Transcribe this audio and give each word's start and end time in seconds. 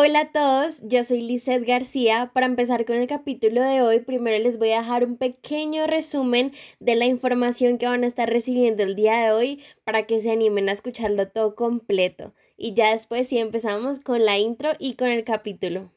Hola 0.00 0.20
a 0.20 0.30
todos, 0.30 0.80
yo 0.84 1.02
soy 1.02 1.22
Lizeth 1.22 1.66
García. 1.66 2.30
Para 2.32 2.46
empezar 2.46 2.84
con 2.84 2.94
el 2.94 3.08
capítulo 3.08 3.60
de 3.64 3.82
hoy, 3.82 3.98
primero 3.98 4.40
les 4.40 4.56
voy 4.56 4.70
a 4.70 4.78
dejar 4.78 5.04
un 5.04 5.16
pequeño 5.16 5.88
resumen 5.88 6.52
de 6.78 6.94
la 6.94 7.06
información 7.06 7.78
que 7.78 7.86
van 7.86 8.04
a 8.04 8.06
estar 8.06 8.30
recibiendo 8.30 8.84
el 8.84 8.94
día 8.94 9.16
de 9.16 9.32
hoy 9.32 9.60
para 9.82 10.06
que 10.06 10.20
se 10.20 10.30
animen 10.30 10.68
a 10.68 10.72
escucharlo 10.72 11.26
todo 11.26 11.56
completo. 11.56 12.32
Y 12.56 12.74
ya 12.74 12.92
después 12.92 13.26
sí 13.26 13.38
empezamos 13.38 13.98
con 13.98 14.24
la 14.24 14.38
intro 14.38 14.70
y 14.78 14.94
con 14.94 15.08
el 15.08 15.24
capítulo 15.24 15.90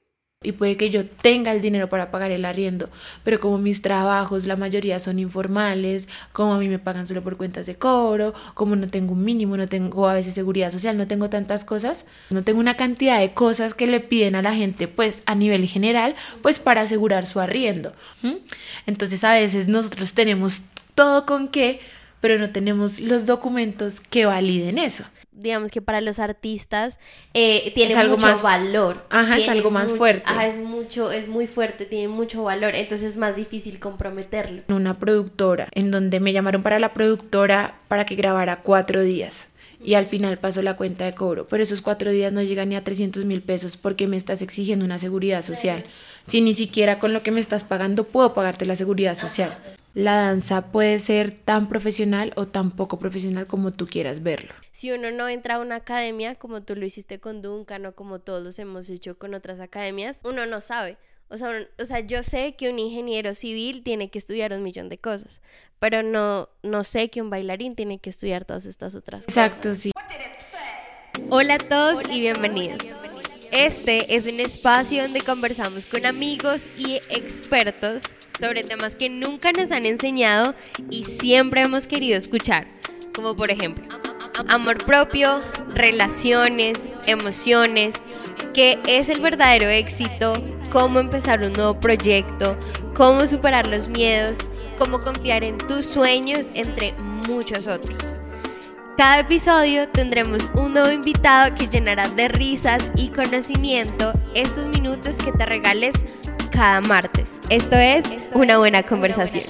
y 0.44 0.54
puede 0.54 0.76
que 0.76 0.90
yo 0.90 1.06
tenga 1.06 1.52
el 1.52 1.62
dinero 1.62 1.88
para 1.88 2.10
pagar 2.10 2.32
el 2.32 2.46
arriendo, 2.46 2.90
pero 3.24 3.40
como 3.40 3.60
mis 3.60 3.84
trabajos 3.84 4.48
la 4.48 4.56
mayoría 4.56 5.00
son 5.00 5.20
informales, 5.20 6.10
como 6.34 6.56
a 6.56 6.58
mí 6.58 6.68
me 6.68 6.80
pagan 6.80 7.06
solo 7.06 7.22
por 7.22 7.38
cuentas 7.38 7.68
de 7.68 7.76
cobro, 7.76 8.34
como 8.56 8.76
no 8.76 8.88
tengo 8.88 9.14
un 9.14 9.24
mínimo, 9.24 9.56
no 9.56 9.70
tengo 9.70 10.10
a 10.10 10.16
veces 10.16 10.34
seguridad 10.34 10.72
social, 10.72 10.98
no 10.98 11.06
tengo 11.06 11.30
tantas 11.30 11.64
cosas, 11.64 12.08
no 12.32 12.44
tengo 12.44 12.60
una 12.60 12.76
cantidad 12.76 13.20
de 13.20 13.36
cosas 13.36 13.76
que 13.76 13.86
le 13.86 14.00
piden 14.00 14.34
a 14.34 14.42
la 14.42 14.56
gente 14.56 14.88
pues 14.88 15.22
a 15.28 15.36
nivel 15.36 15.68
general 15.68 16.16
pues 16.42 16.58
para 16.58 16.82
asegurar 16.82 17.28
su 17.28 17.40
arriendo. 17.40 17.94
Entonces 18.88 19.24
a 19.24 19.34
veces 19.34 19.68
nosotros 19.68 20.16
tenemos 20.16 20.64
todo 20.96 21.28
con 21.28 21.50
qué, 21.50 21.82
pero 22.20 22.40
no 22.40 22.50
tenemos 22.50 23.00
los 23.00 23.28
documentos 23.28 24.02
que 24.02 24.26
validen 24.26 24.80
eso 24.80 25.04
digamos 25.32 25.72
que 25.72 25.82
para 25.82 26.02
los 26.02 26.20
artistas 26.20 27.00
eh, 27.34 27.72
tiene 27.74 27.96
algo 27.96 28.16
mucho 28.16 28.28
más, 28.28 28.44
valor. 28.44 29.06
Ajá, 29.10 29.38
es 29.38 29.48
algo 29.48 29.72
más 29.72 29.94
fuerte. 29.94 30.24
Ajá, 30.26 30.48
es 30.48 30.58
mucho, 30.58 31.12
es 31.12 31.28
muy 31.28 31.48
fuerte, 31.48 31.86
tiene 31.86 32.08
mucho 32.08 32.44
valor, 32.44 32.76
entonces 32.76 33.12
es 33.12 33.18
más 33.18 33.36
difícil 33.36 33.80
comprometerlo. 33.80 34.64
Una 34.70 34.98
productora, 34.98 35.68
en 35.72 35.92
donde 35.92 36.20
me 36.20 36.34
llamaron 36.34 36.64
para 36.64 36.80
la 36.80 36.94
productora 36.94 37.80
para 37.88 38.06
que 38.06 38.16
grabara 38.16 38.62
cuatro 38.62 39.02
días. 39.02 39.48
Y 39.84 39.96
al 39.96 40.06
final 40.06 40.38
pasó 40.38 40.62
la 40.62 40.76
cuenta 40.76 41.06
de 41.06 41.16
cobro, 41.16 41.48
pero 41.48 41.64
esos 41.64 41.82
cuatro 41.82 42.12
días 42.12 42.32
no 42.32 42.44
llegan 42.44 42.70
ni 42.70 42.76
a 42.76 42.84
300 42.84 43.26
mil 43.26 43.42
pesos 43.42 43.78
porque 43.78 44.06
me 44.06 44.16
estás 44.16 44.44
exigiendo 44.44 44.86
una 44.86 45.00
seguridad 45.00 45.42
social. 45.42 45.84
Si 46.24 46.42
ni 46.42 46.54
siquiera 46.54 47.00
con 47.00 47.14
lo 47.14 47.24
que 47.24 47.32
me 47.32 47.40
estás 47.40 47.64
pagando 47.64 48.04
puedo 48.04 48.36
pagarte 48.36 48.68
la 48.68 48.76
seguridad 48.76 49.16
social 49.16 49.58
la 49.94 50.16
danza 50.16 50.72
puede 50.72 51.00
ser 51.00 51.38
tan 51.38 51.68
profesional 51.68 52.34
o 52.36 52.48
tan 52.48 52.72
poco 52.72 53.00
profesional 53.00 53.48
como 53.48 53.72
tú 53.72 53.88
quieras 53.88 54.24
verlo. 54.24 54.54
Si 54.72 54.92
uno 54.92 55.12
no 55.12 55.28
entra 55.28 55.56
a 55.56 55.60
una 55.60 55.78
academia, 55.78 56.36
como 56.36 56.64
tú 56.64 56.76
lo 56.76 56.86
hiciste 56.86 57.20
con 57.20 57.42
Duncan 57.42 57.86
o 57.86 57.94
como 57.94 58.20
todos 58.20 58.44
los 58.44 58.58
hemos 58.60 58.90
hecho 58.90 59.18
con 59.18 59.34
otras 59.34 59.60
academias, 59.60 60.22
uno 60.24 60.46
no 60.46 60.62
sabe. 60.62 60.98
O 61.30 61.38
sea, 61.38 61.68
o 61.80 61.86
sea, 61.86 62.02
yo 62.02 62.24
sé 62.24 62.56
que 62.56 62.70
un 62.70 62.78
ingeniero 62.78 63.34
civil 63.34 63.84
tiene 63.84 64.10
que 64.10 64.20
estudiar 64.20 64.52
un 64.52 64.64
millón 64.64 64.90
de 64.90 64.98
cosas, 64.98 65.42
pero 65.80 66.04
no, 66.04 66.50
no 66.62 66.84
sé 66.84 67.10
que 67.10 67.22
un 67.22 67.30
bailarín 67.30 67.76
tiene 67.76 68.00
que 68.00 68.10
estudiar 68.10 68.44
todas 68.44 68.66
estas 68.66 68.96
otras 68.96 69.26
cosas. 69.26 69.48
Exacto, 69.48 69.76
sí. 69.76 69.92
Hola 71.30 71.56
a 71.56 71.58
todos 71.58 72.04
y 72.12 72.20
bienvenidos. 72.20 73.01
Este 73.52 74.16
es 74.16 74.28
un 74.28 74.40
espacio 74.40 75.04
donde 75.04 75.20
conversamos 75.20 75.86
con 75.86 76.06
amigos 76.06 76.70
y 76.78 76.96
expertos 77.10 78.16
sobre 78.40 78.64
temas 78.64 78.96
que 78.96 79.10
nunca 79.10 79.52
nos 79.52 79.74
han 79.74 79.86
enseñado 79.86 80.56
y 80.90 81.04
siempre 81.04 81.62
hemos 81.62 81.86
querido 81.86 82.18
escuchar, 82.18 82.66
como 83.14 83.36
por 83.36 83.52
ejemplo 83.52 83.84
amor 84.48 84.78
propio, 84.86 85.42
relaciones, 85.76 86.92
emociones, 87.06 87.96
qué 88.54 88.80
es 88.88 89.10
el 89.10 89.20
verdadero 89.20 89.68
éxito, 89.68 90.34
cómo 90.72 91.00
empezar 91.00 91.42
un 91.42 91.54
nuevo 91.54 91.80
proyecto, 91.80 92.58
cómo 92.96 93.28
superar 93.28 93.68
los 93.68 93.90
miedos, 93.90 94.38
cómo 94.78 95.02
confiar 95.02 95.44
en 95.44 95.58
tus 95.58 95.86
sueños, 95.86 96.52
entre 96.54 96.94
muchos 97.28 97.68
otros. 97.68 98.16
Cada 98.98 99.20
episodio 99.20 99.88
tendremos 99.88 100.50
un 100.54 100.74
nuevo 100.74 100.92
invitado 100.92 101.56
que 101.56 101.68
llenará 101.68 102.10
de 102.10 102.28
risas 102.28 102.92
y 102.96 103.10
conocimiento 103.10 104.14
estos 104.36 104.68
minutos 104.68 105.18
que 105.18 105.32
te 105.32 105.46
regales 105.46 106.06
cada 106.52 106.82
martes. 106.82 107.40
Esto 107.50 107.78
es 107.78 108.06
una 108.34 108.58
buena 108.58 108.84
conversación. 108.84 109.46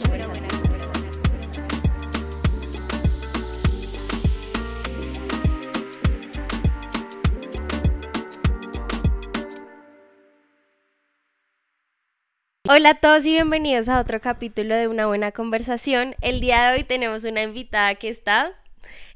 Hola 12.69 12.91
a 12.91 12.93
todos 12.93 13.25
y 13.25 13.31
bienvenidos 13.31 13.89
a 13.89 13.99
otro 13.99 14.21
capítulo 14.21 14.75
de 14.75 14.87
Una 14.87 15.07
Buena 15.07 15.33
Conversación. 15.33 16.15
El 16.21 16.39
día 16.39 16.69
de 16.69 16.77
hoy 16.77 16.83
tenemos 16.85 17.25
una 17.25 17.41
invitada 17.41 17.95
que 17.95 18.07
está 18.07 18.60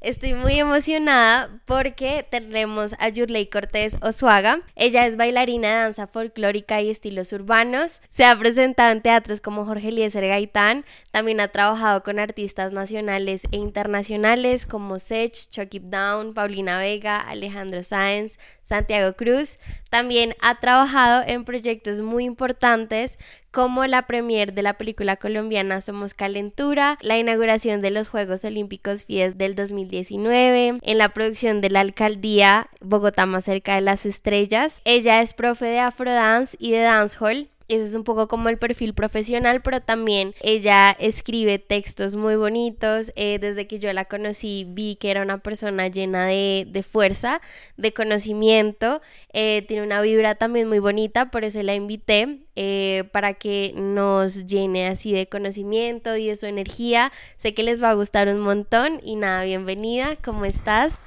Estoy 0.06 0.36
muy 0.36 0.60
emocionada 0.60 1.50
porque 1.66 2.24
tenemos 2.30 2.94
a 3.00 3.10
Yurley 3.10 3.48
Cortés 3.48 3.98
Osuaga. 4.04 4.62
Ella 4.76 5.08
es 5.08 5.18
bailarina 5.18 5.68
de 5.68 5.74
danza 5.82 6.06
folclórica 6.06 6.80
y 6.80 6.92
estilos 6.92 7.34
urbanos. 7.34 8.04
Se 8.08 8.24
ha 8.24 8.38
presentado 8.38 8.92
en 8.92 9.02
teatros 9.02 9.42
como 9.42 9.66
Jorge 9.66 9.88
Eliezer 9.88 10.28
Gaitán. 10.28 10.86
También 11.10 11.40
ha 11.40 11.48
trabajado 11.48 12.04
con 12.04 12.20
artistas 12.20 12.72
nacionales 12.72 13.46
e 13.52 13.58
internacionales 13.58 14.68
como 14.68 15.00
Sech, 15.00 15.50
Chucky 15.50 15.80
Down, 15.80 16.36
Paulina 16.36 16.78
Vega, 16.78 17.20
Alejandro 17.20 17.82
Sáenz, 17.82 18.38
Santiago 18.62 19.16
Cruz. 19.16 19.58
También 19.90 20.36
ha 20.40 20.60
trabajado 20.60 21.24
en 21.26 21.46
proyectos 21.46 22.02
muy 22.02 22.26
importantes 22.26 23.18
como 23.56 23.86
la 23.88 24.06
premier 24.06 24.54
de 24.54 24.62
la 24.64 24.74
película 24.74 25.16
colombiana 25.16 25.80
Somos 25.80 26.14
Calentura, 26.14 26.98
la 27.00 27.18
inauguración 27.18 27.82
de 27.82 27.90
los 27.90 28.10
Juegos 28.10 28.44
Olímpicos 28.44 29.06
FIES 29.06 29.38
del 29.38 29.56
2019, 29.56 30.80
en 30.82 30.98
la 30.98 31.14
producción 31.14 31.62
de 31.62 31.70
la 31.70 31.80
alcaldía 31.80 32.68
Bogotá 32.82 33.26
más 33.26 33.46
cerca 33.46 33.76
de 33.76 33.82
las 33.82 34.06
estrellas. 34.06 34.82
Ella 34.84 35.22
es 35.22 35.34
profe 35.34 35.68
de 35.68 35.80
Afrodance 35.80 36.58
y 36.60 36.72
de 36.72 36.82
Dancehall 36.82 37.50
ese 37.68 37.86
es 37.86 37.96
un 37.96 38.03
poco 38.03 38.28
como 38.28 38.50
el 38.50 38.58
perfil 38.58 38.94
profesional, 38.94 39.62
pero 39.62 39.81
también 39.81 40.36
ella 40.42 40.96
escribe 41.00 41.58
textos 41.58 42.16
muy 42.16 42.36
bonitos. 42.36 43.12
Eh, 43.16 43.40
desde 43.40 43.68
que 43.68 43.80
yo 43.80 43.92
la 43.94 44.06
conocí 44.06 44.66
vi 44.70 44.96
que 44.96 45.09
era 45.09 45.22
una 45.22 45.40
persona 45.40 45.88
llena 45.88 46.28
de, 46.28 46.86
fuerza, 46.88 47.42
de 47.78 47.94
conocimiento. 47.94 49.02
Eh, 49.34 49.66
tiene 49.68 49.84
una 49.84 50.02
vibra 50.02 50.36
también 50.36 50.68
muy 50.68 50.80
bonita, 50.80 51.31
por 51.31 51.44
eso 51.44 51.62
la 51.64 51.76
invité 51.76 52.40
eh, 52.56 53.06
para 53.12 53.34
que 53.34 53.74
nos 53.76 54.46
llene 54.46 54.88
así 54.88 55.12
de 55.12 55.28
conocimiento 55.28 56.16
y 56.18 56.28
de 56.28 56.36
su 56.36 56.46
energía. 56.46 57.12
Sé 57.38 57.53
que 57.53 57.64
les 57.64 57.82
va 57.82 57.90
a 57.90 57.94
gustar 57.96 58.28
un 58.28 58.40
montón 58.40 59.02
y 59.03 59.16
nada, 59.16 59.44
bienvenida. 59.44 60.18
¿Cómo 60.24 60.46
estás? 60.46 61.00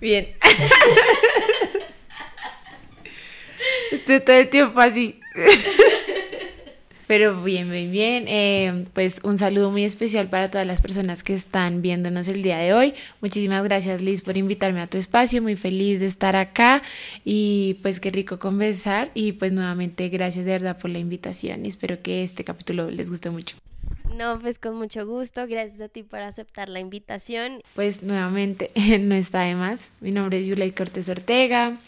Bien. 0.00 0.36
Estoy 4.02 4.18
todo 4.18 4.34
el 4.34 4.48
tiempo 4.48 4.80
así. 4.80 5.20
Pero 7.06 7.40
bien, 7.40 7.70
bien, 7.70 7.92
bien. 7.92 8.24
Eh, 8.26 8.86
pues 8.94 9.20
un 9.22 9.38
saludo 9.38 9.70
muy 9.70 9.84
especial 9.84 10.28
para 10.28 10.50
todas 10.50 10.66
las 10.66 10.80
personas 10.80 11.22
que 11.22 11.34
están 11.34 11.82
viéndonos 11.82 12.26
el 12.26 12.42
día 12.42 12.58
de 12.58 12.72
hoy. 12.74 12.94
Muchísimas 13.20 13.62
gracias 13.62 14.02
Liz 14.02 14.22
por 14.22 14.36
invitarme 14.36 14.80
a 14.80 14.88
tu 14.88 14.98
espacio. 14.98 15.40
Muy 15.40 15.54
feliz 15.54 16.00
de 16.00 16.06
estar 16.06 16.34
acá 16.34 16.82
y 17.24 17.78
pues 17.82 18.00
qué 18.00 18.10
rico 18.10 18.40
conversar. 18.40 19.12
Y 19.14 19.32
pues 19.32 19.52
nuevamente 19.52 20.08
gracias 20.08 20.46
de 20.46 20.50
verdad 20.50 20.78
por 20.78 20.90
la 20.90 20.98
invitación 20.98 21.64
y 21.64 21.68
espero 21.68 22.02
que 22.02 22.24
este 22.24 22.42
capítulo 22.42 22.90
les 22.90 23.08
guste 23.08 23.30
mucho. 23.30 23.56
No, 24.16 24.38
pues 24.40 24.58
con 24.58 24.76
mucho 24.76 25.06
gusto. 25.06 25.46
Gracias 25.46 25.80
a 25.80 25.88
ti 25.88 26.02
por 26.02 26.20
aceptar 26.20 26.68
la 26.68 26.80
invitación. 26.80 27.60
Pues 27.74 28.02
nuevamente, 28.02 28.70
no 29.00 29.14
está 29.14 29.42
de 29.42 29.54
más. 29.54 29.92
Mi 30.00 30.10
nombre 30.10 30.40
es 30.40 30.46
Yulay 30.46 30.72
Cortés 30.72 31.08
Ortega. 31.08 31.78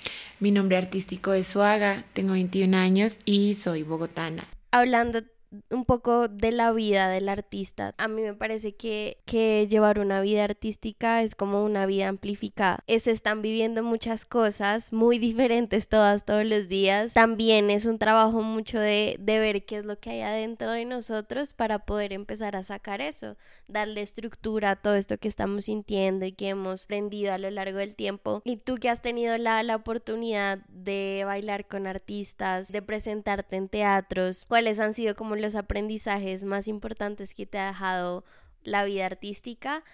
Mi 0.40 0.50
nombre 0.50 0.76
artístico 0.76 1.32
es 1.32 1.46
Suaga. 1.46 2.04
Tengo 2.12 2.32
21 2.32 2.76
años 2.76 3.18
y 3.24 3.54
soy 3.54 3.82
bogotana. 3.82 4.44
Hablando 4.70 5.22
un 5.70 5.84
poco 5.84 6.28
de 6.28 6.52
la 6.52 6.72
vida 6.72 7.08
del 7.08 7.28
artista. 7.28 7.94
A 7.98 8.08
mí 8.08 8.22
me 8.22 8.34
parece 8.34 8.74
que, 8.74 9.18
que 9.24 9.66
llevar 9.68 9.98
una 9.98 10.20
vida 10.20 10.44
artística 10.44 11.22
es 11.22 11.34
como 11.34 11.64
una 11.64 11.86
vida 11.86 12.08
amplificada. 12.08 12.84
Se 12.86 13.10
están 13.10 13.42
viviendo 13.42 13.82
muchas 13.82 14.24
cosas 14.24 14.92
muy 14.92 15.18
diferentes 15.24 15.88
todas, 15.88 16.24
todos 16.24 16.44
los 16.44 16.68
días. 16.68 17.14
También 17.14 17.70
es 17.70 17.84
un 17.86 17.98
trabajo 17.98 18.42
mucho 18.42 18.78
de, 18.78 19.16
de 19.18 19.38
ver 19.38 19.64
qué 19.64 19.78
es 19.78 19.84
lo 19.84 19.98
que 19.98 20.10
hay 20.10 20.20
adentro 20.22 20.70
de 20.70 20.84
nosotros 20.84 21.54
para 21.54 21.80
poder 21.80 22.12
empezar 22.12 22.56
a 22.56 22.62
sacar 22.62 23.00
eso, 23.00 23.36
darle 23.68 24.02
estructura 24.02 24.72
a 24.72 24.76
todo 24.76 24.94
esto 24.94 25.18
que 25.18 25.28
estamos 25.28 25.66
sintiendo 25.66 26.24
y 26.24 26.32
que 26.32 26.48
hemos 26.48 26.84
aprendido 26.84 27.32
a 27.32 27.38
lo 27.38 27.50
largo 27.50 27.78
del 27.78 27.94
tiempo. 27.94 28.42
Y 28.44 28.56
tú 28.56 28.76
que 28.76 28.88
has 28.88 29.02
tenido 29.02 29.36
la, 29.38 29.62
la 29.62 29.76
oportunidad 29.76 30.58
de 30.68 31.22
bailar 31.24 31.66
con 31.66 31.86
artistas, 31.86 32.70
de 32.70 32.82
presentarte 32.82 33.56
en 33.56 33.68
teatros, 33.68 34.44
¿cuáles 34.46 34.80
han 34.80 34.94
sido 34.94 35.14
como 35.14 35.36
los 35.44 35.54
aprendizajes 35.54 36.44
más 36.44 36.68
importantes 36.68 37.34
que 37.34 37.46
te 37.46 37.58
ha 37.58 37.68
dejado 37.68 38.24
la 38.62 38.84
vida 38.84 39.06
artística 39.06 39.84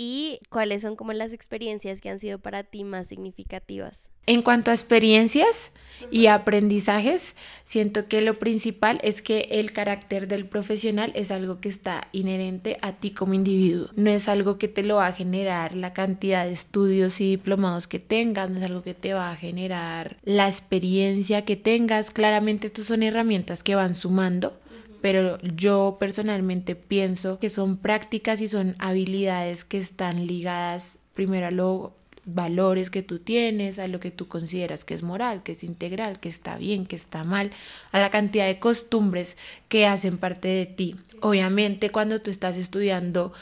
y 0.00 0.38
cuáles 0.48 0.82
son 0.82 0.94
como 0.94 1.12
las 1.12 1.32
experiencias 1.32 2.00
que 2.00 2.08
han 2.08 2.20
sido 2.20 2.38
para 2.38 2.62
ti 2.62 2.84
más 2.84 3.08
significativas. 3.08 4.12
En 4.26 4.42
cuanto 4.42 4.70
a 4.70 4.74
experiencias 4.74 5.72
y 6.12 6.26
aprendizajes, 6.26 7.34
siento 7.64 8.06
que 8.06 8.20
lo 8.20 8.38
principal 8.38 9.00
es 9.02 9.22
que 9.22 9.48
el 9.50 9.72
carácter 9.72 10.28
del 10.28 10.46
profesional 10.46 11.10
es 11.16 11.32
algo 11.32 11.60
que 11.60 11.68
está 11.68 12.06
inherente 12.12 12.76
a 12.80 12.92
ti 12.92 13.10
como 13.10 13.34
individuo. 13.34 13.88
No 13.96 14.10
es 14.10 14.28
algo 14.28 14.56
que 14.56 14.68
te 14.68 14.84
lo 14.84 14.96
va 14.96 15.08
a 15.08 15.12
generar 15.12 15.74
la 15.74 15.92
cantidad 15.94 16.44
de 16.44 16.52
estudios 16.52 17.20
y 17.20 17.30
diplomados 17.30 17.88
que 17.88 17.98
tengas, 17.98 18.50
no 18.50 18.58
es 18.58 18.64
algo 18.66 18.84
que 18.84 18.94
te 18.94 19.14
va 19.14 19.32
a 19.32 19.36
generar 19.36 20.18
la 20.22 20.46
experiencia 20.46 21.44
que 21.44 21.56
tengas. 21.56 22.12
Claramente 22.12 22.68
estos 22.68 22.84
son 22.84 23.02
herramientas 23.02 23.64
que 23.64 23.74
van 23.74 23.96
sumando, 23.96 24.60
pero 25.00 25.38
yo 25.42 25.96
personalmente 26.00 26.74
pienso 26.74 27.38
que 27.38 27.50
son 27.50 27.76
prácticas 27.76 28.40
y 28.40 28.48
son 28.48 28.74
habilidades 28.78 29.64
que 29.64 29.78
están 29.78 30.26
ligadas 30.26 30.98
primero 31.14 31.46
a 31.46 31.50
lo 31.50 31.94
valores 32.30 32.90
que 32.90 33.02
tú 33.02 33.18
tienes, 33.18 33.78
a 33.78 33.88
lo 33.88 34.00
que 34.00 34.10
tú 34.10 34.28
consideras 34.28 34.84
que 34.84 34.94
es 34.94 35.02
moral, 35.02 35.42
que 35.42 35.52
es 35.52 35.64
integral, 35.64 36.20
que 36.20 36.28
está 36.28 36.58
bien, 36.58 36.84
que 36.84 36.96
está 36.96 37.24
mal, 37.24 37.52
a 37.90 37.98
la 37.98 38.10
cantidad 38.10 38.46
de 38.46 38.58
costumbres 38.58 39.38
que 39.68 39.86
hacen 39.86 40.18
parte 40.18 40.48
de 40.48 40.66
ti. 40.66 40.96
Obviamente 41.20 41.90
cuando 41.90 42.20
tú 42.20 42.30
estás 42.30 42.56
estudiando 42.56 43.32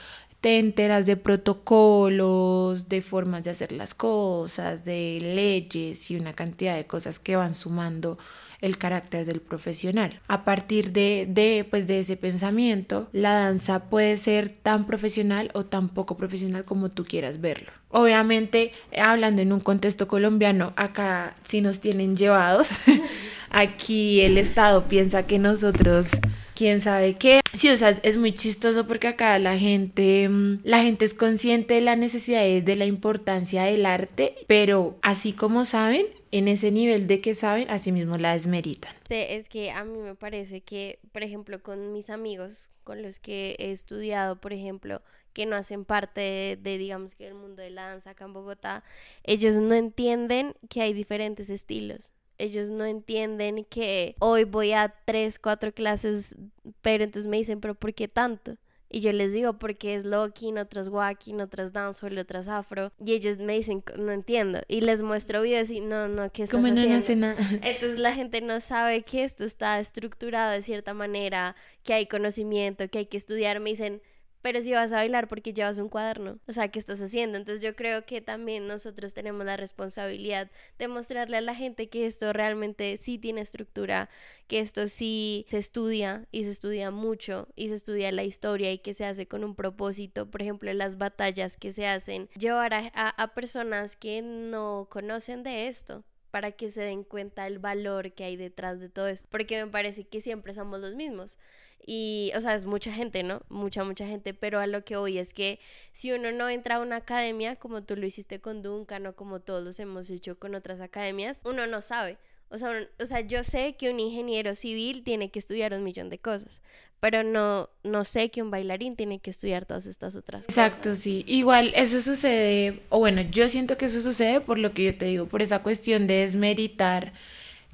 te 0.41 0.61
enteras 0.61 1.07
de 1.07 1.17
protocolos, 1.17 2.89
de 2.89 3.03
formas 3.03 3.43
de 3.43 3.51
hacer 3.51 3.73
las 3.73 3.95
cosas, 3.95 4.85
de 4.85 5.19
leyes 5.21 6.09
y 6.11 6.17
una 6.17 6.35
cantidad 6.35 6.77
de 6.77 6.87
cosas 6.87 7.19
que 7.19 7.35
van 7.35 7.55
sumando 7.55 8.19
el 8.61 8.79
carácter 8.79 9.27
del 9.27 9.41
profesional. 9.41 10.21
A 10.29 10.45
partir 10.45 10.93
de, 10.93 11.27
de, 11.29 11.67
pues 11.69 11.87
de 11.87 12.01
ese 12.01 12.17
pensamiento, 12.17 13.09
la 13.13 13.35
danza 13.35 13.89
puede 13.91 14.17
ser 14.17 14.51
tan 14.51 14.87
profesional 14.87 15.51
o 15.55 15.65
tan 15.65 15.89
poco 15.89 16.17
profesional 16.17 16.65
como 16.65 16.91
tú 16.91 17.05
quieras 17.05 17.41
verlo. 17.41 17.71
Obviamente, 17.91 18.73
hablando 18.97 19.43
en 19.43 19.53
un 19.53 19.61
contexto 19.61 20.09
colombiano, 20.09 20.73
acá 20.77 21.35
sí 21.47 21.61
nos 21.61 21.81
tienen 21.81 22.17
llevados. 22.17 22.69
Aquí 23.51 24.21
el 24.21 24.39
Estado 24.39 24.85
piensa 24.85 25.27
que 25.27 25.39
nosotros 25.39 26.09
quién 26.57 26.81
sabe 26.81 27.15
qué. 27.15 27.41
Sí, 27.53 27.71
o 27.71 27.77
sea, 27.77 27.91
es 27.91 28.17
muy 28.17 28.33
chistoso 28.33 28.87
porque 28.87 29.07
acá 29.07 29.39
la 29.39 29.57
gente, 29.57 30.29
mm, 30.29 30.61
la 30.65 30.83
gente 30.83 31.05
es 31.05 31.15
consciente 31.15 31.75
de 31.75 31.81
la 31.83 31.95
necesidad 31.95 32.43
de 32.43 32.77
la 32.77 32.87
importancia 32.87 33.65
del 33.65 33.87
arte, 33.87 34.35
pero 34.49 34.99
así 35.03 35.33
como 35.33 35.65
saben, 35.65 36.07
en 36.37 36.49
ese 36.49 36.71
nivel 36.71 37.07
de 37.07 37.21
que 37.21 37.35
saben, 37.35 37.69
así 37.71 37.93
mismo 37.93 38.17
la 38.17 38.33
desmeritan. 38.35 38.93
Sí, 39.09 39.15
es 39.17 39.49
que 39.49 39.71
a 39.71 39.85
mí 39.85 39.99
me 39.99 40.15
parece 40.15 40.61
que, 40.61 40.99
por 41.13 41.23
ejemplo, 41.23 41.63
con 41.63 41.93
mis 41.93 42.11
amigos 42.11 42.71
con 42.85 43.03
los 43.03 43.21
que 43.21 43.57
he 43.59 43.73
estudiado, 43.73 44.41
por 44.41 44.53
ejemplo, 44.53 45.03
que 45.33 45.47
no 45.47 45.57
hacen 45.57 45.85
parte 45.85 46.21
de, 46.21 46.59
de, 46.61 46.79
digamos 46.79 47.15
que 47.15 47.29
el 47.29 47.35
mundo 47.35 47.63
de 47.63 47.71
la 47.71 47.89
danza 47.89 48.11
acá 48.11 48.25
en 48.25 48.33
Bogotá, 48.33 48.85
ellos 49.25 49.57
no 49.57 49.75
entienden 49.75 50.55
que 50.69 50.83
hay 50.83 50.93
diferentes 50.93 51.51
estilos 51.51 52.13
ellos 52.39 52.71
no 52.71 52.85
entienden 52.85 53.65
que 53.65 54.15
hoy 54.19 54.45
voy 54.45 54.73
a 54.73 54.95
tres, 55.05 55.39
cuatro 55.39 55.73
clases, 55.73 56.37
pero 56.83 57.05
entonces 57.05 57.29
me 57.29 57.39
dicen, 57.39 57.61
pero 57.61 57.75
¿por 57.75 57.95
qué 57.95 58.09
tanto? 58.09 58.57
Y 58.89 59.01
yo 59.01 59.13
les 59.13 59.33
digo, 59.33 59.55
porque 59.55 59.95
es 59.95 60.05
locking, 60.05 60.59
otras 60.59 60.89
walking, 60.89 61.41
otras 61.41 61.73
dancehall, 61.73 62.19
otras 62.19 62.49
afro. 62.49 62.93
Y 63.05 63.13
ellos 63.13 63.39
me 63.39 63.55
dicen, 63.55 63.83
no 63.99 64.13
entiendo. 64.13 64.61
Y 64.69 64.81
les 64.81 65.03
muestro 65.03 65.43
videos 65.43 65.71
y 65.71 65.81
no, 65.81 66.09
no, 66.09 66.31
¿qué 66.31 66.45
estás 66.45 66.61
Como 66.61 66.73
no 66.73 66.81
haciendo? 66.81 67.27
Entonces 67.63 67.99
la 67.99 68.15
gente 68.15 68.41
no 68.41 68.61
sabe 68.61 69.03
que 69.03 69.25
esto 69.25 69.45
está 69.45 69.81
estructurado 69.81 70.53
de 70.53 70.63
cierta 70.63 70.95
manera, 70.95 71.57
que 71.83 71.95
hay 71.95 72.07
conocimiento, 72.07 72.89
que 72.89 72.99
hay 72.99 73.07
que 73.07 73.17
estudiar. 73.17 73.61
Me 73.61 73.71
dicen, 73.71 74.03
pero 74.47 74.63
si 74.63 74.73
vas 74.73 74.93
a 74.93 74.99
bailar 74.99 75.27
porque 75.27 75.53
llevas 75.53 75.79
un 75.79 75.89
cuaderno, 75.89 76.39
o 76.47 76.53
sea, 76.53 76.69
¿qué 76.69 76.79
estás 76.79 77.01
haciendo? 77.01 77.37
Entonces 77.37 77.61
yo 77.65 77.75
creo 77.75 78.07
que 78.07 78.21
también 78.21 78.69
nosotros 78.69 79.13
tenemos 79.13 79.45
la 79.45 79.57
responsabilidad 79.57 80.53
de 80.79 80.87
mostrarle 80.87 81.39
a 81.39 81.41
la 81.41 81.57
gente 81.57 81.89
que 81.89 82.07
esto 82.07 82.33
realmente 82.33 82.97
sí 82.97 83.19
tiene 83.19 83.41
estructura, 83.41 84.09
que 84.47 84.61
esto 84.61 84.87
sí 84.87 85.47
se 85.51 85.59
estudia 85.59 86.29
y 86.31 86.45
se 86.45 86.53
estudia 86.53 86.93
mucho 86.93 87.49
y 87.57 87.71
se 87.71 87.75
estudia 87.75 88.13
la 88.13 88.23
historia 88.23 88.71
y 88.71 88.79
que 88.79 88.95
se 88.95 89.05
hace 89.05 89.27
con 89.27 89.43
un 89.43 89.57
propósito, 89.57 90.31
por 90.31 90.43
ejemplo, 90.43 90.73
las 90.75 90.97
batallas 90.97 91.57
que 91.57 91.73
se 91.73 91.89
hacen, 91.89 92.29
llevar 92.39 92.73
a, 92.73 93.33
personas 93.35 93.97
que 93.97 94.23
no 94.23 94.87
conocen 94.89 95.43
de 95.43 95.67
esto 95.67 96.05
para 96.31 96.53
que 96.53 96.71
se 96.71 96.83
den 96.83 97.03
cuenta 97.03 97.49
el 97.49 97.59
valor 97.59 98.13
que 98.13 98.23
hay 98.23 98.37
detrás 98.37 98.79
de 98.79 98.91
todo 98.91 99.09
esto, 99.09 99.27
porque 99.29 99.65
me 99.65 99.73
parece 99.73 100.05
que 100.05 100.21
siempre 100.21 100.55
somos 100.55 100.79
los 100.79 100.95
mismos. 100.95 101.37
Y, 101.85 102.33
o 102.35 102.41
sea, 102.41 102.55
es 102.55 102.65
mucha 102.65 102.93
gente, 102.93 103.23
¿no? 103.23 103.43
Mucha, 103.49 103.85
mucha 103.85 104.07
gente, 104.07 104.35
pero 104.35 104.59
a 104.59 104.67
lo 104.67 104.85
que 104.85 104.97
hoy 104.97 105.19
es 105.19 105.33
que 105.33 105.61
si 105.93 106.13
uno 106.13 106.33
no 106.33 106.49
entra 106.49 106.77
a 106.77 106.81
una 106.81 106.97
academia, 106.97 107.57
como 107.57 107.83
tú 107.83 107.97
lo 107.97 108.07
hiciste 108.07 108.41
con 108.41 108.63
Duncan 108.63 109.07
o 109.07 109.15
como 109.15 109.41
todos 109.41 109.79
hemos 109.79 110.11
hecho 110.11 110.39
con 110.39 110.55
otras 110.55 110.81
academias, 110.81 111.43
uno 111.45 111.67
no 111.67 111.81
sabe. 111.81 112.19
O 112.49 112.59
sea, 112.59 112.89
o 113.01 113.07
sea, 113.07 113.21
yo 113.21 113.43
sé 113.43 113.75
que 113.75 113.91
un 113.91 113.99
ingeniero 113.99 114.55
civil 114.55 115.03
tiene 115.03 115.31
que 115.31 115.39
estudiar 115.39 115.75
un 115.75 115.83
millón 115.83 116.11
de 116.11 116.19
cosas, 116.19 116.63
pero 117.01 117.25
no, 117.25 117.69
no 117.83 118.05
sé 118.05 118.31
que 118.31 118.41
un 118.41 118.51
bailarín 118.51 118.95
tiene 118.95 119.19
que 119.19 119.31
estudiar 119.31 119.65
todas 119.65 119.87
estas 119.87 120.15
otras 120.15 120.45
Exacto, 120.45 120.95
sí. 120.95 121.25
Igual 121.27 121.73
eso 121.75 122.01
sucede, 122.01 122.83
o 122.89 123.01
bueno, 123.01 123.23
yo 123.23 123.49
siento 123.49 123.77
que 123.77 123.87
eso 123.87 124.01
sucede 124.01 124.41
por 124.41 124.59
lo 124.59 124.73
que 124.73 124.85
yo 124.85 124.97
te 124.97 125.07
digo, 125.07 125.27
por 125.27 125.43
esa 125.43 125.63
cuestión 125.63 126.07
de 126.07 126.21
desmeritar 126.21 127.13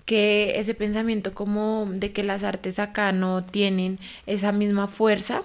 que 0.04 0.54
ese 0.56 0.74
pensamiento 0.74 1.32
como 1.34 1.86
de 1.90 2.12
que 2.12 2.22
las 2.22 2.44
artes 2.44 2.78
acá 2.78 3.12
no 3.12 3.44
tienen 3.44 3.98
esa 4.26 4.52
misma 4.52 4.88
fuerza 4.88 5.44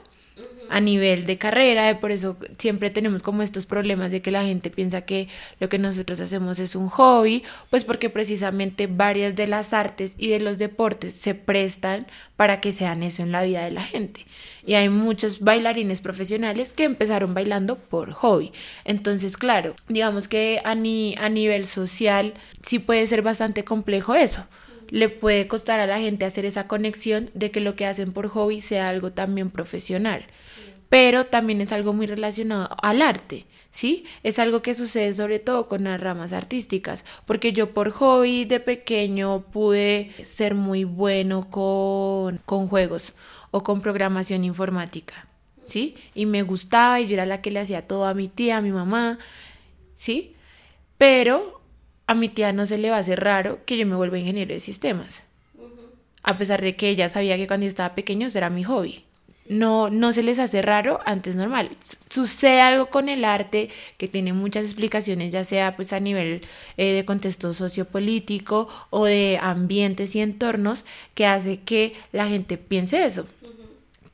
a 0.70 0.80
nivel 0.80 1.26
de 1.26 1.38
carrera, 1.38 1.90
y 1.90 1.96
por 1.96 2.12
eso 2.12 2.38
siempre 2.58 2.90
tenemos 2.90 3.24
como 3.24 3.42
estos 3.42 3.66
problemas 3.66 4.12
de 4.12 4.22
que 4.22 4.32
la 4.32 4.44
gente 4.44 4.70
piensa 4.70 5.02
que 5.02 5.28
lo 5.60 5.70
que 5.70 5.80
nosotros 5.80 6.20
hacemos 6.20 6.60
es 6.60 6.76
un 6.76 6.90
hobby, 6.90 7.44
pues 7.70 7.86
porque 7.86 8.10
precisamente 8.10 8.88
varias 8.88 9.36
de 9.36 9.48
las 9.48 9.74
artes 9.74 10.16
y 10.18 10.30
de 10.30 10.40
los 10.40 10.58
deportes 10.58 11.14
se 11.14 11.36
prestan 11.36 12.08
para 12.36 12.62
que 12.62 12.72
sean 12.72 13.04
eso 13.04 13.24
en 13.24 13.32
la 13.32 13.44
vida 13.44 13.64
de 13.64 13.72
la 13.72 13.84
gente. 13.84 14.26
Y 14.66 14.74
hay 14.74 14.90
muchos 14.90 15.40
bailarines 15.40 16.02
profesionales 16.02 16.74
que 16.74 16.84
empezaron 16.84 17.34
bailando 17.34 17.78
por 17.78 18.12
hobby. 18.12 18.52
Entonces, 18.86 19.38
claro, 19.38 19.76
digamos 19.88 20.28
que 20.28 20.62
a, 20.64 20.76
ni, 20.76 21.16
a 21.18 21.30
nivel 21.30 21.66
social 21.66 22.34
sí 22.66 22.80
puede 22.80 23.08
ser 23.08 23.22
bastante 23.22 23.64
complejo 23.64 24.16
eso 24.16 24.46
le 24.90 25.10
puede 25.10 25.48
costar 25.48 25.80
a 25.80 25.88
la 25.88 26.00
gente 26.00 26.26
hacer 26.26 26.46
esa 26.46 26.68
conexión 26.68 27.30
de 27.34 27.52
que 27.52 27.60
lo 27.60 27.76
que 27.76 27.86
hacen 27.86 28.14
por 28.14 28.28
hobby 28.28 28.62
sea 28.62 28.90
algo 28.90 29.12
también 29.12 29.50
profesional 29.50 30.26
pero 30.90 31.26
también 31.26 31.62
es 31.62 31.72
algo 31.72 31.94
muy 31.94 32.08
relacionado 32.08 32.70
al 32.82 33.02
arte, 33.02 33.46
¿sí? 33.72 34.06
Es 34.24 34.40
algo 34.40 34.62
que 34.62 34.74
sucede 34.74 35.14
sobre 35.14 35.40
todo 35.40 35.68
con 35.68 35.84
las 35.84 36.00
ramas 36.00 36.34
artísticas, 36.34 37.04
porque 37.26 37.54
yo 37.54 37.74
por 37.74 37.92
hobby 37.92 38.46
de 38.46 38.60
pequeño 38.60 39.42
pude 39.52 40.12
ser 40.24 40.56
muy 40.56 40.84
bueno 40.86 41.50
con, 41.50 42.40
con 42.46 42.68
juegos 42.68 43.16
o 43.52 43.64
con 43.64 43.82
programación 43.82 44.44
informática, 44.44 45.28
¿sí? 45.66 45.96
Y 46.16 46.26
me 46.26 46.44
gustaba 46.44 47.02
y 47.02 47.08
yo 47.08 47.14
era 47.14 47.26
la 47.26 47.42
que 47.42 47.52
le 47.52 47.60
hacía 47.60 47.88
todo 47.88 48.06
a 48.06 48.14
mi 48.14 48.30
tía, 48.30 48.58
a 48.58 48.62
mi 48.62 48.72
mamá, 48.72 49.20
¿sí? 49.94 50.36
Pero 50.98 51.57
a 52.08 52.14
mi 52.14 52.30
tía 52.30 52.54
no 52.54 52.66
se 52.66 52.78
le 52.78 52.90
va 52.90 52.98
a 52.98 53.00
hacer 53.00 53.20
raro 53.20 53.60
que 53.66 53.78
yo 53.78 53.86
me 53.86 53.96
vuelva 53.96 54.18
ingeniero 54.18 54.54
de 54.54 54.60
sistemas, 54.60 55.26
a 56.24 56.38
pesar 56.38 56.62
de 56.62 56.76
que 56.76 56.90
ella 56.90 57.10
sabía 57.10 57.38
que 57.38 57.48
cuando 57.48 57.66
yo 57.66 57.70
estaba 57.70 57.96
pequeño 57.96 58.28
era 58.34 58.50
mi 58.50 58.64
hobby. 58.64 59.04
No, 59.50 59.90
no 59.90 60.12
se 60.12 60.24
les 60.24 60.40
hace 60.40 60.62
raro, 60.62 61.00
antes 61.06 61.38
normal. 61.38 61.70
Sucede 62.10 62.60
algo 62.60 62.88
con 62.88 63.08
el 63.08 63.24
arte 63.24 63.70
que 63.98 64.10
tiene 64.10 64.34
muchas 64.34 64.66
explicaciones, 64.66 65.32
ya 65.32 65.46
sea 65.46 65.78
pues 65.78 65.94
a 65.94 66.02
nivel 66.02 66.42
eh, 66.76 66.92
de 66.92 67.06
contexto 67.06 67.54
sociopolítico 67.54 68.68
o 68.90 69.06
de 69.06 69.40
ambientes 69.42 70.16
y 70.16 70.20
entornos, 70.20 70.84
que 71.14 71.26
hace 71.26 71.62
que 71.62 71.94
la 72.12 72.28
gente 72.28 72.58
piense 72.58 73.06
eso 73.06 73.26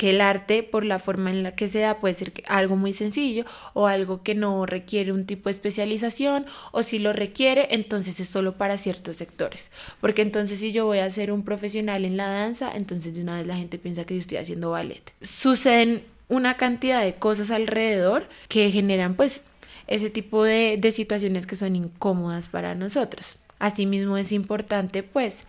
que 0.04 0.10
el 0.10 0.20
arte, 0.20 0.64
por 0.64 0.84
la 0.84 1.00
forma 1.00 1.32
en 1.32 1.44
la 1.44 1.56
que 1.56 1.70
se 1.70 1.80
da, 1.80 2.02
puede 2.02 2.14
ser 2.14 2.34
algo 2.50 2.76
muy 2.76 2.92
sencillo 2.92 3.46
o 3.72 3.88
algo 3.88 4.22
que 4.22 4.36
no 4.36 4.66
requiere 4.66 5.14
un 5.14 5.26
tipo 5.26 5.48
de 5.48 5.52
especialización 5.52 6.46
o 6.74 6.84
si 6.84 7.00
lo 7.00 7.14
requiere, 7.14 7.70
entonces 7.72 8.20
es 8.20 8.28
solo 8.28 8.58
para 8.58 8.78
ciertos 8.78 9.16
sectores. 9.16 9.72
Porque 10.02 10.22
entonces 10.22 10.60
si 10.60 10.74
yo 10.74 10.86
voy 10.86 10.98
a 11.00 11.10
ser 11.10 11.32
un 11.32 11.46
profesional 11.46 12.04
en 12.04 12.18
la 12.18 12.28
danza, 12.28 12.70
entonces 12.76 13.16
de 13.16 13.22
una 13.22 13.38
vez 13.38 13.48
la 13.48 13.56
gente 13.56 13.78
piensa 13.78 14.04
que 14.04 14.16
yo 14.16 14.20
estoy 14.20 14.40
haciendo 14.40 14.72
ballet. 14.72 15.14
Suceden 15.22 16.04
una 16.28 16.58
cantidad 16.58 17.02
de 17.02 17.16
cosas 17.16 17.50
alrededor 17.50 18.28
que 18.50 18.72
generan 18.72 19.16
pues 19.16 19.46
ese 19.88 20.10
tipo 20.10 20.44
de, 20.44 20.76
de 20.82 20.92
situaciones 20.92 21.48
que 21.48 21.56
son 21.56 21.78
incómodas 21.78 22.50
para 22.50 22.76
nosotros. 22.76 23.38
Asimismo 23.58 24.18
es 24.18 24.34
importante 24.34 25.02
pues 25.02 25.46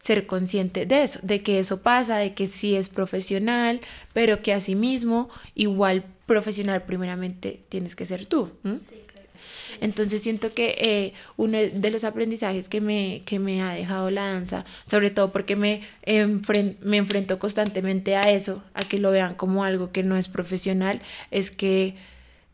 ser 0.00 0.26
consciente 0.26 0.86
de 0.86 1.02
eso, 1.02 1.20
de 1.22 1.42
que 1.42 1.58
eso 1.58 1.82
pasa, 1.82 2.16
de 2.16 2.34
que 2.34 2.46
sí 2.46 2.76
es 2.76 2.88
profesional, 2.88 3.80
pero 4.12 4.42
que 4.42 4.52
asimismo 4.52 5.28
igual 5.54 6.04
profesional 6.26 6.84
primeramente 6.84 7.60
tienes 7.68 7.96
que 7.96 8.04
ser 8.04 8.26
tú. 8.26 8.50
Entonces 9.80 10.22
siento 10.22 10.54
que 10.54 10.74
eh, 10.78 11.12
uno 11.36 11.58
de 11.58 11.90
los 11.90 12.04
aprendizajes 12.04 12.68
que 12.68 12.80
me, 12.80 13.22
que 13.24 13.38
me 13.38 13.62
ha 13.62 13.72
dejado 13.72 14.10
la 14.10 14.26
danza, 14.32 14.64
sobre 14.86 15.10
todo 15.10 15.32
porque 15.32 15.56
me, 15.56 15.82
me 16.06 16.96
enfrento 16.96 17.38
constantemente 17.38 18.16
a 18.16 18.22
eso, 18.30 18.62
a 18.74 18.82
que 18.82 18.98
lo 18.98 19.10
vean 19.10 19.34
como 19.34 19.64
algo 19.64 19.92
que 19.92 20.02
no 20.02 20.16
es 20.16 20.28
profesional, 20.28 21.00
es 21.30 21.50
que 21.50 21.96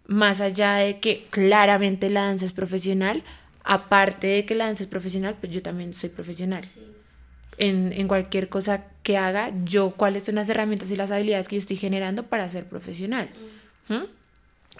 más 0.06 0.40
allá 0.40 0.76
de 0.76 0.98
que 0.98 1.24
claramente 1.30 2.10
la 2.10 2.24
danza 2.24 2.44
es 2.44 2.52
profesional, 2.52 3.22
aparte 3.62 4.26
de 4.26 4.44
que 4.44 4.54
la 4.54 4.66
danza 4.66 4.82
es 4.82 4.88
profesional, 4.88 5.36
pues 5.40 5.52
yo 5.52 5.62
también 5.62 5.94
soy 5.94 6.10
profesional. 6.10 6.64
En, 7.58 7.92
en, 7.92 8.08
cualquier 8.08 8.48
cosa 8.48 8.86
que 9.02 9.16
haga, 9.16 9.52
yo 9.64 9.92
cuáles 9.92 10.24
son 10.24 10.34
las 10.34 10.48
herramientas 10.48 10.90
y 10.90 10.96
las 10.96 11.10
habilidades 11.10 11.46
que 11.46 11.56
yo 11.56 11.60
estoy 11.60 11.76
generando 11.76 12.24
para 12.24 12.48
ser 12.48 12.64
profesional. 12.66 13.30
¿Mm? 13.88 14.04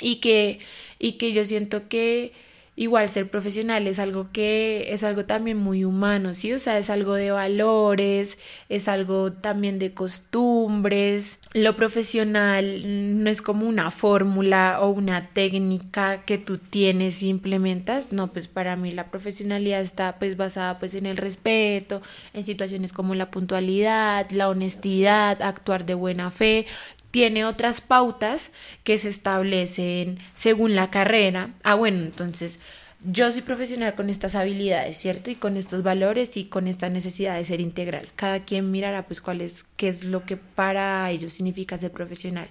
Y, 0.01 0.17
que, 0.17 0.59
y 0.99 1.13
que 1.13 1.33
yo 1.33 1.45
siento 1.45 1.89
que 1.89 2.33
igual 2.77 3.09
ser 3.09 3.31
profesional 3.31 3.87
es 3.87 3.99
algo 3.99 4.31
que 4.33 4.93
es 4.93 5.05
algo 5.05 5.25
también 5.25 5.57
muy 5.57 5.85
humano, 5.85 6.35
¿sí? 6.35 6.53
O 6.53 6.59
sea, 6.59 6.79
es 6.79 6.91
algo 6.91 7.15
de 7.15 7.31
valores, 7.31 8.39
es 8.69 8.89
algo 8.89 9.33
también 9.33 9.79
de 9.79 9.95
costumbres. 9.95 11.39
Lo 11.53 11.77
profesional 11.77 13.23
no 13.23 13.31
es 13.31 13.43
como 13.43 13.69
una 13.69 13.93
fórmula 13.93 14.79
o 14.81 14.89
una 14.89 15.29
técnica 15.29 16.25
que 16.25 16.37
tú 16.39 16.59
tienes 16.59 17.23
y 17.23 17.29
implementas, 17.29 18.13
no, 18.13 18.33
pues 18.33 18.49
para 18.49 18.75
mí 18.77 18.91
la 18.91 19.11
profesionalidad 19.11 19.81
está 19.81 20.19
pues 20.19 20.37
basada 20.37 20.79
pues 20.81 20.95
en 20.95 21.07
el 21.07 21.17
respeto, 21.17 22.03
en 22.33 22.45
situaciones 22.45 22.93
como 22.93 23.15
la 23.15 23.31
puntualidad, 23.31 24.29
la 24.31 24.49
honestidad, 24.49 25.41
actuar 25.43 25.87
de 25.87 25.95
buena 25.95 26.33
fe, 26.33 26.67
tiene 27.15 27.45
otras 27.45 27.81
pautas 27.81 28.51
que 28.83 28.99
se 28.99 29.09
establecen 29.09 30.19
según 30.35 30.75
la 30.75 30.91
carrera. 30.91 31.55
Ah, 31.63 31.77
bueno, 31.77 32.01
entonces 32.01 32.59
yo 33.05 33.31
soy 33.31 33.43
profesional 33.43 33.95
con 33.95 34.11
estas 34.11 34.35
habilidades, 34.35 34.99
¿cierto? 34.99 35.31
Y 35.31 35.37
con 35.37 35.57
estos 35.57 35.85
valores 35.85 36.37
y 36.37 36.47
con 36.47 36.67
esta 36.67 36.89
necesidad 36.89 37.37
de 37.37 37.45
ser 37.45 37.61
integral. 37.61 38.09
Cada 38.17 38.41
quien 38.45 38.73
mirará 38.73 39.07
pues 39.07 39.21
cuál 39.21 39.43
es, 39.43 39.65
qué 39.77 39.87
es 39.91 40.03
lo 40.03 40.25
que 40.25 40.37
para 40.37 41.09
ellos 41.09 41.35
significa 41.35 41.79
ser 41.79 41.93
profesional. 41.93 42.49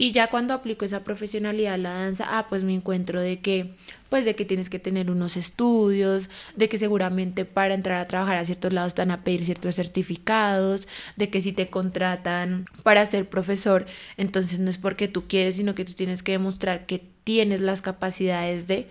Y 0.00 0.12
ya 0.12 0.30
cuando 0.30 0.54
aplico 0.54 0.84
esa 0.84 1.02
profesionalidad 1.02 1.74
a 1.74 1.76
la 1.76 1.90
danza, 1.90 2.38
ah, 2.38 2.46
pues 2.48 2.62
me 2.62 2.72
encuentro 2.72 3.20
de 3.20 3.40
que, 3.40 3.74
pues 4.08 4.24
de 4.24 4.36
que 4.36 4.44
tienes 4.44 4.70
que 4.70 4.78
tener 4.78 5.10
unos 5.10 5.36
estudios, 5.36 6.30
de 6.54 6.68
que 6.68 6.78
seguramente 6.78 7.44
para 7.44 7.74
entrar 7.74 7.98
a 7.98 8.06
trabajar 8.06 8.36
a 8.36 8.44
ciertos 8.44 8.72
lados 8.72 8.94
van 8.94 9.10
a 9.10 9.24
pedir 9.24 9.44
ciertos 9.44 9.74
certificados, 9.74 10.86
de 11.16 11.30
que 11.30 11.40
si 11.40 11.52
te 11.52 11.68
contratan 11.68 12.64
para 12.84 13.04
ser 13.06 13.28
profesor, 13.28 13.86
entonces 14.16 14.60
no 14.60 14.70
es 14.70 14.78
porque 14.78 15.08
tú 15.08 15.26
quieres, 15.26 15.56
sino 15.56 15.74
que 15.74 15.84
tú 15.84 15.94
tienes 15.94 16.22
que 16.22 16.30
demostrar 16.32 16.86
que 16.86 17.02
tienes 17.24 17.60
las 17.60 17.82
capacidades 17.82 18.68
de 18.68 18.88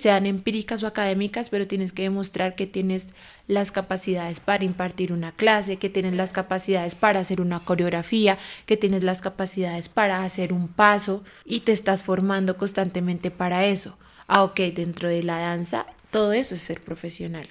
sean 0.00 0.24
empíricas 0.24 0.82
o 0.82 0.86
académicas, 0.86 1.50
pero 1.50 1.66
tienes 1.66 1.92
que 1.92 2.02
demostrar 2.02 2.54
que 2.54 2.66
tienes 2.66 3.08
las 3.46 3.70
capacidades 3.70 4.40
para 4.40 4.64
impartir 4.64 5.12
una 5.12 5.32
clase, 5.32 5.76
que 5.76 5.90
tienes 5.90 6.14
las 6.14 6.32
capacidades 6.32 6.94
para 6.94 7.20
hacer 7.20 7.40
una 7.40 7.60
coreografía, 7.60 8.38
que 8.64 8.78
tienes 8.78 9.02
las 9.02 9.20
capacidades 9.20 9.88
para 9.90 10.24
hacer 10.24 10.52
un 10.52 10.68
paso 10.68 11.22
y 11.44 11.60
te 11.60 11.72
estás 11.72 12.02
formando 12.02 12.56
constantemente 12.56 13.30
para 13.30 13.66
eso. 13.66 13.98
Ah, 14.26 14.42
ok, 14.44 14.60
dentro 14.74 15.08
de 15.08 15.22
la 15.22 15.38
danza, 15.38 15.86
todo 16.10 16.32
eso 16.32 16.54
es 16.54 16.62
ser 16.62 16.80
profesional. 16.80 17.48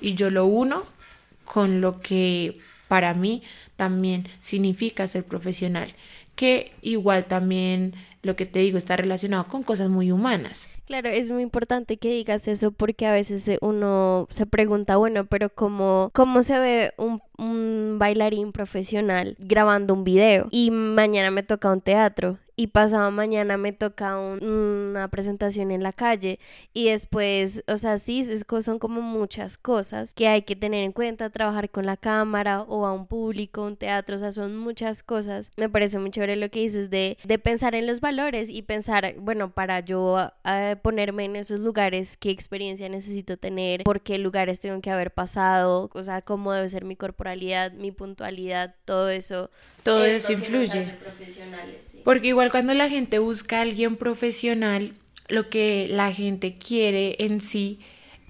Y 0.00 0.14
yo 0.14 0.30
lo 0.30 0.46
uno 0.46 0.84
con 1.44 1.80
lo 1.80 2.00
que 2.00 2.58
para 2.88 3.14
mí 3.14 3.42
también 3.76 4.28
significa 4.40 5.06
ser 5.06 5.24
profesional, 5.24 5.94
que 6.34 6.72
igual 6.82 7.26
también 7.26 7.94
lo 8.24 8.36
que 8.36 8.46
te 8.46 8.58
digo 8.60 8.78
está 8.78 8.96
relacionado 8.96 9.46
con 9.46 9.62
cosas 9.62 9.88
muy 9.88 10.10
humanas. 10.10 10.68
Claro, 10.86 11.08
es 11.08 11.30
muy 11.30 11.42
importante 11.42 11.96
que 11.96 12.10
digas 12.10 12.48
eso 12.48 12.70
porque 12.72 13.06
a 13.06 13.12
veces 13.12 13.50
uno 13.60 14.26
se 14.30 14.46
pregunta, 14.46 14.96
bueno, 14.96 15.26
pero 15.26 15.48
¿cómo, 15.48 16.10
cómo 16.12 16.42
se 16.42 16.58
ve 16.58 16.92
un, 16.98 17.22
un 17.38 17.96
bailarín 17.98 18.52
profesional 18.52 19.36
grabando 19.38 19.94
un 19.94 20.04
video? 20.04 20.48
Y 20.50 20.70
mañana 20.70 21.30
me 21.30 21.42
toca 21.42 21.72
un 21.72 21.80
teatro 21.80 22.38
y 22.56 22.68
pasado 22.68 23.10
mañana 23.10 23.56
me 23.56 23.72
toca 23.72 24.18
una 24.18 25.08
presentación 25.08 25.70
en 25.70 25.82
la 25.82 25.92
calle 25.92 26.38
y 26.72 26.88
después, 26.88 27.62
o 27.66 27.76
sea, 27.78 27.98
sí, 27.98 28.20
es, 28.20 28.44
son 28.60 28.78
como 28.78 29.00
muchas 29.02 29.58
cosas 29.58 30.14
que 30.14 30.28
hay 30.28 30.42
que 30.42 30.56
tener 30.56 30.84
en 30.84 30.92
cuenta, 30.92 31.30
trabajar 31.30 31.70
con 31.70 31.86
la 31.86 31.96
cámara 31.96 32.62
o 32.62 32.86
a 32.86 32.92
un 32.92 33.06
público, 33.06 33.64
un 33.64 33.76
teatro, 33.76 34.16
o 34.16 34.18
sea, 34.18 34.32
son 34.32 34.56
muchas 34.56 35.02
cosas. 35.02 35.50
Me 35.56 35.68
parece 35.68 35.98
muy 35.98 36.10
chévere 36.10 36.36
lo 36.36 36.50
que 36.50 36.60
dices 36.60 36.90
de, 36.90 37.18
de 37.24 37.38
pensar 37.38 37.74
en 37.74 37.86
los 37.86 38.00
valores 38.00 38.48
y 38.48 38.62
pensar, 38.62 39.14
bueno, 39.18 39.50
para 39.50 39.80
yo 39.80 40.30
eh, 40.44 40.76
ponerme 40.80 41.24
en 41.24 41.36
esos 41.36 41.60
lugares, 41.60 42.16
qué 42.16 42.30
experiencia 42.30 42.88
necesito 42.88 43.36
tener, 43.36 43.82
por 43.84 44.00
qué 44.00 44.18
lugares 44.18 44.60
tengo 44.60 44.80
que 44.80 44.90
haber 44.90 45.12
pasado, 45.12 45.90
o 45.92 46.02
sea, 46.02 46.22
cómo 46.22 46.52
debe 46.52 46.68
ser 46.68 46.84
mi 46.84 46.96
corporalidad, 46.96 47.72
mi 47.72 47.90
puntualidad, 47.90 48.74
todo 48.84 49.10
eso. 49.10 49.50
Todo 49.82 50.04
eso 50.06 50.32
influye. 50.32 50.88
Porque 52.04 52.28
igual 52.28 52.43
cuando 52.50 52.74
la 52.74 52.88
gente 52.88 53.18
busca 53.18 53.58
a 53.58 53.62
alguien 53.62 53.96
profesional, 53.96 54.94
lo 55.28 55.48
que 55.50 55.86
la 55.88 56.12
gente 56.12 56.56
quiere 56.58 57.16
en 57.18 57.40
sí 57.40 57.78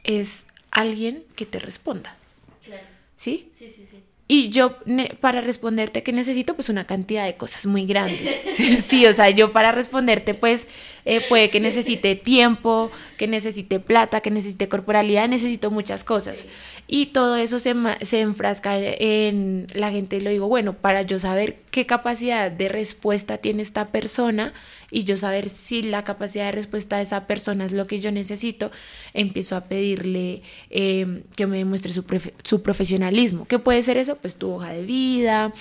es 0.05 0.47
alguien 0.71 1.25
que 1.37 1.47
te 1.47 1.59
responda. 1.59 2.17
Claro. 2.65 2.87
¿Sí? 3.17 3.51
Sí, 3.55 3.71
sí, 3.71 3.87
sí. 3.91 3.94
Y 4.27 4.49
yo, 4.49 4.79
para 5.21 5.43
responderte 5.43 6.03
que 6.03 6.11
necesito, 6.11 6.55
pues 6.55 6.71
una 6.71 6.87
cantidad 6.87 7.27
de 7.27 7.37
cosas 7.37 7.67
muy 7.67 7.85
grandes. 7.85 8.41
sí, 8.83 9.05
o 9.05 9.13
sea, 9.13 9.29
yo 9.29 9.53
para 9.53 9.71
responderte, 9.71 10.33
pues 10.33 10.67
eh, 11.05 11.21
puede 11.29 11.51
que 11.51 11.61
necesite 11.61 12.15
tiempo, 12.15 12.91
que 13.19 13.29
necesite 13.29 13.81
plata, 13.81 14.23
que 14.23 14.31
necesite 14.31 14.67
corporalidad, 14.67 15.29
necesito 15.29 15.71
muchas 15.71 16.05
cosas. 16.05 16.47
Y 16.87 17.07
todo 17.07 17.37
eso 17.37 17.59
se, 17.59 17.75
se 18.01 18.21
enfrasca 18.23 18.79
en 18.79 19.67
la 19.75 19.91
gente, 19.91 20.19
lo 20.23 20.31
digo, 20.31 20.49
bueno, 20.49 20.73
para 20.73 21.03
yo 21.03 21.19
saber 21.19 21.59
qué 21.71 21.85
capacidad 21.85 22.51
de 22.51 22.71
respuesta 22.71 23.37
tiene 23.37 23.61
esta 23.61 23.89
persona 23.89 24.55
y 24.95 25.03
yo 25.03 25.17
saber 25.17 25.49
si 25.49 25.83
la 25.83 26.05
capacidad 26.05 26.45
de 26.47 26.53
respuesta 26.53 26.99
de 26.99 27.03
esa 27.03 27.27
persona 27.27 27.67
es 27.67 27.73
lo 27.73 27.89
que 27.89 27.99
yo 27.99 28.13
necesito, 28.13 28.71
empiezo 29.13 29.57
a 29.57 29.65
pedirle 29.65 30.43
em, 30.71 31.25
que 31.35 31.49
me 31.49 31.59
demuestre 31.59 31.93
su, 31.93 32.05
su 32.45 32.63
profesionalismo. 32.63 33.45
¿Qué 33.47 33.59
puede 33.59 33.83
ser 33.83 33.97
eso? 33.97 34.17
Pues 34.17 34.37
tu 34.37 34.53
hoja 34.53 34.71
de 34.71 34.85
vida, 34.85 35.53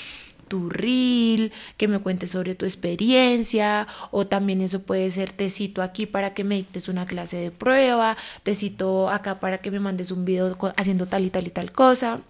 tu 0.47 0.69
reel, 0.69 1.51
que 1.77 1.87
me 1.87 1.97
cuentes 1.97 2.29
sobre 2.29 2.53
tu 2.53 2.65
experiencia, 2.65 3.87
o 4.11 4.27
también 4.27 4.61
eso 4.61 4.83
puede 4.83 5.09
ser 5.09 5.31
te 5.31 5.49
cito 5.49 5.81
aquí 5.81 6.05
para 6.05 6.35
que 6.35 6.43
me 6.43 6.55
dictes 6.57 6.87
una 6.87 7.07
clase 7.07 7.37
de 7.37 7.49
prueba, 7.49 8.15
te 8.43 8.53
cito 8.53 9.09
acá 9.09 9.39
para 9.39 9.57
que 9.57 9.71
me 9.71 9.79
mandes 9.79 10.11
un 10.11 10.25
video 10.25 10.55
haciendo 10.77 11.07
tal 11.07 11.25
y 11.25 11.31
tal 11.31 11.47
y 11.47 11.49
tal 11.49 11.71
cosa. 11.71 12.21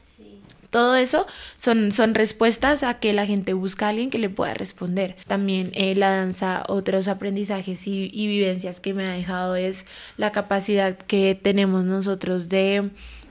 Todo 0.73 0.95
eso 0.95 1.27
son, 1.55 1.91
son 1.91 2.15
respuestas 2.15 2.81
a 2.81 2.95
que 2.95 3.13
la 3.13 3.27
gente 3.27 3.53
busca 3.53 3.85
a 3.85 3.89
alguien 3.89 4.09
que 4.09 4.17
le 4.17 4.31
pueda 4.31 4.55
responder. 4.55 5.15
También 5.27 5.69
eh, 5.75 5.93
la 5.93 6.09
danza, 6.09 6.63
otros 6.67 7.07
aprendizajes 7.07 7.85
y, 7.85 8.09
vivencias 8.09 8.79
que 8.79 8.95
me 8.95 9.05
ha 9.05 9.11
dejado 9.11 9.55
es 9.55 9.85
la 10.17 10.31
capacidad 10.31 10.97
que 10.97 11.39
tenemos 11.39 11.83
nosotros 11.83 12.49
de 12.49 12.89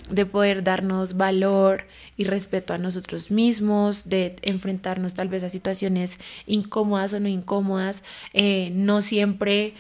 de 0.09 0.27
poder 0.27 0.63
darnos 0.63 1.17
valor 1.17 1.85
y 2.17 2.25
respeto 2.25 2.75
a 2.75 2.79
nosotros 2.79 3.31
mismos, 3.33 4.09
de 4.09 4.37
enfrentarnos 4.43 5.15
tal 5.15 5.29
vez 5.29 5.43
a 5.43 5.49
situaciones 5.49 6.21
incómodas 6.47 7.13
o 7.13 7.21
no 7.21 7.29
incómodas, 7.29 8.05
eh, 8.35 8.71
no 8.73 9.01
siempre 9.01 9.75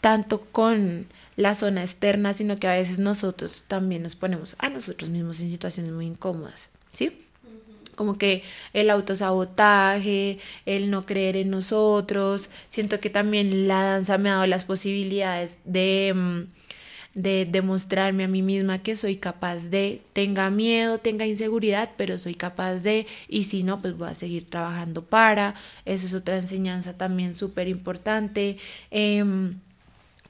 tanto 0.00 0.40
con 0.52 1.06
la 1.36 1.54
zona 1.54 1.82
externa, 1.82 2.32
sino 2.32 2.56
que 2.56 2.68
a 2.68 2.74
veces 2.74 2.98
nosotros 2.98 3.64
también 3.66 4.02
nos 4.02 4.16
ponemos 4.16 4.56
a 4.58 4.68
nosotros 4.68 5.10
mismos 5.10 5.40
en 5.40 5.50
situaciones 5.50 5.92
muy 5.92 6.06
incómodas, 6.06 6.70
¿sí? 6.88 7.20
Como 7.96 8.18
que 8.18 8.42
el 8.72 8.90
autosabotaje, 8.90 10.38
el 10.66 10.90
no 10.90 11.06
creer 11.06 11.36
en 11.36 11.50
nosotros, 11.50 12.50
siento 12.68 12.98
que 12.98 13.10
también 13.10 13.68
la 13.68 13.82
danza 13.82 14.18
me 14.18 14.30
ha 14.30 14.34
dado 14.34 14.46
las 14.46 14.64
posibilidades 14.64 15.58
de... 15.64 16.12
Mm, 16.14 16.54
de 17.14 17.46
demostrarme 17.46 18.24
a 18.24 18.28
mí 18.28 18.42
misma 18.42 18.82
que 18.82 18.96
soy 18.96 19.16
capaz 19.16 19.70
de, 19.70 20.02
tenga 20.12 20.50
miedo, 20.50 20.98
tenga 20.98 21.26
inseguridad, 21.26 21.90
pero 21.96 22.18
soy 22.18 22.34
capaz 22.34 22.76
de, 22.80 23.06
y 23.28 23.44
si 23.44 23.62
no, 23.62 23.80
pues 23.80 23.96
voy 23.96 24.08
a 24.08 24.14
seguir 24.14 24.44
trabajando 24.44 25.04
para, 25.04 25.54
eso 25.84 26.06
es 26.06 26.14
otra 26.14 26.36
enseñanza 26.38 26.96
también 26.96 27.36
súper 27.36 27.68
importante. 27.68 28.58
Em, 28.90 29.60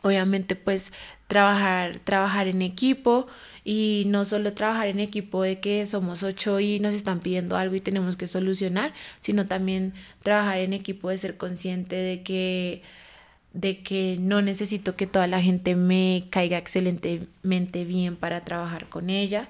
obviamente 0.05 0.55
pues 0.55 0.93
trabajar, 1.27 1.99
trabajar 1.99 2.47
en 2.47 2.61
equipo 2.61 3.27
y 3.65 4.05
no 4.07 4.27
solo 4.27 4.53
trabajar 4.53 4.89
en 4.89 5.01
equipo 5.01 5.43
de 5.43 5.61
que 5.61 5.87
somos 5.87 6.23
ocho 6.23 6.61
y 6.61 6.79
nos 6.79 6.95
están 6.95 7.21
pidiendo 7.21 7.57
algo 7.57 7.75
y 7.75 7.81
tenemos 7.81 8.17
que 8.17 8.27
solucionar, 8.27 8.93
sino 9.21 9.47
también 9.47 9.95
trabajar 10.23 10.59
en 10.59 10.75
equipo 10.75 11.09
de 11.09 11.17
ser 11.19 11.39
consciente 11.39 11.97
de 11.97 12.23
que 12.23 12.83
de 13.55 13.79
que 13.83 14.19
no 14.21 14.43
necesito 14.43 14.95
que 14.97 15.07
toda 15.07 15.27
la 15.27 15.41
gente 15.41 15.75
me 15.75 16.27
caiga 16.29 16.59
excelentemente 16.59 17.85
bien 17.85 18.17
para 18.17 18.45
trabajar 18.45 18.89
con 18.89 19.09
ella. 19.11 19.49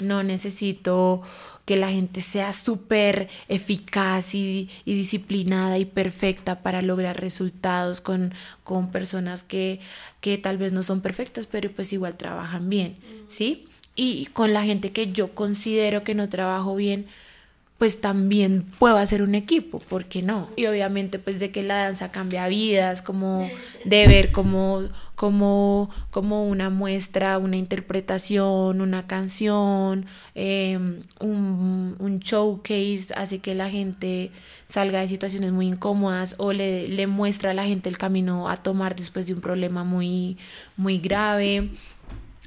No 0.00 0.22
necesito 0.24 1.22
que 1.66 1.76
la 1.76 1.92
gente 1.92 2.22
sea 2.22 2.54
súper 2.54 3.28
eficaz 3.48 4.34
y, 4.34 4.70
disciplinada 4.86 5.78
y 5.78 5.84
perfecta 5.84 6.62
para 6.62 6.80
lograr 6.80 7.20
resultados 7.20 8.00
con, 8.00 8.32
con 8.64 8.90
personas 8.90 9.42
que, 9.42 9.80
que, 10.20 10.38
tal 10.38 10.56
vez 10.56 10.72
no 10.72 10.82
son 10.82 11.02
perfectas, 11.02 11.46
pero 11.46 11.70
pues 11.70 11.92
igual 11.92 12.16
trabajan 12.16 12.70
bien, 12.70 12.96
¿sí? 13.28 13.66
Y 13.96 14.26
con 14.26 14.52
la 14.52 14.62
gente 14.62 14.92
que 14.92 15.12
yo 15.12 15.34
considero 15.34 16.04
que 16.04 16.14
no 16.14 16.28
trabajo 16.28 16.76
bien, 16.76 17.06
pues 17.78 18.00
también 18.00 18.64
puedo 18.78 18.96
hacer 18.96 19.20
un 19.20 19.34
equipo, 19.34 19.80
¿por 19.80 20.06
qué 20.06 20.22
no? 20.22 20.48
Y 20.56 20.64
obviamente 20.66 21.18
pues 21.18 21.38
de 21.38 21.50
que 21.50 21.62
la 21.62 21.84
danza 21.84 22.10
cambia 22.10 22.48
vidas, 22.48 23.02
como 23.02 23.50
de 23.84 24.06
ver 24.06 24.32
como, 24.32 24.82
como, 25.14 25.90
como 26.10 26.46
una 26.48 26.70
muestra, 26.70 27.36
una 27.36 27.56
interpretación, 27.56 28.80
una 28.80 29.06
canción, 29.06 30.06
em, 30.34 31.02
un, 31.20 32.20
showcase, 32.20 33.08
hace 33.14 33.40
que 33.40 33.54
la 33.54 33.68
gente 33.68 34.30
salga 34.66 35.00
de 35.00 35.08
situaciones 35.08 35.52
muy 35.52 35.66
incómodas 35.66 36.34
o 36.38 36.54
le, 36.54 36.88
le 36.88 37.06
muestra 37.06 37.50
a 37.50 37.54
la 37.54 37.64
gente 37.64 37.90
el 37.90 37.98
camino 37.98 38.48
a 38.48 38.56
tomar 38.56 38.96
después 38.96 39.26
de 39.26 39.34
un 39.34 39.42
problema 39.42 39.84
muy, 39.84 40.38
muy 40.78 40.98
grave 40.98 41.70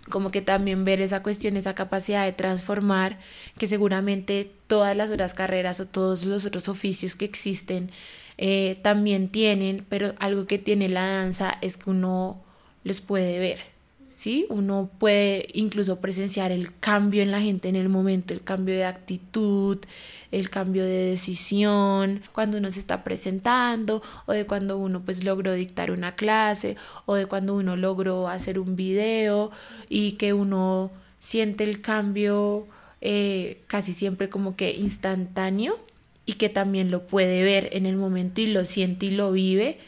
como 0.09 0.31
que 0.31 0.41
también 0.41 0.85
ver 0.85 1.01
esa 1.01 1.23
cuestión, 1.23 1.57
esa 1.57 1.75
capacidad 1.75 2.25
de 2.25 2.33
transformar, 2.33 3.19
que 3.57 3.67
seguramente 3.67 4.51
todas 4.67 4.95
las 4.95 5.11
otras 5.11 5.33
carreras 5.33 5.79
o 5.79 5.87
todos 5.87 6.25
los 6.25 6.45
otros 6.45 6.69
oficios 6.69 7.15
que 7.15 7.25
existen 7.25 7.91
eh, 8.37 8.79
también 8.81 9.29
tienen, 9.29 9.85
pero 9.89 10.13
algo 10.19 10.47
que 10.47 10.57
tiene 10.57 10.89
la 10.89 11.05
danza 11.05 11.57
es 11.61 11.77
que 11.77 11.89
uno 11.89 12.41
los 12.83 13.01
puede 13.01 13.37
ver. 13.39 13.78
¿Sí? 14.09 14.45
Uno 14.49 14.89
puede 14.97 15.47
incluso 15.53 15.99
presenciar 15.99 16.51
el 16.51 16.77
cambio 16.79 17.21
en 17.21 17.31
la 17.31 17.41
gente 17.41 17.69
en 17.69 17.75
el 17.75 17.89
momento, 17.89 18.33
el 18.33 18.41
cambio 18.41 18.75
de 18.75 18.85
actitud, 18.85 19.77
el 20.31 20.49
cambio 20.49 20.83
de 20.83 21.09
decisión, 21.11 22.21
cuando 22.33 22.57
uno 22.57 22.71
se 22.71 22.79
está 22.79 23.03
presentando 23.03 24.01
o 24.25 24.33
de 24.33 24.45
cuando 24.45 24.77
uno 24.77 25.01
pues 25.01 25.23
logró 25.23 25.53
dictar 25.53 25.91
una 25.91 26.15
clase 26.15 26.75
o 27.05 27.15
de 27.15 27.25
cuando 27.25 27.55
uno 27.55 27.75
logró 27.75 28.27
hacer 28.27 28.59
un 28.59 28.75
video 28.75 29.51
y 29.89 30.13
que 30.13 30.33
uno 30.33 30.91
siente 31.19 31.63
el 31.63 31.81
cambio 31.81 32.67
eh, 33.01 33.61
casi 33.67 33.93
siempre 33.93 34.29
como 34.29 34.55
que 34.55 34.71
instantáneo 34.73 35.79
y 36.25 36.33
que 36.33 36.49
también 36.49 36.91
lo 36.91 37.07
puede 37.07 37.43
ver 37.43 37.69
en 37.71 37.85
el 37.85 37.95
momento 37.95 38.41
y 38.41 38.47
lo 38.47 38.65
siente 38.65 39.07
y 39.07 39.11
lo 39.11 39.31
vive 39.31 39.79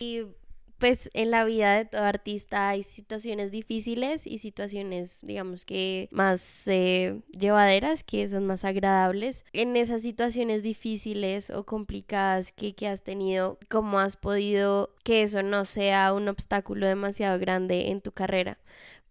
pues 0.82 1.12
en 1.14 1.30
la 1.30 1.46
vida 1.46 1.78
de 1.78 1.86
todo 1.86 2.02
artista 2.02 2.70
hay 2.70 2.82
situaciones 2.82 3.52
difíciles 3.52 4.26
y 4.26 4.40
situaciones, 4.40 5.20
digamos 5.22 5.64
que 5.64 6.10
más 6.12 6.68
eh, 6.68 7.22
llevaderas, 7.30 8.04
que 8.04 8.28
son 8.28 8.48
más 8.48 8.66
agradables. 8.66 9.46
En 9.54 9.78
esas 9.78 10.02
situaciones 10.02 10.64
difíciles 10.64 11.52
o 11.52 11.68
complicadas 11.68 12.52
que, 12.52 12.74
que 12.74 12.88
has 12.88 13.04
tenido, 13.04 13.60
¿cómo 13.70 14.00
has 14.00 14.18
podido 14.18 14.90
que 15.04 15.22
eso 15.22 15.44
no 15.44 15.66
sea 15.66 16.14
un 16.14 16.28
obstáculo 16.28 16.88
demasiado 16.88 17.38
grande 17.38 17.92
en 17.92 18.02
tu 18.02 18.12
carrera? 18.12 18.58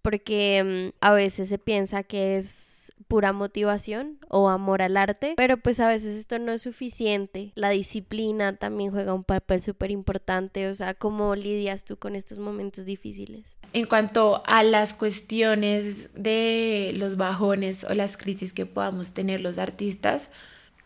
porque 0.03 0.93
mm, 0.93 0.97
a 1.03 1.13
veces 1.13 1.51
se 1.51 1.59
piensa 1.59 2.03
que 2.03 2.39
es 2.39 2.93
pura 3.11 3.33
motivación 3.33 4.19
o 4.29 4.49
amor 4.49 4.83
al 4.83 4.97
arte, 4.97 5.35
pero 5.37 5.57
pues 5.57 5.81
a 5.81 5.89
veces 5.89 6.15
esto 6.15 6.39
no 6.39 6.53
es 6.53 6.63
suficiente. 6.63 7.51
La 7.57 7.71
disciplina 7.71 8.55
también 8.55 8.93
juega 8.93 9.13
un 9.13 9.25
papel 9.25 9.61
súper 9.61 9.91
importante, 9.91 10.69
o 10.69 10.75
sea, 10.75 10.95
¿cómo 10.95 11.35
lidias 11.35 11.85
tú 11.85 11.97
con 11.97 12.15
estos 12.15 12.39
momentos 12.39 12.85
difíciles? 12.85 13.57
En 13.73 13.87
cuanto 13.87 14.45
a 14.47 14.63
las 14.63 14.95
cuestiones 14.95 16.11
de 16.15 16.93
los 16.95 17.17
bajones 17.17 17.83
o 17.83 17.95
las 17.95 18.17
crisis 18.17 18.53
que 18.53 18.65
podamos 18.65 19.13
tener 19.13 19.41
los 19.41 19.59
artistas, 19.59 20.31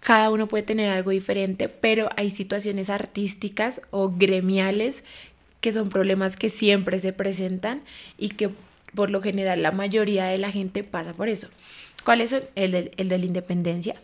cada 0.00 0.30
uno 0.30 0.48
puede 0.48 0.62
tener 0.62 0.90
algo 0.90 1.10
diferente, 1.10 1.68
pero 1.68 2.08
hay 2.16 2.30
situaciones 2.30 2.88
artísticas 2.88 3.82
o 3.90 4.08
gremiales 4.08 5.04
que 5.60 5.74
son 5.74 5.90
problemas 5.90 6.38
que 6.38 6.48
siempre 6.48 6.98
se 7.00 7.12
presentan 7.12 7.82
y 8.16 8.30
que 8.30 8.48
por 8.94 9.10
lo 9.10 9.20
general 9.20 9.62
la 9.62 9.72
mayoría 9.72 10.24
de 10.24 10.38
la 10.38 10.50
gente 10.50 10.84
pasa 10.84 11.12
por 11.12 11.28
eso. 11.28 11.48
¿Cuál 12.04 12.28
son? 12.28 12.42
El 12.54 12.72
de, 12.72 12.92
el 12.96 13.08
de 13.08 13.18
la 13.18 13.24
independencia, 13.24 13.96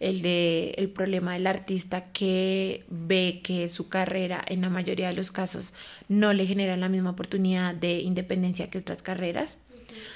el 0.00 0.22
de 0.22 0.74
el 0.78 0.88
problema 0.88 1.34
del 1.34 1.46
artista 1.46 2.12
que 2.12 2.84
ve 2.88 3.40
que 3.44 3.68
su 3.68 3.88
carrera 3.88 4.42
en 4.48 4.62
la 4.62 4.70
mayoría 4.70 5.08
de 5.08 5.14
los 5.14 5.30
casos 5.30 5.74
no 6.08 6.32
le 6.32 6.46
genera 6.46 6.76
la 6.76 6.88
misma 6.88 7.10
oportunidad 7.10 7.74
de 7.74 8.00
independencia 8.00 8.70
que 8.70 8.78
otras 8.78 9.02
carreras 9.02 9.58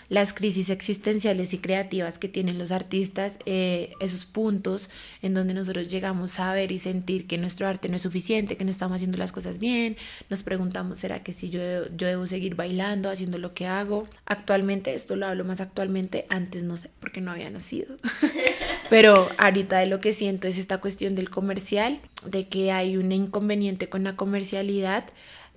las 0.08 0.32
crisis 0.32 0.70
existenciales 0.70 1.54
y 1.54 1.58
creativas 1.58 2.18
que 2.18 2.28
tienen 2.28 2.58
los 2.58 2.72
artistas, 2.72 3.38
eh, 3.46 3.92
esos 4.00 4.24
puntos 4.24 4.90
en 5.22 5.34
donde 5.34 5.54
nosotros 5.54 5.88
llegamos 5.88 6.38
a 6.40 6.52
ver 6.52 6.72
y 6.72 6.78
sentir 6.78 7.26
que 7.26 7.38
nuestro 7.38 7.66
arte 7.66 7.88
no 7.88 7.96
es 7.96 8.02
suficiente, 8.02 8.56
que 8.56 8.64
no 8.64 8.70
estamos 8.70 8.96
haciendo 8.96 9.18
las 9.18 9.32
cosas 9.32 9.58
bien, 9.58 9.96
nos 10.28 10.42
preguntamos, 10.42 10.98
¿será 10.98 11.22
que 11.22 11.32
si 11.32 11.50
yo, 11.50 11.60
yo 11.96 12.06
debo 12.06 12.26
seguir 12.26 12.54
bailando, 12.54 13.10
haciendo 13.10 13.38
lo 13.38 13.54
que 13.54 13.66
hago? 13.66 14.08
Actualmente, 14.26 14.94
esto 14.94 15.16
lo 15.16 15.26
hablo 15.26 15.44
más 15.44 15.60
actualmente, 15.60 16.26
antes 16.28 16.62
no 16.62 16.76
sé, 16.76 16.90
porque 17.00 17.20
no 17.20 17.30
había 17.30 17.50
nacido, 17.50 17.96
pero 18.90 19.28
ahorita 19.38 19.78
de 19.78 19.86
lo 19.86 20.00
que 20.00 20.12
siento 20.12 20.48
es 20.48 20.58
esta 20.58 20.78
cuestión 20.78 21.14
del 21.14 21.30
comercial, 21.30 22.00
de 22.24 22.48
que 22.48 22.72
hay 22.72 22.96
un 22.96 23.12
inconveniente 23.12 23.88
con 23.88 24.04
la 24.04 24.16
comercialidad 24.16 25.04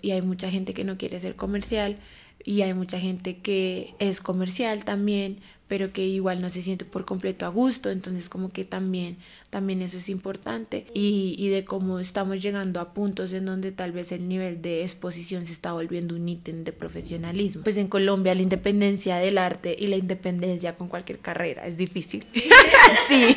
y 0.01 0.11
hay 0.11 0.21
mucha 0.21 0.49
gente 0.49 0.73
que 0.73 0.83
no 0.83 0.97
quiere 0.97 1.19
ser 1.19 1.35
comercial 1.35 1.97
y 2.43 2.61
hay 2.61 2.73
mucha 2.73 2.99
gente 2.99 3.37
que 3.37 3.93
es 3.99 4.21
comercial 4.21 4.85
también, 4.85 5.39
pero 5.69 5.93
que 5.93 6.05
igual 6.05 6.41
no 6.41 6.49
se 6.49 6.63
siente 6.63 6.83
por 6.83 7.05
completo 7.05 7.45
a 7.45 7.49
gusto, 7.49 7.91
entonces 7.91 8.27
como 8.27 8.51
que 8.51 8.65
también, 8.65 9.17
también 9.51 9.83
eso 9.83 9.99
es 9.99 10.09
importante 10.09 10.87
y, 10.95 11.35
y 11.37 11.49
de 11.49 11.63
cómo 11.63 11.99
estamos 11.99 12.41
llegando 12.41 12.79
a 12.79 12.91
puntos 12.93 13.31
en 13.33 13.45
donde 13.45 13.71
tal 13.71 13.91
vez 13.91 14.11
el 14.11 14.27
nivel 14.27 14.63
de 14.63 14.81
exposición 14.81 15.45
se 15.45 15.53
está 15.53 15.71
volviendo 15.71 16.15
un 16.15 16.27
ítem 16.27 16.63
de 16.63 16.73
profesionalismo. 16.73 17.63
Pues 17.63 17.77
en 17.77 17.87
Colombia 17.87 18.33
la 18.33 18.41
independencia 18.41 19.17
del 19.17 19.37
arte 19.37 19.75
y 19.77 19.87
la 19.87 19.97
independencia 19.97 20.75
con 20.75 20.87
cualquier 20.87 21.19
carrera 21.19 21.67
es 21.67 21.77
difícil. 21.77 22.23
sí. 23.07 23.35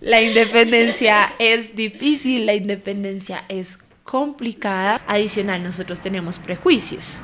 La 0.00 0.20
independencia 0.20 1.34
es 1.38 1.76
difícil, 1.76 2.44
la 2.44 2.54
independencia 2.54 3.44
es 3.48 3.78
complicada. 4.02 5.02
Adicional, 5.06 5.62
nosotros 5.62 6.00
tenemos 6.00 6.38
prejuicios. 6.38 7.20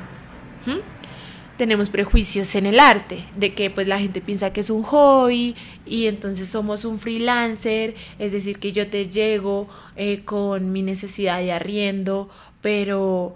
Tenemos 1.57 1.89
prejuicios 1.89 2.55
en 2.55 2.65
el 2.65 2.79
arte, 2.79 3.23
de 3.37 3.53
que 3.53 3.69
pues 3.69 3.87
la 3.87 3.99
gente 3.99 4.21
piensa 4.21 4.51
que 4.51 4.61
es 4.61 4.69
un 4.69 4.81
hobby 4.83 5.55
y 5.85 6.07
entonces 6.07 6.49
somos 6.49 6.83
un 6.83 6.97
freelancer, 6.97 7.93
es 8.17 8.31
decir, 8.31 8.57
que 8.57 8.71
yo 8.71 8.87
te 8.87 9.07
llego 9.07 9.67
eh, 9.95 10.23
con 10.25 10.71
mi 10.71 10.81
necesidad 10.81 11.39
de 11.39 11.51
arriendo, 11.51 12.27
pero 12.61 13.35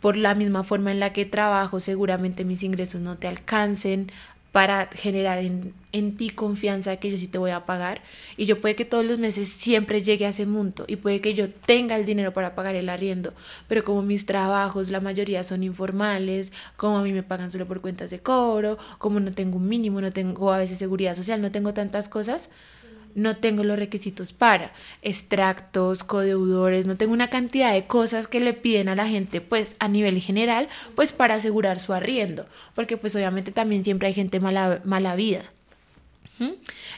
por 0.00 0.18
la 0.18 0.34
misma 0.34 0.64
forma 0.64 0.92
en 0.92 1.00
la 1.00 1.14
que 1.14 1.24
trabajo 1.24 1.80
seguramente 1.80 2.44
mis 2.44 2.62
ingresos 2.62 3.00
no 3.00 3.16
te 3.16 3.26
alcancen 3.26 4.12
para 4.54 4.86
generar 4.86 5.38
en, 5.38 5.74
en, 5.90 6.16
ti 6.16 6.30
confianza 6.30 6.90
de 6.90 7.00
que 7.00 7.10
yo 7.10 7.18
sí 7.18 7.26
te 7.26 7.38
voy 7.38 7.50
a 7.50 7.66
pagar. 7.66 8.02
Y 8.36 8.46
yo 8.46 8.60
puede 8.60 8.76
que 8.76 8.84
todos 8.84 9.04
los 9.04 9.18
meses 9.18 9.48
siempre 9.48 10.00
llegue 10.00 10.26
a 10.26 10.28
ese 10.28 10.46
monto 10.46 10.84
y 10.86 10.94
puede 10.94 11.20
que 11.20 11.34
yo 11.34 11.50
tenga 11.50 11.96
el 11.96 12.04
dinero 12.06 12.32
para 12.32 12.54
pagar 12.54 12.76
el 12.76 12.88
arriendo, 12.88 13.34
pero 13.66 13.82
como 13.82 14.02
mis 14.02 14.26
trabajos, 14.26 14.90
la 14.90 15.00
mayoría 15.00 15.42
son 15.42 15.64
informales, 15.64 16.52
como 16.76 16.98
a 16.98 17.02
mí 17.02 17.12
me 17.12 17.24
pagan 17.24 17.50
solo 17.50 17.66
por 17.66 17.80
cuentas 17.80 18.10
de 18.10 18.20
cobro, 18.20 18.78
como 18.98 19.18
no 19.18 19.32
tengo 19.32 19.56
un 19.56 19.68
mínimo, 19.68 20.00
no 20.00 20.12
tengo 20.12 20.52
a 20.52 20.58
veces 20.58 20.78
seguridad 20.78 21.16
social, 21.16 21.42
no 21.42 21.50
tengo 21.50 21.74
tantas 21.74 22.08
cosas, 22.08 22.48
no 23.14 23.36
tengo 23.36 23.64
los 23.64 23.78
requisitos 23.78 24.32
para 24.32 24.72
extractos, 25.02 26.04
codeudores, 26.04 26.86
no 26.86 26.96
tengo 26.96 27.12
una 27.12 27.30
cantidad 27.30 27.72
de 27.72 27.86
cosas 27.86 28.26
que 28.26 28.40
le 28.40 28.52
piden 28.52 28.88
a 28.88 28.94
la 28.94 29.06
gente 29.06 29.40
pues 29.40 29.76
a 29.78 29.88
nivel 29.88 30.20
general 30.20 30.68
pues 30.94 31.12
para 31.12 31.34
asegurar 31.34 31.80
su 31.80 31.92
arriendo, 31.92 32.46
porque 32.74 32.96
pues 32.96 33.14
obviamente 33.16 33.52
también 33.52 33.84
siempre 33.84 34.08
hay 34.08 34.14
gente 34.14 34.40
mala, 34.40 34.80
mala 34.84 35.14
vida. 35.16 35.44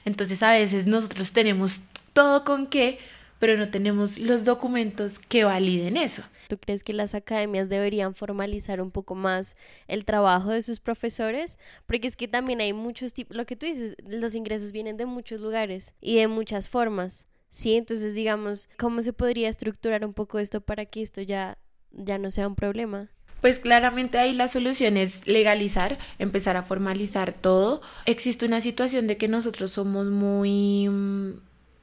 Entonces 0.05 0.43
a 0.43 0.53
veces 0.53 0.87
nosotros 0.87 1.33
tenemos 1.33 1.81
todo 2.13 2.45
con 2.45 2.67
qué, 2.67 2.99
pero 3.39 3.57
no 3.57 3.69
tenemos 3.69 4.19
los 4.19 4.45
documentos 4.45 5.19
que 5.19 5.45
validen 5.45 5.97
eso. 5.97 6.23
¿Tú 6.49 6.59
crees 6.59 6.85
que 6.85 6.93
las 6.93 7.15
academias 7.15 7.69
deberían 7.69 8.15
formalizar 8.15 8.81
un 8.81 8.91
poco 8.91 9.15
más 9.15 9.57
el 9.89 10.05
trabajo 10.05 10.51
de 10.51 10.63
sus 10.63 10.81
profesores? 10.81 11.59
Porque 11.87 12.07
es 12.07 12.17
que 12.17 12.29
también 12.29 12.61
hay 12.61 12.73
muchos 12.73 13.13
tipos, 13.13 13.37
lo 13.37 13.47
que 13.47 13.57
tú 13.57 13.67
dices, 13.67 13.95
los 14.07 14.35
ingresos 14.35 14.73
vienen 14.73 14.97
de 14.97 15.07
muchos 15.07 15.41
lugares 15.41 15.95
y 16.01 16.17
de 16.17 16.29
muchas 16.29 16.69
formas. 16.69 17.27
Sí, 17.49 17.75
entonces 17.75 18.15
digamos, 18.15 18.69
¿cómo 18.79 19.03
se 19.03 19.13
podría 19.13 19.49
estructurar 19.49 20.05
un 20.05 20.13
poco 20.15 20.39
esto 20.39 20.61
para 20.61 20.85
que 20.87 21.03
esto 21.03 21.23
ya, 21.23 21.59
ya 21.91 22.19
no 22.19 22.31
sea 22.31 22.47
un 22.49 22.55
problema? 22.55 23.11
Pues 23.41 23.59
claramente 23.59 24.19
ahí 24.19 24.33
la 24.33 24.49
solución 24.49 24.97
es 24.97 25.27
legalizar, 25.27 25.99
empezar 26.19 26.57
a 26.57 26.63
formalizar 26.63 27.33
todo. 27.33 27.81
Existe 28.05 28.47
una 28.47 28.61
situación 28.61 29.07
de 29.07 29.17
que 29.17 29.29
nosotros 29.29 29.71
somos 29.71 30.07
muy 30.07 30.89
mm, 30.89 31.41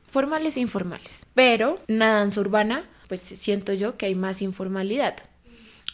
formales 0.09 0.57
e 0.57 0.61
informales, 0.61 1.25
pero 1.33 1.79
danza 1.87 2.41
urbana 2.41 2.83
pues 3.13 3.21
siento 3.21 3.73
yo 3.73 3.95
que 3.95 4.07
hay 4.07 4.15
más 4.15 4.41
informalidad. 4.41 5.17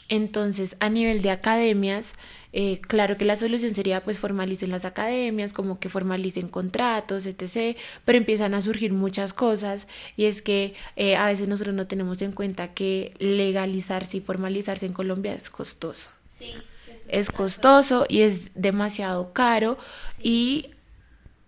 Entonces, 0.07 0.77
a 0.79 0.87
nivel 0.87 1.21
de 1.21 1.31
academias, 1.31 2.13
eh, 2.53 2.79
claro 2.79 3.17
que 3.17 3.25
la 3.25 3.35
solución 3.35 3.75
sería 3.75 4.01
pues 4.05 4.19
formalicen 4.19 4.69
las 4.71 4.85
academias, 4.85 5.51
como 5.51 5.81
que 5.81 5.89
formalicen 5.89 6.47
contratos, 6.47 7.25
etc. 7.25 7.77
Pero 8.05 8.17
empiezan 8.17 8.53
a 8.53 8.61
surgir 8.61 8.93
muchas 8.93 9.33
cosas 9.33 9.87
y 10.15 10.25
es 10.25 10.41
que 10.41 10.75
eh, 10.95 11.17
a 11.17 11.25
veces 11.25 11.49
nosotros 11.49 11.75
no 11.75 11.87
tenemos 11.87 12.21
en 12.21 12.31
cuenta 12.31 12.73
que 12.73 13.13
legalizarse 13.19 14.15
y 14.15 14.21
formalizarse 14.21 14.85
en 14.85 14.93
Colombia 14.93 15.33
es 15.33 15.49
costoso. 15.49 16.11
Sí, 16.31 16.53
es 17.09 17.31
costoso 17.31 18.05
y 18.07 18.21
es 18.21 18.51
demasiado 18.55 19.33
caro 19.33 19.77
y 20.23 20.69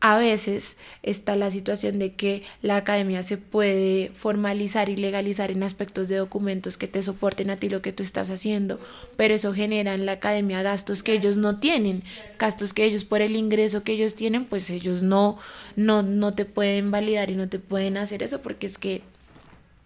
a 0.01 0.17
veces 0.17 0.77
está 1.03 1.35
la 1.35 1.51
situación 1.51 1.99
de 1.99 2.13
que 2.13 2.41
la 2.63 2.75
academia 2.75 3.21
se 3.21 3.37
puede 3.37 4.11
formalizar 4.15 4.89
y 4.89 4.95
legalizar 4.95 5.51
en 5.51 5.61
aspectos 5.61 6.09
de 6.09 6.17
documentos 6.17 6.77
que 6.77 6.87
te 6.87 7.03
soporten 7.03 7.51
a 7.51 7.57
ti 7.57 7.69
lo 7.69 7.83
que 7.83 7.93
tú 7.93 8.01
estás 8.01 8.31
haciendo, 8.31 8.79
pero 9.15 9.35
eso 9.35 9.53
genera 9.53 9.93
en 9.93 10.07
la 10.07 10.13
academia 10.13 10.63
gastos 10.63 11.03
que 11.03 11.13
ellos 11.13 11.37
no 11.37 11.59
tienen, 11.59 12.03
gastos 12.39 12.73
que 12.73 12.83
ellos 12.83 13.05
por 13.05 13.21
el 13.21 13.35
ingreso 13.35 13.83
que 13.83 13.93
ellos 13.93 14.15
tienen, 14.15 14.45
pues 14.45 14.71
ellos 14.71 15.03
no, 15.03 15.37
no, 15.75 16.01
no 16.01 16.33
te 16.33 16.45
pueden 16.45 16.89
validar 16.89 17.29
y 17.29 17.35
no 17.35 17.47
te 17.47 17.59
pueden 17.59 17.97
hacer 17.97 18.23
eso 18.23 18.41
porque 18.41 18.65
es 18.65 18.79
que 18.79 19.03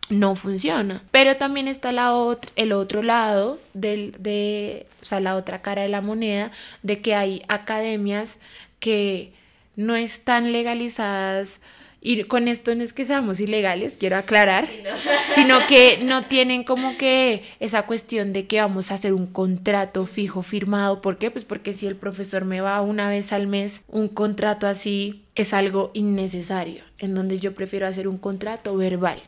no 0.07 0.35
funciona. 0.35 1.03
Pero 1.11 1.35
también 1.35 1.67
está 1.67 1.91
la 1.91 2.13
el 2.55 2.71
otro 2.71 3.03
lado 3.03 3.59
del, 3.73 4.15
de, 4.19 4.87
o 5.01 5.05
sea, 5.05 5.19
la 5.19 5.35
otra 5.35 5.61
cara 5.61 5.81
de 5.81 5.89
la 5.89 5.99
moneda, 5.99 6.51
de 6.83 7.01
que 7.01 7.15
hay 7.15 7.43
academias 7.49 8.39
que 8.79 9.33
no 9.75 9.95
están 9.95 10.51
legalizadas. 10.51 11.61
Y 12.01 12.23
con 12.25 12.47
esto 12.47 12.75
no 12.75 12.83
es 12.83 12.93
que 12.93 13.03
seamos 13.03 13.39
ilegales, 13.39 13.97
quiero 13.97 14.17
aclarar, 14.17 14.69
sino 15.35 15.57
que 15.67 15.97
no 16.03 16.21
tienen 16.21 16.63
como 16.63 16.97
que 16.97 17.41
esa 17.59 17.87
cuestión 17.87 18.31
de 18.31 18.45
que 18.45 18.61
vamos 18.61 18.91
a 18.91 18.93
hacer 18.93 19.13
un 19.13 19.25
contrato 19.25 20.05
fijo 20.05 20.43
firmado. 20.43 21.01
¿Por 21.01 21.17
qué? 21.17 21.31
Pues 21.31 21.45
porque 21.45 21.73
si 21.73 21.87
el 21.87 21.95
profesor 21.95 22.45
me 22.45 22.61
va 22.61 22.79
una 22.81 23.09
vez 23.09 23.33
al 23.33 23.47
mes, 23.47 23.83
un 23.87 24.07
contrato 24.07 24.67
así 24.67 25.23
es 25.33 25.51
algo 25.51 25.89
innecesario, 25.95 26.83
en 26.99 27.15
donde 27.15 27.39
yo 27.39 27.55
prefiero 27.55 27.87
hacer 27.87 28.07
un 28.07 28.19
contrato 28.19 28.75
verbal 28.77 29.21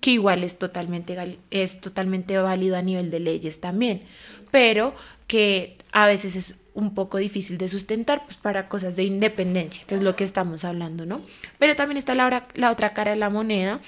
que 0.00 0.12
igual 0.12 0.44
es 0.44 0.56
totalmente, 0.56 1.38
es 1.50 1.80
totalmente 1.80 2.38
válido 2.38 2.76
a 2.76 2.82
nivel 2.82 3.10
de 3.10 3.18
leyes 3.18 3.60
también, 3.60 4.02
pero 4.50 4.94
que 5.26 5.76
a 5.90 6.06
veces 6.06 6.36
es 6.36 6.54
un 6.76 6.94
poco 6.94 7.18
difícil 7.18 7.58
de 7.58 7.68
sustentar 7.68 8.24
pues, 8.24 8.36
para 8.36 8.68
cosas 8.68 8.94
de 8.94 9.02
independencia, 9.02 9.84
que 9.86 9.96
es 9.96 10.02
lo 10.02 10.14
que 10.14 10.24
estamos 10.24 10.64
hablando, 10.64 11.06
¿no? 11.06 11.22
Pero 11.58 11.74
también 11.74 11.96
está 11.96 12.14
la, 12.14 12.46
la 12.54 12.70
otra 12.70 12.92
cara 12.94 13.10
de 13.10 13.16
la 13.16 13.30
moneda 13.30 13.80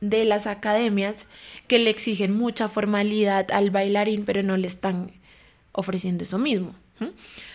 de 0.00 0.24
las 0.24 0.46
academias 0.46 1.26
que 1.66 1.78
le 1.78 1.90
exigen 1.90 2.36
mucha 2.36 2.68
formalidad 2.68 3.50
al 3.50 3.70
bailarín, 3.70 4.24
pero 4.24 4.42
no 4.42 4.56
le 4.56 4.66
están 4.66 5.10
ofreciendo 5.72 6.22
eso 6.22 6.38
mismo 6.38 6.74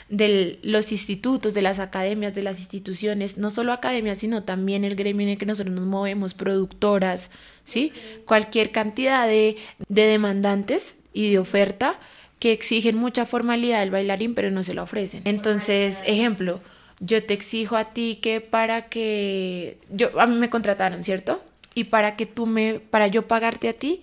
de 0.10 0.60
los 0.62 0.92
institutos, 0.92 1.54
de 1.54 1.62
las 1.62 1.80
academias, 1.80 2.36
de 2.36 2.44
las 2.44 2.60
instituciones, 2.60 3.38
no 3.38 3.50
solo 3.50 3.72
academias, 3.72 4.20
sino 4.20 4.44
también 4.44 4.84
el 4.84 4.96
gremio 4.96 5.26
en 5.26 5.34
el 5.34 5.38
que 5.38 5.46
nosotros 5.46 5.74
nos 5.74 5.86
movemos, 5.86 6.34
productoras, 6.34 7.32
¿sí? 7.64 7.94
Cualquier 8.26 8.72
cantidad 8.72 9.28
de, 9.28 9.56
de 9.88 10.06
demandantes 10.06 10.96
y 11.14 11.32
de 11.32 11.40
oferta 11.40 12.00
que 12.42 12.52
exigen 12.52 12.98
mucha 12.98 13.28
formalidad 13.28 13.82
del 13.82 13.92
bailarín, 13.92 14.34
pero 14.34 14.50
no 14.50 14.64
se 14.64 14.74
la 14.74 14.82
ofrecen. 14.82 15.22
Entonces, 15.26 16.02
ejemplo, 16.08 16.60
yo 17.00 17.24
te 17.24 17.36
exijo 17.36 17.78
a 17.78 17.94
ti 17.94 18.18
que 18.20 18.42
para 18.42 18.82
que 18.82 19.78
yo 19.92 20.20
a 20.20 20.26
mí 20.26 20.36
me 20.38 20.50
contrataron, 20.50 21.04
¿cierto? 21.04 21.40
Y 21.76 21.84
para 21.86 22.16
que 22.16 22.26
tú 22.26 22.48
me 22.48 22.80
para 22.80 23.06
yo 23.06 23.28
pagarte 23.28 23.70
a 23.70 23.74
ti, 23.74 24.02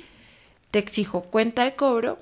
te 0.70 0.78
exijo 0.78 1.22
cuenta 1.22 1.64
de 1.64 1.74
cobro, 1.74 2.20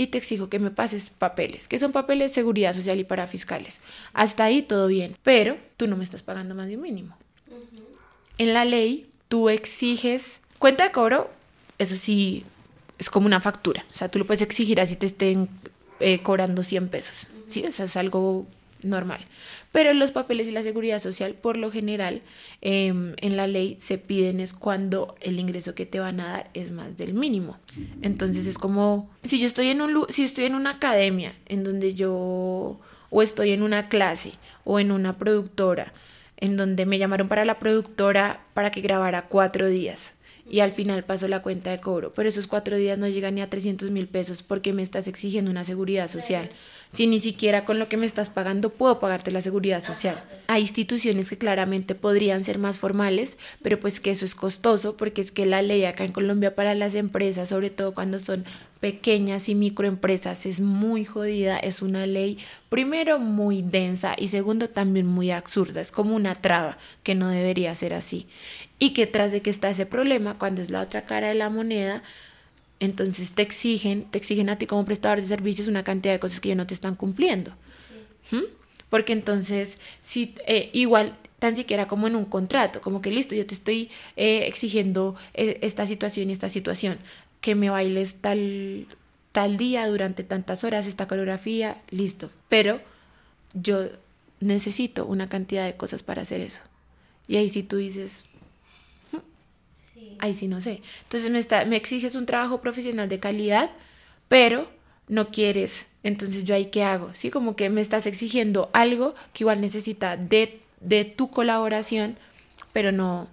y 0.00 0.06
te 0.06 0.16
exijo 0.16 0.48
que 0.48 0.58
me 0.58 0.70
pases 0.70 1.10
papeles, 1.10 1.68
que 1.68 1.78
son 1.78 1.92
papeles 1.92 2.30
de 2.30 2.34
seguridad 2.34 2.72
social 2.72 2.98
y 2.98 3.04
para 3.04 3.26
fiscales. 3.26 3.82
Hasta 4.14 4.44
ahí 4.44 4.62
todo 4.62 4.86
bien, 4.86 5.14
pero 5.22 5.58
tú 5.76 5.88
no 5.88 5.96
me 5.98 6.04
estás 6.04 6.22
pagando 6.22 6.54
más 6.54 6.68
de 6.68 6.76
un 6.76 6.82
mínimo. 6.82 7.18
En 8.38 8.54
la 8.54 8.64
ley, 8.64 9.10
tú 9.28 9.50
exiges 9.50 10.40
cuenta 10.58 10.84
de 10.84 10.92
cobro, 10.92 11.30
eso 11.76 11.96
sí, 11.96 12.46
es 13.00 13.10
como 13.10 13.26
una 13.26 13.40
factura. 13.40 13.84
O 13.90 13.94
sea, 13.94 14.08
tú 14.08 14.20
lo 14.20 14.26
puedes 14.26 14.42
exigir 14.42 14.80
así 14.80 14.94
te 14.94 15.06
estén 15.06 15.48
eh, 15.98 16.20
cobrando 16.22 16.62
100 16.62 16.88
pesos. 16.88 17.28
Sí, 17.48 17.64
eso 17.64 17.82
es 17.82 17.96
algo 17.96 18.46
normal. 18.82 19.20
Pero 19.72 19.92
los 19.94 20.12
papeles 20.12 20.48
y 20.48 20.50
la 20.50 20.62
seguridad 20.62 21.00
social, 21.00 21.34
por 21.34 21.56
lo 21.56 21.70
general, 21.70 22.22
em, 22.60 23.14
en 23.18 23.36
la 23.36 23.46
ley 23.46 23.76
se 23.80 23.98
piden 23.98 24.40
es 24.40 24.52
cuando 24.52 25.16
el 25.20 25.40
ingreso 25.40 25.74
que 25.74 25.86
te 25.86 25.98
van 25.98 26.20
a 26.20 26.28
dar 26.28 26.50
es 26.54 26.70
más 26.70 26.96
del 26.96 27.14
mínimo. 27.14 27.56
Entonces 28.02 28.46
es 28.46 28.58
como, 28.58 29.08
si 29.24 29.40
yo 29.40 29.46
estoy 29.46 29.68
en 29.68 29.80
un 29.80 30.06
si 30.08 30.24
estoy 30.24 30.44
en 30.44 30.54
una 30.54 30.70
academia 30.70 31.32
en 31.46 31.64
donde 31.64 31.94
yo 31.94 32.80
o 33.10 33.22
estoy 33.22 33.52
en 33.52 33.62
una 33.62 33.88
clase 33.88 34.32
o 34.64 34.78
en 34.78 34.92
una 34.92 35.16
productora 35.16 35.92
en 36.36 36.56
donde 36.56 36.86
me 36.86 36.98
llamaron 36.98 37.28
para 37.28 37.44
la 37.44 37.58
productora 37.58 38.44
para 38.54 38.70
que 38.72 38.80
grabara 38.80 39.26
cuatro 39.28 39.68
días 39.68 40.14
y 40.50 40.60
al 40.60 40.72
final 40.72 41.04
pasó 41.04 41.28
la 41.28 41.42
cuenta 41.42 41.70
de 41.70 41.80
cobro, 41.80 42.12
pero 42.12 42.28
esos 42.28 42.48
cuatro 42.48 42.76
días 42.76 42.98
no 42.98 43.06
llegan 43.06 43.36
ni 43.36 43.40
a 43.40 43.48
300 43.48 43.90
mil 43.90 44.08
pesos 44.08 44.42
porque 44.42 44.72
me 44.72 44.82
estás 44.82 45.06
exigiendo 45.06 45.50
una 45.50 45.64
seguridad 45.64 46.08
social. 46.08 46.50
Si 46.92 47.06
ni 47.06 47.20
siquiera 47.20 47.64
con 47.64 47.78
lo 47.78 47.88
que 47.88 47.96
me 47.96 48.04
estás 48.04 48.30
pagando 48.30 48.70
puedo 48.70 48.98
pagarte 48.98 49.30
la 49.30 49.40
seguridad 49.40 49.80
social. 49.80 50.20
Hay 50.48 50.62
instituciones 50.62 51.30
que 51.30 51.38
claramente 51.38 51.94
podrían 51.94 52.42
ser 52.42 52.58
más 52.58 52.80
formales, 52.80 53.38
pero 53.62 53.78
pues 53.78 54.00
que 54.00 54.10
eso 54.10 54.24
es 54.24 54.34
costoso 54.34 54.96
porque 54.96 55.20
es 55.20 55.30
que 55.30 55.46
la 55.46 55.62
ley 55.62 55.84
acá 55.84 56.04
en 56.04 56.10
Colombia 56.10 56.56
para 56.56 56.74
las 56.74 56.96
empresas, 56.96 57.48
sobre 57.48 57.70
todo 57.70 57.94
cuando 57.94 58.18
son 58.18 58.44
pequeñas 58.80 59.48
y 59.48 59.54
microempresas, 59.54 60.46
es 60.46 60.58
muy 60.58 61.04
jodida, 61.04 61.58
es 61.58 61.80
una 61.80 62.06
ley 62.06 62.38
primero 62.70 63.20
muy 63.20 63.62
densa 63.62 64.14
y 64.18 64.28
segundo 64.28 64.68
también 64.68 65.06
muy 65.06 65.30
absurda, 65.30 65.80
es 65.80 65.92
como 65.92 66.16
una 66.16 66.34
traba 66.34 66.76
que 67.04 67.14
no 67.14 67.28
debería 67.28 67.72
ser 67.76 67.94
así 67.94 68.26
y 68.80 68.90
que 68.90 69.06
tras 69.06 69.30
de 69.30 69.42
que 69.42 69.50
está 69.50 69.70
ese 69.70 69.86
problema, 69.86 70.38
cuando 70.38 70.62
es 70.62 70.70
la 70.70 70.80
otra 70.80 71.06
cara 71.06 71.28
de 71.28 71.34
la 71.34 71.50
moneda, 71.50 72.02
entonces 72.80 73.34
te 73.34 73.42
exigen, 73.42 74.04
te 74.04 74.18
exigen 74.18 74.48
a 74.48 74.56
ti 74.56 74.66
como 74.66 74.84
prestador 74.86 75.20
de 75.20 75.28
servicios 75.28 75.68
una 75.68 75.84
cantidad 75.84 76.14
de 76.14 76.18
cosas 76.18 76.40
que 76.40 76.48
ya 76.48 76.54
no 76.54 76.66
te 76.66 76.74
están 76.74 76.96
cumpliendo. 76.96 77.52
¿Mm? 78.32 78.44
Porque 78.88 79.12
entonces, 79.12 79.78
si 80.00 80.34
eh, 80.46 80.70
igual 80.72 81.12
tan 81.38 81.56
siquiera 81.56 81.86
como 81.86 82.06
en 82.06 82.16
un 82.16 82.24
contrato, 82.24 82.80
como 82.80 83.02
que 83.02 83.10
listo, 83.10 83.34
yo 83.34 83.46
te 83.46 83.54
estoy 83.54 83.90
eh, 84.16 84.46
exigiendo 84.46 85.14
eh, 85.34 85.58
esta 85.62 85.86
situación 85.86 86.30
y 86.30 86.32
esta 86.32 86.48
situación, 86.48 86.98
que 87.42 87.54
me 87.54 87.70
bailes 87.70 88.16
tal, 88.16 88.86
tal 89.32 89.58
día 89.58 89.86
durante 89.88 90.24
tantas 90.24 90.64
horas 90.64 90.86
esta 90.86 91.06
coreografía, 91.06 91.80
listo. 91.90 92.30
Pero 92.48 92.80
yo 93.52 93.88
necesito 94.40 95.04
una 95.04 95.28
cantidad 95.28 95.66
de 95.66 95.76
cosas 95.76 96.02
para 96.02 96.22
hacer 96.22 96.40
eso. 96.40 96.60
Y 97.28 97.36
ahí 97.36 97.48
si 97.48 97.62
tú 97.62 97.76
dices, 97.76 98.24
ahí 100.20 100.34
sí 100.34 100.48
no 100.48 100.60
sé. 100.60 100.82
Entonces 101.02 101.30
me, 101.30 101.38
está, 101.38 101.64
me 101.64 101.76
exiges 101.76 102.14
un 102.14 102.26
trabajo 102.26 102.60
profesional 102.60 103.08
de 103.08 103.20
calidad, 103.20 103.70
pero 104.28 104.70
no 105.08 105.30
quieres. 105.30 105.86
Entonces 106.02 106.44
yo 106.44 106.54
ahí 106.54 106.66
qué 106.66 106.84
hago? 106.84 107.10
Sí, 107.14 107.30
como 107.30 107.56
que 107.56 107.68
me 107.68 107.80
estás 107.80 108.06
exigiendo 108.06 108.70
algo 108.72 109.14
que 109.32 109.44
igual 109.44 109.60
necesita 109.60 110.16
de, 110.16 110.60
de 110.80 111.04
tu 111.04 111.30
colaboración, 111.30 112.16
pero 112.72 112.92
no, 112.92 113.28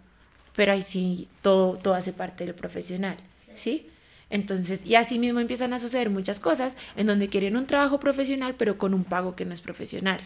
pero 0.55 0.73
ahí 0.73 0.81
sí 0.81 1.27
todo, 1.41 1.77
todo 1.77 1.93
hace 1.93 2.13
parte 2.13 2.45
del 2.45 2.55
profesional, 2.55 3.15
¿sí? 3.53 3.89
Entonces, 4.29 4.85
y 4.85 4.95
así 4.95 5.19
mismo 5.19 5.39
empiezan 5.39 5.71
a 5.73 5.79
suceder 5.79 6.09
muchas 6.09 6.39
cosas 6.39 6.75
en 6.97 7.07
donde 7.07 7.27
quieren 7.27 7.55
un 7.55 7.65
trabajo 7.65 7.99
profesional, 7.99 8.55
pero 8.57 8.77
con 8.77 8.93
un 8.93 9.05
pago 9.05 9.35
que 9.35 9.45
no 9.45 9.53
es 9.53 9.61
profesional. 9.61 10.19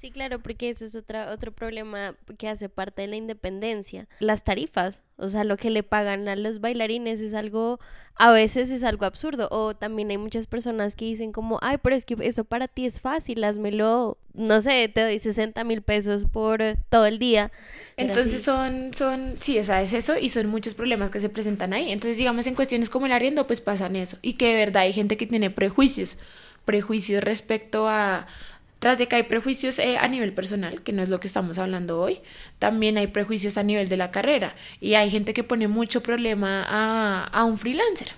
Sí, 0.00 0.12
claro, 0.12 0.38
porque 0.38 0.68
ese 0.68 0.84
es 0.84 0.94
otra, 0.94 1.32
otro 1.32 1.50
problema 1.50 2.14
que 2.38 2.48
hace 2.48 2.68
parte 2.68 3.02
de 3.02 3.08
la 3.08 3.16
independencia. 3.16 4.06
Las 4.20 4.44
tarifas, 4.44 5.02
o 5.16 5.28
sea, 5.28 5.42
lo 5.42 5.56
que 5.56 5.70
le 5.70 5.82
pagan 5.82 6.28
a 6.28 6.36
los 6.36 6.60
bailarines 6.60 7.18
es 7.18 7.34
algo, 7.34 7.80
a 8.14 8.30
veces 8.30 8.70
es 8.70 8.84
algo 8.84 9.06
absurdo. 9.06 9.48
O 9.50 9.74
también 9.74 10.10
hay 10.10 10.16
muchas 10.16 10.46
personas 10.46 10.94
que 10.94 11.04
dicen 11.04 11.32
como, 11.32 11.58
ay, 11.62 11.78
pero 11.82 11.96
es 11.96 12.04
que 12.04 12.16
eso 12.20 12.44
para 12.44 12.68
ti 12.68 12.86
es 12.86 13.00
fácil, 13.00 13.42
házmelo, 13.42 14.18
no 14.34 14.62
sé, 14.62 14.88
te 14.88 15.00
doy 15.00 15.18
60 15.18 15.64
mil 15.64 15.82
pesos 15.82 16.26
por 16.26 16.62
todo 16.90 17.06
el 17.06 17.18
día. 17.18 17.50
Entonces 17.96 18.44
son, 18.44 18.94
son, 18.94 19.34
sí, 19.40 19.58
o 19.58 19.64
sea, 19.64 19.82
es 19.82 19.92
eso 19.94 20.16
y 20.16 20.28
son 20.28 20.46
muchos 20.46 20.74
problemas 20.74 21.10
que 21.10 21.18
se 21.18 21.28
presentan 21.28 21.72
ahí. 21.72 21.90
Entonces, 21.90 22.16
digamos, 22.16 22.46
en 22.46 22.54
cuestiones 22.54 22.88
como 22.88 23.06
el 23.06 23.12
arriendo, 23.12 23.48
pues 23.48 23.60
pasan 23.60 23.96
eso. 23.96 24.16
Y 24.22 24.34
que 24.34 24.46
de 24.46 24.54
verdad 24.54 24.82
hay 24.82 24.92
gente 24.92 25.16
que 25.16 25.26
tiene 25.26 25.50
prejuicios, 25.50 26.18
prejuicios 26.64 27.24
respecto 27.24 27.88
a 27.88 28.28
tras 28.78 28.98
de 28.98 29.08
que 29.08 29.16
hay 29.16 29.22
prejuicios 29.24 29.78
eh, 29.78 29.98
a 29.98 30.06
nivel 30.08 30.32
personal, 30.32 30.82
que 30.82 30.92
no 30.92 31.02
es 31.02 31.08
lo 31.08 31.20
que 31.20 31.26
estamos 31.26 31.58
hablando 31.58 32.00
hoy, 32.00 32.20
también 32.58 32.96
hay 32.98 33.08
prejuicios 33.08 33.58
a 33.58 33.62
nivel 33.62 33.88
de 33.88 33.96
la 33.96 34.10
carrera. 34.10 34.54
Y 34.80 34.94
hay 34.94 35.10
gente 35.10 35.34
que 35.34 35.44
pone 35.44 35.68
mucho 35.68 36.02
problema 36.02 36.64
a, 36.68 37.24
a 37.24 37.44
un 37.44 37.58
freelancer 37.58 38.14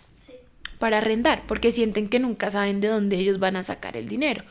para 0.78 0.98
arrendar, 0.98 1.42
porque 1.46 1.72
sienten 1.72 2.08
que 2.08 2.18
nunca 2.18 2.50
saben 2.50 2.80
de 2.80 2.88
dónde 2.88 3.16
ellos 3.16 3.38
van 3.38 3.56
a 3.56 3.62
sacar 3.62 3.96
el 3.96 4.08
dinero. 4.08 4.44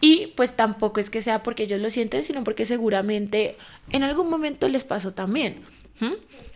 Y 0.00 0.28
pues 0.36 0.54
tampoco 0.54 1.00
es 1.00 1.10
que 1.10 1.22
sea 1.22 1.42
porque 1.42 1.64
ellos 1.64 1.80
lo 1.80 1.90
sienten, 1.90 2.22
sino 2.22 2.44
porque 2.44 2.64
seguramente 2.64 3.56
en 3.90 4.02
algún 4.02 4.30
momento 4.30 4.68
les 4.68 4.84
pasó 4.84 5.12
también 5.12 5.62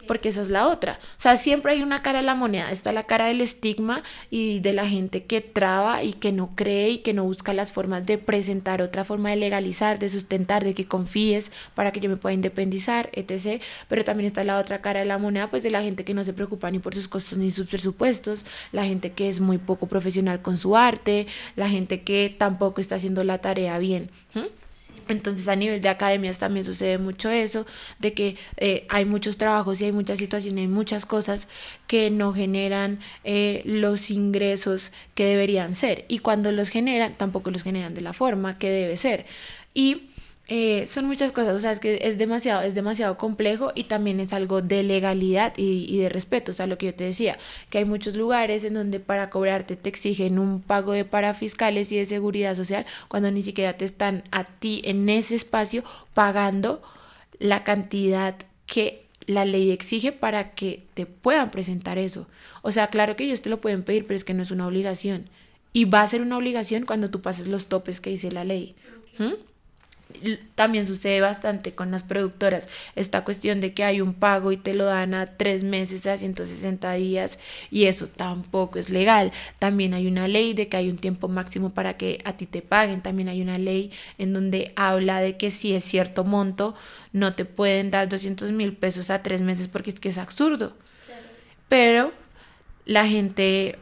porque 0.06 0.28
esa 0.28 0.42
es 0.42 0.50
la 0.50 0.68
otra. 0.68 0.98
O 1.02 1.20
sea, 1.20 1.36
siempre 1.36 1.72
hay 1.72 1.82
una 1.82 2.02
cara 2.02 2.20
de 2.20 2.24
la 2.24 2.34
moneda. 2.34 2.70
Está 2.70 2.92
la 2.92 3.04
cara 3.04 3.26
del 3.26 3.40
estigma 3.40 4.02
y 4.30 4.60
de 4.60 4.72
la 4.72 4.86
gente 4.86 5.24
que 5.24 5.40
traba 5.40 6.02
y 6.02 6.12
que 6.12 6.32
no 6.32 6.54
cree 6.54 6.90
y 6.90 6.98
que 6.98 7.12
no 7.12 7.24
busca 7.24 7.52
las 7.52 7.72
formas 7.72 8.06
de 8.06 8.18
presentar 8.18 8.82
otra 8.82 9.04
forma 9.04 9.30
de 9.30 9.36
legalizar, 9.36 9.98
de 9.98 10.08
sustentar, 10.08 10.64
de 10.64 10.74
que 10.74 10.86
confíes 10.86 11.50
para 11.74 11.92
que 11.92 12.00
yo 12.00 12.08
me 12.08 12.16
pueda 12.16 12.34
independizar, 12.34 13.10
etc. 13.12 13.62
Pero 13.88 14.04
también 14.04 14.26
está 14.26 14.44
la 14.44 14.58
otra 14.58 14.80
cara 14.80 15.00
de 15.00 15.06
la 15.06 15.18
moneda, 15.18 15.50
pues 15.50 15.62
de 15.62 15.70
la 15.70 15.82
gente 15.82 16.04
que 16.04 16.14
no 16.14 16.24
se 16.24 16.32
preocupa 16.32 16.70
ni 16.70 16.78
por 16.78 16.94
sus 16.94 17.08
costos 17.08 17.38
ni 17.38 17.50
sus 17.50 17.66
presupuestos, 17.66 18.44
la 18.72 18.84
gente 18.84 19.12
que 19.12 19.28
es 19.28 19.40
muy 19.40 19.58
poco 19.58 19.86
profesional 19.86 20.42
con 20.42 20.56
su 20.56 20.76
arte, 20.76 21.26
la 21.56 21.68
gente 21.68 22.02
que 22.02 22.34
tampoco 22.36 22.80
está 22.80 22.96
haciendo 22.96 23.24
la 23.24 23.38
tarea 23.38 23.78
bien. 23.78 24.10
Entonces 25.08 25.48
a 25.48 25.56
nivel 25.56 25.80
de 25.80 25.88
academias 25.88 26.38
también 26.38 26.64
sucede 26.64 26.98
mucho 26.98 27.30
eso, 27.30 27.66
de 27.98 28.12
que 28.14 28.36
eh, 28.56 28.86
hay 28.88 29.04
muchos 29.04 29.36
trabajos 29.36 29.80
y 29.80 29.84
hay 29.84 29.92
muchas 29.92 30.18
situaciones, 30.18 30.62
hay 30.62 30.68
muchas 30.68 31.06
cosas 31.06 31.48
que 31.86 32.10
no 32.10 32.32
generan 32.32 33.00
eh, 33.24 33.62
los 33.64 34.10
ingresos 34.10 34.92
que 35.14 35.24
deberían 35.24 35.74
ser. 35.74 36.04
Y 36.08 36.18
cuando 36.18 36.52
los 36.52 36.68
generan, 36.68 37.14
tampoco 37.14 37.50
los 37.50 37.62
generan 37.62 37.94
de 37.94 38.00
la 38.00 38.12
forma 38.12 38.58
que 38.58 38.70
debe 38.70 38.96
ser. 38.96 39.26
Y 39.74 40.13
eh, 40.46 40.86
son 40.86 41.06
muchas 41.06 41.32
cosas, 41.32 41.54
o 41.54 41.58
sea, 41.58 41.72
es 41.72 41.80
que 41.80 42.00
es 42.02 42.18
demasiado, 42.18 42.60
es 42.60 42.74
demasiado 42.74 43.16
complejo 43.16 43.72
y 43.74 43.84
también 43.84 44.20
es 44.20 44.34
algo 44.34 44.60
de 44.60 44.82
legalidad 44.82 45.54
y, 45.56 45.96
de 45.96 46.10
respeto, 46.10 46.50
o 46.50 46.54
sea, 46.54 46.66
lo 46.66 46.76
que 46.76 46.86
yo 46.86 46.94
te 46.94 47.04
decía, 47.04 47.38
que 47.70 47.78
hay 47.78 47.86
muchos 47.86 48.14
lugares 48.14 48.62
en 48.64 48.74
donde 48.74 49.00
para 49.00 49.30
cobrarte 49.30 49.76
te 49.76 49.88
exigen 49.88 50.38
un 50.38 50.60
pago 50.60 50.92
de 50.92 51.06
parafiscales 51.06 51.90
y 51.92 51.96
de 51.96 52.04
seguridad 52.04 52.56
social 52.56 52.84
cuando 53.08 53.30
ni 53.30 53.40
siquiera 53.40 53.78
te 53.78 53.86
están 53.86 54.22
a 54.32 54.44
ti 54.44 54.82
en 54.84 55.08
ese 55.08 55.34
espacio 55.34 55.82
pagando 56.12 56.82
la 57.38 57.64
cantidad 57.64 58.36
que 58.66 59.06
la 59.26 59.46
ley 59.46 59.70
exige 59.70 60.12
para 60.12 60.54
que 60.54 60.84
te 60.92 61.06
puedan 61.06 61.50
presentar 61.50 61.96
eso. 61.96 62.26
O 62.60 62.70
sea, 62.70 62.88
claro 62.88 63.16
que 63.16 63.24
ellos 63.24 63.40
te 63.40 63.48
lo 63.48 63.62
pueden 63.62 63.82
pedir, 63.82 64.06
pero 64.06 64.16
es 64.16 64.24
que 64.24 64.34
no 64.34 64.42
es 64.42 64.50
una 64.50 64.66
obligación. 64.66 65.30
Y 65.72 65.86
va 65.86 66.02
a 66.02 66.08
ser 66.08 66.20
una 66.20 66.36
obligación 66.36 66.84
cuando 66.84 67.10
tú 67.10 67.22
pases 67.22 67.48
los 67.48 67.68
topes 67.68 68.02
que 68.02 68.10
dice 68.10 68.30
la 68.30 68.44
ley. 68.44 68.74
¿Mm? 69.18 69.32
También 70.54 70.86
sucede 70.86 71.20
bastante 71.20 71.74
con 71.74 71.90
las 71.90 72.02
productoras. 72.02 72.68
Esta 72.94 73.24
cuestión 73.24 73.60
de 73.60 73.74
que 73.74 73.84
hay 73.84 74.00
un 74.00 74.14
pago 74.14 74.52
y 74.52 74.56
te 74.56 74.74
lo 74.74 74.84
dan 74.84 75.14
a 75.14 75.26
tres 75.26 75.64
meses 75.64 76.06
a 76.06 76.16
160 76.16 76.92
días 76.94 77.38
y 77.70 77.84
eso 77.84 78.08
tampoco 78.08 78.78
es 78.78 78.90
legal. 78.90 79.32
También 79.58 79.94
hay 79.94 80.06
una 80.06 80.28
ley 80.28 80.54
de 80.54 80.68
que 80.68 80.76
hay 80.76 80.90
un 80.90 80.98
tiempo 80.98 81.28
máximo 81.28 81.70
para 81.74 81.96
que 81.96 82.20
a 82.24 82.36
ti 82.36 82.46
te 82.46 82.62
paguen. 82.62 83.02
También 83.02 83.28
hay 83.28 83.42
una 83.42 83.58
ley 83.58 83.90
en 84.18 84.32
donde 84.32 84.72
habla 84.76 85.20
de 85.20 85.36
que 85.36 85.50
si 85.50 85.74
es 85.74 85.84
cierto 85.84 86.24
monto 86.24 86.74
no 87.12 87.34
te 87.34 87.44
pueden 87.44 87.90
dar 87.90 88.08
200 88.08 88.52
mil 88.52 88.76
pesos 88.76 89.10
a 89.10 89.22
tres 89.22 89.40
meses 89.40 89.68
porque 89.68 89.90
es 89.90 90.00
que 90.00 90.08
es 90.10 90.18
absurdo. 90.18 90.76
Pero 91.68 92.12
la 92.84 93.06
gente 93.06 93.78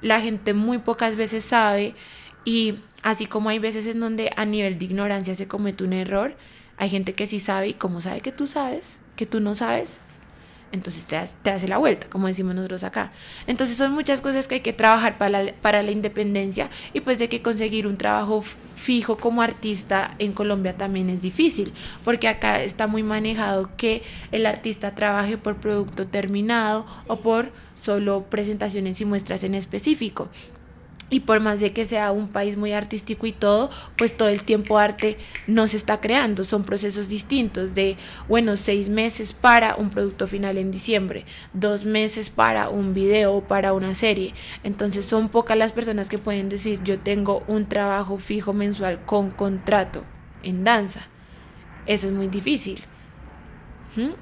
la 0.00 0.20
gente 0.20 0.52
muy 0.52 0.78
pocas 0.78 1.14
veces 1.14 1.44
sabe 1.44 1.94
y 2.44 2.74
Así 3.02 3.26
como 3.26 3.48
hay 3.48 3.58
veces 3.58 3.86
en 3.86 4.00
donde 4.00 4.30
a 4.36 4.44
nivel 4.44 4.78
de 4.78 4.84
ignorancia 4.84 5.34
se 5.34 5.48
comete 5.48 5.84
un 5.84 5.92
error, 5.92 6.36
hay 6.76 6.88
gente 6.88 7.14
que 7.14 7.26
sí 7.26 7.40
sabe 7.40 7.68
y 7.68 7.74
como 7.74 8.00
sabe 8.00 8.20
que 8.20 8.32
tú 8.32 8.46
sabes, 8.46 8.98
que 9.16 9.26
tú 9.26 9.40
no 9.40 9.54
sabes, 9.54 10.00
entonces 10.72 11.06
te, 11.06 11.50
hace 11.50 11.68
la 11.68 11.76
vuelta, 11.76 12.08
como 12.08 12.26
decimos 12.26 12.54
nosotros 12.54 12.82
acá. 12.82 13.12
Entonces 13.46 13.76
son 13.76 13.92
muchas 13.92 14.22
cosas 14.22 14.48
que 14.48 14.56
hay 14.56 14.60
que 14.62 14.72
trabajar 14.72 15.18
para 15.18 15.82
la 15.82 15.90
independencia 15.90 16.70
y 16.94 17.00
pues 17.00 17.18
de 17.18 17.28
que 17.28 17.42
conseguir 17.42 17.86
un 17.86 17.98
trabajo 17.98 18.42
fijo 18.74 19.18
como 19.18 19.42
artista 19.42 20.14
en 20.18 20.32
Colombia 20.32 20.76
también 20.76 21.10
es 21.10 21.20
difícil, 21.20 21.72
porque 22.04 22.26
acá 22.26 22.62
está 22.62 22.86
muy 22.86 23.02
manejado 23.02 23.70
que 23.76 24.02
el 24.32 24.46
artista 24.46 24.94
trabaje 24.94 25.36
por 25.36 25.56
producto 25.56 26.06
terminado 26.06 26.86
o 27.06 27.20
por 27.20 27.52
solo 27.74 28.24
presentaciones 28.30 29.00
y 29.00 29.04
muestras 29.04 29.44
en 29.44 29.54
específico. 29.54 30.30
Y 31.12 31.20
por 31.20 31.40
más 31.40 31.60
de 31.60 31.74
que 31.74 31.84
sea 31.84 32.10
un 32.10 32.28
país 32.28 32.56
muy 32.56 32.72
artístico 32.72 33.26
y 33.26 33.32
todo, 33.32 33.68
pues 33.98 34.16
todo 34.16 34.30
el 34.30 34.44
tiempo 34.44 34.78
arte 34.78 35.18
no 35.46 35.66
se 35.66 35.76
está 35.76 36.00
creando. 36.00 36.42
Son 36.42 36.64
procesos 36.64 37.10
distintos 37.10 37.74
de, 37.74 37.98
bueno, 38.28 38.56
seis 38.56 38.88
meses 38.88 39.34
para 39.34 39.76
un 39.76 39.90
producto 39.90 40.26
final 40.26 40.56
en 40.56 40.70
diciembre, 40.70 41.26
dos 41.52 41.84
meses 41.84 42.30
para 42.30 42.70
un 42.70 42.94
video 42.94 43.34
o 43.34 43.42
para 43.42 43.74
una 43.74 43.94
serie. 43.94 44.32
Entonces 44.64 45.04
son 45.04 45.28
pocas 45.28 45.58
las 45.58 45.74
personas 45.74 46.08
que 46.08 46.16
pueden 46.16 46.48
decir, 46.48 46.82
yo 46.82 46.98
tengo 46.98 47.44
un 47.46 47.68
trabajo 47.68 48.16
fijo 48.16 48.54
mensual 48.54 49.04
con 49.04 49.30
contrato 49.30 50.04
en 50.42 50.64
danza. 50.64 51.08
Eso 51.84 52.06
es 52.06 52.14
muy 52.14 52.28
difícil. 52.28 52.82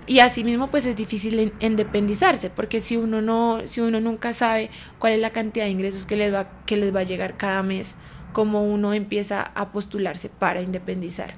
Y 0.07 0.19
asimismo 0.19 0.69
pues 0.71 0.85
es 0.87 0.97
difícil 0.97 1.53
independizarse, 1.61 2.51
porque 2.51 2.81
si 2.81 2.97
uno 2.97 3.23
no, 3.23 3.61
si 3.67 3.81
uno 3.81 4.01
nunca 4.01 4.33
sabe 4.33 4.71
cuál 4.99 5.13
es 5.13 5.21
la 5.21 5.31
cantidad 5.31 5.65
de 5.65 5.71
ingresos 5.71 6.07
que 6.07 6.17
les 6.17 6.35
va, 6.35 6.51
que 6.67 6.77
les 6.77 6.95
va 6.95 7.01
a 7.01 7.05
llegar 7.05 7.37
cada 7.37 7.63
mes, 7.63 7.97
como 8.33 8.65
uno 8.65 8.93
empieza 8.95 9.43
a 9.43 9.73
postularse 9.73 10.29
para 10.29 10.63
independizar. 10.63 11.35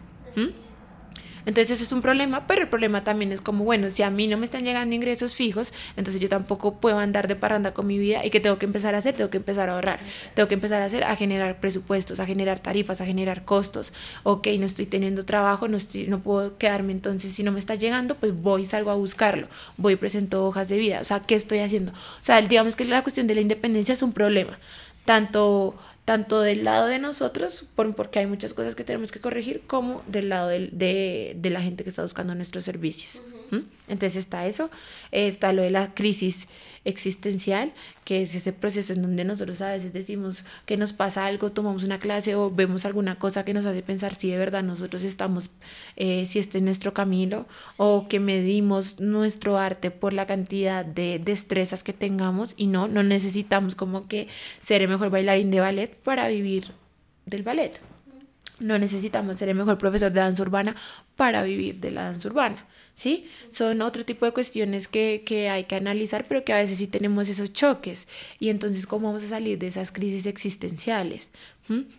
Entonces 1.45 1.73
eso 1.73 1.85
es 1.85 1.93
un 1.93 2.03
problema, 2.03 2.47
pero 2.47 2.63
el 2.63 2.69
problema 2.69 3.05
también 3.05 3.33
es 3.33 3.41
como, 3.41 3.65
bueno, 3.65 3.91
si 3.91 4.03
a 4.03 4.11
mí 4.11 4.27
no 4.27 4.37
me 4.37 4.45
están 4.45 4.65
llegando 4.65 4.95
ingresos 4.95 5.35
fijos, 5.35 5.73
entonces 5.97 6.21
yo 6.21 6.29
tampoco 6.29 6.75
puedo 6.81 6.99
andar 6.99 7.29
de 7.29 7.37
parranda 7.37 7.75
con 7.75 7.87
mi 7.87 7.99
vida 7.99 8.25
y 8.25 8.31
que 8.31 8.41
tengo 8.41 8.59
que 8.59 8.67
empezar 8.67 8.95
a 8.95 8.99
hacer, 8.99 9.17
tengo 9.17 9.31
que 9.31 9.39
empezar 9.39 9.69
a 9.69 9.75
ahorrar, 9.75 10.01
tengo 10.35 10.49
que 10.49 10.55
empezar 10.55 10.83
a 10.83 10.85
hacer, 10.85 11.05
a 11.05 11.17
generar 11.17 11.61
presupuestos, 11.61 12.21
a 12.21 12.27
generar 12.27 12.59
tarifas, 12.61 13.01
a 13.01 13.07
generar 13.07 13.45
costos. 13.45 13.93
Ok, 14.23 14.49
no 14.59 14.67
estoy 14.67 14.87
teniendo 14.87 15.25
trabajo, 15.25 15.69
no, 15.69 15.77
estoy, 15.77 16.07
no 16.07 16.21
puedo 16.21 16.57
quedarme, 16.59 16.93
entonces 16.93 17.33
si 17.33 17.43
no 17.43 17.53
me 17.53 17.59
está 17.59 17.75
llegando, 17.75 18.17
pues 18.17 18.33
voy, 18.35 18.65
salgo 18.65 18.91
a 18.91 18.95
buscarlo, 18.95 19.49
voy, 19.77 19.97
presento 19.97 20.47
hojas 20.47 20.69
de 20.69 20.77
vida, 20.77 21.01
o 21.01 21.05
sea, 21.05 21.21
¿qué 21.21 21.35
estoy 21.35 21.59
haciendo? 21.59 21.93
O 21.93 22.25
sea, 22.25 22.41
digamos 22.41 22.77
que 22.77 22.85
la 22.85 23.03
cuestión 23.03 23.27
de 23.27 23.35
la 23.35 23.41
independencia 23.41 23.93
es 23.93 24.03
un 24.03 24.13
problema, 24.13 24.59
tanto 25.05 25.77
tanto 26.05 26.41
del 26.41 26.65
lado 26.65 26.87
de 26.87 26.99
nosotros, 26.99 27.65
por, 27.75 27.95
porque 27.95 28.19
hay 28.19 28.27
muchas 28.27 28.55
cosas 28.55 28.75
que 28.75 28.85
tenemos 28.85 29.12
que 29.12 29.21
corregir, 29.21 29.62
como 29.67 30.03
del 30.07 30.29
lado 30.29 30.49
de, 30.49 30.69
de, 30.73 31.35
de 31.37 31.51
la 31.51 31.62
gente 31.62 31.85
que 31.85 31.91
está 31.91 32.03
buscando 32.03 32.35
nuestros 32.35 32.65
servicios. 32.65 33.23
Entonces 33.88 34.17
está 34.17 34.47
eso, 34.47 34.71
está 35.11 35.53
lo 35.53 35.62
de 35.62 35.71
la 35.71 35.93
crisis 35.93 36.49
existencial, 36.85 37.73
que 38.05 38.23
es 38.23 38.35
ese 38.35 38.53
proceso 38.53 38.95
en 38.95 39.03
donde 39.03 39.25
nosotros 39.25 39.61
a 39.61 39.73
veces 39.73 39.93
decimos 39.93 40.47
que 40.65 40.79
nos 40.79 40.95
pasa 40.95 41.27
algo, 41.27 41.53
tomamos 41.53 41.85
una 41.85 41.99
clase 41.99 42.35
o 42.35 42.51
vemos 42.51 42.87
alguna 42.87 43.19
cosa 43.19 43.45
que 43.45 43.53
nos 43.53 43.67
hace 43.67 43.83
pensar 43.83 44.15
si 44.15 44.31
de 44.31 44.38
verdad 44.38 44.62
nosotros 44.62 45.03
estamos, 45.03 45.51
eh, 45.97 46.25
si 46.25 46.38
este 46.38 46.59
es 46.59 46.65
nuestro 46.65 46.95
camino, 46.95 47.47
o 47.77 48.09
que 48.09 48.21
medimos 48.21 49.01
nuestro 49.01 49.59
arte 49.59 49.91
por 49.91 50.15
la 50.15 50.27
cantidad 50.27 50.85
de 50.85 51.21
destrezas 51.23 51.83
que 51.83 51.93
tengamos 51.93 52.55
y 52.57 52.69
no, 52.69 52.88
no 52.88 53.03
necesitamos 53.03 53.75
como 53.75 54.09
que 54.09 54.29
ser 54.61 54.83
el 54.83 54.88
mejor 54.88 55.11
bailarín 55.11 55.51
de 55.51 55.61
ballet 55.61 55.95
para 55.95 56.29
vivir 56.29 56.73
del 57.27 57.43
ballet. 57.43 57.81
No 58.59 58.79
necesitamos 58.79 59.37
ser 59.37 59.49
el 59.49 59.57
mejor 59.57 59.77
profesor 59.77 60.12
de 60.12 60.21
danza 60.21 60.43
urbana 60.43 60.75
para 61.17 61.43
vivir 61.43 61.81
de 61.81 61.91
la 61.91 62.05
danza 62.05 62.29
urbana. 62.29 62.67
¿Sí? 62.95 63.27
Son 63.51 63.83
otro 63.83 64.05
tipo 64.05 64.27
de 64.27 64.33
cuestiones 64.33 64.89
que, 64.89 65.23
que, 65.25 65.49
hay 65.49 65.65
que 65.65 65.77
analizar, 65.77 66.27
pero 66.29 66.45
que 66.45 66.53
a 66.53 66.59
veces 66.59 66.79
sí 66.79 66.87
tenemos 66.87 67.29
esos 67.29 67.53
choques. 67.53 68.09
Y 68.39 68.51
entonces, 68.51 68.87
¿cómo 68.87 69.09
vamos 69.09 69.25
a 69.25 69.29
salir 69.29 69.59
de 69.59 69.69
esas 69.69 69.93
crisis 69.93 70.27
existenciales? 70.27 71.31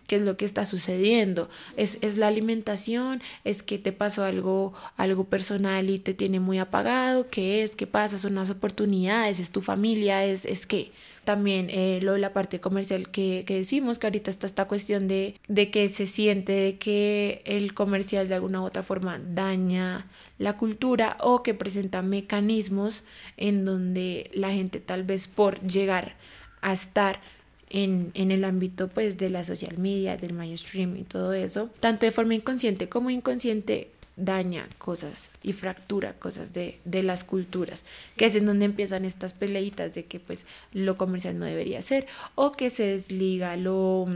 ¿Qué 0.06 0.16
es 0.16 0.22
lo 0.22 0.36
que 0.36 0.44
está 0.44 0.64
sucediendo? 0.64 1.48
¿Es, 1.76 1.98
¿Es, 2.00 2.16
la 2.16 2.28
alimentación? 2.28 3.22
¿Es 3.44 3.62
que 3.62 3.78
te 3.78 3.92
pasó 3.92 4.22
algo, 4.22 4.72
algo 4.96 5.24
personal 5.24 5.90
y 5.90 5.98
te 5.98 6.14
tiene 6.14 6.38
muy 6.38 6.58
apagado? 6.58 7.28
¿Qué 7.28 7.62
es? 7.62 7.74
¿Qué 7.74 7.86
pasa? 7.86 8.18
¿Son 8.18 8.34
las 8.36 8.50
oportunidades? 8.50 9.40
¿Es 9.40 9.50
tu 9.50 9.62
familia? 9.62 10.24
¿Es, 10.24 10.44
es 10.44 10.66
qué? 10.66 10.92
También 11.24 11.68
eh, 11.70 12.00
lo 12.02 12.12
de 12.12 12.18
la 12.18 12.32
parte 12.32 12.60
comercial 12.60 13.08
que, 13.08 13.44
que, 13.46 13.56
decimos, 13.56 13.98
que 13.98 14.06
ahorita 14.06 14.30
está 14.30 14.46
esta 14.46 14.66
cuestión 14.66 15.08
de, 15.08 15.34
de 15.48 15.70
que 15.70 15.88
se 15.88 16.06
siente 16.06 16.76
que 16.76 17.42
el 17.46 17.74
comercial 17.74 18.28
de 18.28 18.34
alguna 18.34 18.60
u 18.60 18.64
otra 18.64 18.82
forma 18.82 19.18
daña 19.18 20.06
la 20.38 20.56
cultura 20.56 21.16
o 21.20 21.42
que 21.42 21.54
presenta 21.54 22.02
mecanismos 22.02 23.04
en 23.36 23.64
donde 23.64 24.30
la 24.34 24.52
gente 24.52 24.80
tal 24.80 25.04
vez 25.04 25.28
por 25.28 25.60
llegar 25.66 26.16
a 26.60 26.72
estar 26.72 27.20
en, 27.70 28.10
en, 28.14 28.30
el 28.30 28.44
ámbito 28.44 28.88
pues 28.88 29.18
de 29.18 29.30
la 29.30 29.42
social 29.42 29.78
media, 29.78 30.16
del 30.16 30.32
mainstream 30.32 30.96
y 30.96 31.02
todo 31.02 31.32
eso, 31.32 31.70
tanto 31.80 32.06
de 32.06 32.12
forma 32.12 32.34
inconsciente 32.34 32.88
como 32.88 33.10
inconsciente 33.10 33.90
daña 34.16 34.68
cosas 34.78 35.30
y 35.42 35.52
fractura 35.52 36.14
cosas 36.14 36.52
de, 36.52 36.80
de 36.84 37.02
las 37.02 37.24
culturas, 37.24 37.84
que 38.16 38.26
es 38.26 38.34
en 38.36 38.46
donde 38.46 38.64
empiezan 38.64 39.04
estas 39.04 39.32
peleitas 39.32 39.94
de 39.94 40.04
que 40.04 40.20
pues 40.20 40.46
lo 40.72 40.96
comercial 40.96 41.38
no 41.38 41.46
debería 41.46 41.82
ser 41.82 42.06
o 42.34 42.52
que 42.52 42.70
se 42.70 42.84
desliga 42.84 43.56
lo 43.56 44.06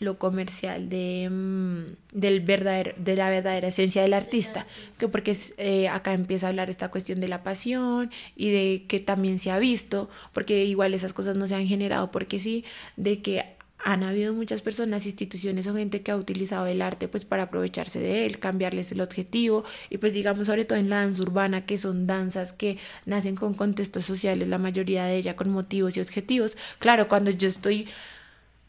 lo 0.00 0.18
comercial 0.18 0.88
de, 0.88 1.28
mm, 1.30 2.16
del 2.16 2.40
verdadero, 2.40 2.92
de 2.96 3.16
la 3.16 3.30
verdadera 3.30 3.68
esencia 3.68 4.02
del 4.02 4.14
artista, 4.14 4.66
que 4.96 5.08
porque 5.08 5.36
eh, 5.56 5.88
acá 5.88 6.12
empieza 6.12 6.46
a 6.46 6.50
hablar 6.50 6.70
esta 6.70 6.90
cuestión 6.90 7.20
de 7.20 7.28
la 7.28 7.42
pasión 7.42 8.10
y 8.36 8.50
de 8.50 8.84
que 8.86 9.00
también 9.00 9.38
se 9.38 9.50
ha 9.50 9.58
visto, 9.58 10.08
porque 10.32 10.64
igual 10.64 10.94
esas 10.94 11.12
cosas 11.12 11.36
no 11.36 11.46
se 11.48 11.56
han 11.56 11.66
generado 11.66 12.10
porque 12.10 12.38
sí, 12.38 12.64
de 12.96 13.20
que 13.22 13.57
han 13.78 14.02
habido 14.02 14.32
muchas 14.32 14.60
personas, 14.60 15.06
instituciones 15.06 15.66
o 15.66 15.74
gente 15.74 16.02
que 16.02 16.10
ha 16.10 16.16
utilizado 16.16 16.66
el 16.66 16.82
arte 16.82 17.08
pues 17.08 17.24
para 17.24 17.44
aprovecharse 17.44 18.00
de 18.00 18.26
él, 18.26 18.38
cambiarles 18.38 18.90
el 18.92 19.00
objetivo 19.00 19.64
y 19.88 19.98
pues 19.98 20.12
digamos 20.12 20.48
sobre 20.48 20.64
todo 20.64 20.78
en 20.78 20.90
la 20.90 21.02
danza 21.02 21.22
urbana 21.22 21.64
que 21.64 21.78
son 21.78 22.06
danzas 22.06 22.52
que 22.52 22.78
nacen 23.06 23.36
con 23.36 23.54
contextos 23.54 24.04
sociales, 24.04 24.48
la 24.48 24.58
mayoría 24.58 25.04
de 25.04 25.16
ellas 25.16 25.36
con 25.36 25.50
motivos 25.50 25.96
y 25.96 26.00
objetivos. 26.00 26.56
Claro, 26.78 27.08
cuando 27.08 27.30
yo 27.30 27.48
estoy 27.48 27.86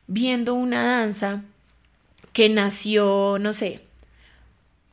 viendo 0.07 0.53
una 0.53 0.83
danza 0.83 1.43
que 2.33 2.49
nació, 2.49 3.37
no 3.39 3.53
sé, 3.53 3.81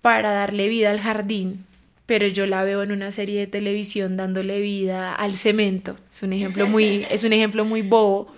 para 0.00 0.32
darle 0.32 0.68
vida 0.68 0.90
al 0.90 1.00
jardín, 1.00 1.64
pero 2.06 2.26
yo 2.28 2.46
la 2.46 2.62
veo 2.64 2.82
en 2.82 2.92
una 2.92 3.10
serie 3.10 3.40
de 3.40 3.46
televisión 3.46 4.16
dándole 4.16 4.60
vida 4.60 5.14
al 5.14 5.34
cemento. 5.34 5.96
Es 6.10 6.22
un 6.22 6.32
ejemplo 6.32 6.66
muy, 6.68 7.04
es 7.10 7.24
un 7.24 7.32
ejemplo 7.32 7.64
muy 7.64 7.82
bobo. 7.82 8.28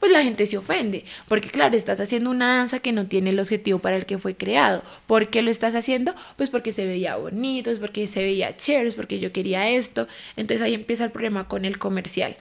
Pues 0.00 0.10
la 0.10 0.24
gente 0.24 0.46
se 0.46 0.56
ofende, 0.56 1.04
porque 1.28 1.50
claro, 1.50 1.76
estás 1.76 2.00
haciendo 2.00 2.30
una 2.30 2.56
danza 2.56 2.80
que 2.80 2.90
no 2.90 3.06
tiene 3.06 3.30
el 3.30 3.38
objetivo 3.38 3.78
para 3.78 3.96
el 3.96 4.06
que 4.06 4.18
fue 4.18 4.34
creado. 4.34 4.82
¿Por 5.06 5.28
qué 5.28 5.42
lo 5.42 5.50
estás 5.50 5.74
haciendo? 5.74 6.14
Pues 6.36 6.48
porque 6.48 6.72
se 6.72 6.86
veía 6.86 7.16
bonito, 7.16 7.70
es 7.70 7.78
porque 7.78 8.06
se 8.06 8.22
veía 8.22 8.56
chévere, 8.56 8.88
es 8.88 8.94
porque 8.94 9.18
yo 9.18 9.30
quería 9.30 9.68
esto. 9.68 10.08
Entonces 10.36 10.62
ahí 10.62 10.72
empieza 10.72 11.04
el 11.04 11.10
problema 11.10 11.46
con 11.46 11.66
el 11.66 11.78
comercial. 11.78 12.36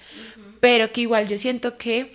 Pero 0.61 0.91
que 0.93 1.01
igual 1.01 1.27
yo 1.27 1.37
siento 1.37 1.77
que 1.77 2.13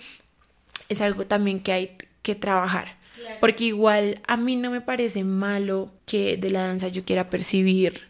es 0.89 1.01
algo 1.01 1.27
también 1.27 1.59
que 1.59 1.71
hay 1.71 1.97
que 2.23 2.33
trabajar. 2.33 2.97
Porque 3.39 3.65
igual 3.65 4.21
a 4.27 4.37
mí 4.37 4.55
no 4.55 4.71
me 4.71 4.81
parece 4.81 5.23
malo 5.23 5.91
que 6.05 6.37
de 6.37 6.49
la 6.49 6.67
danza 6.67 6.87
yo 6.87 7.05
quiera 7.05 7.29
percibir 7.29 8.07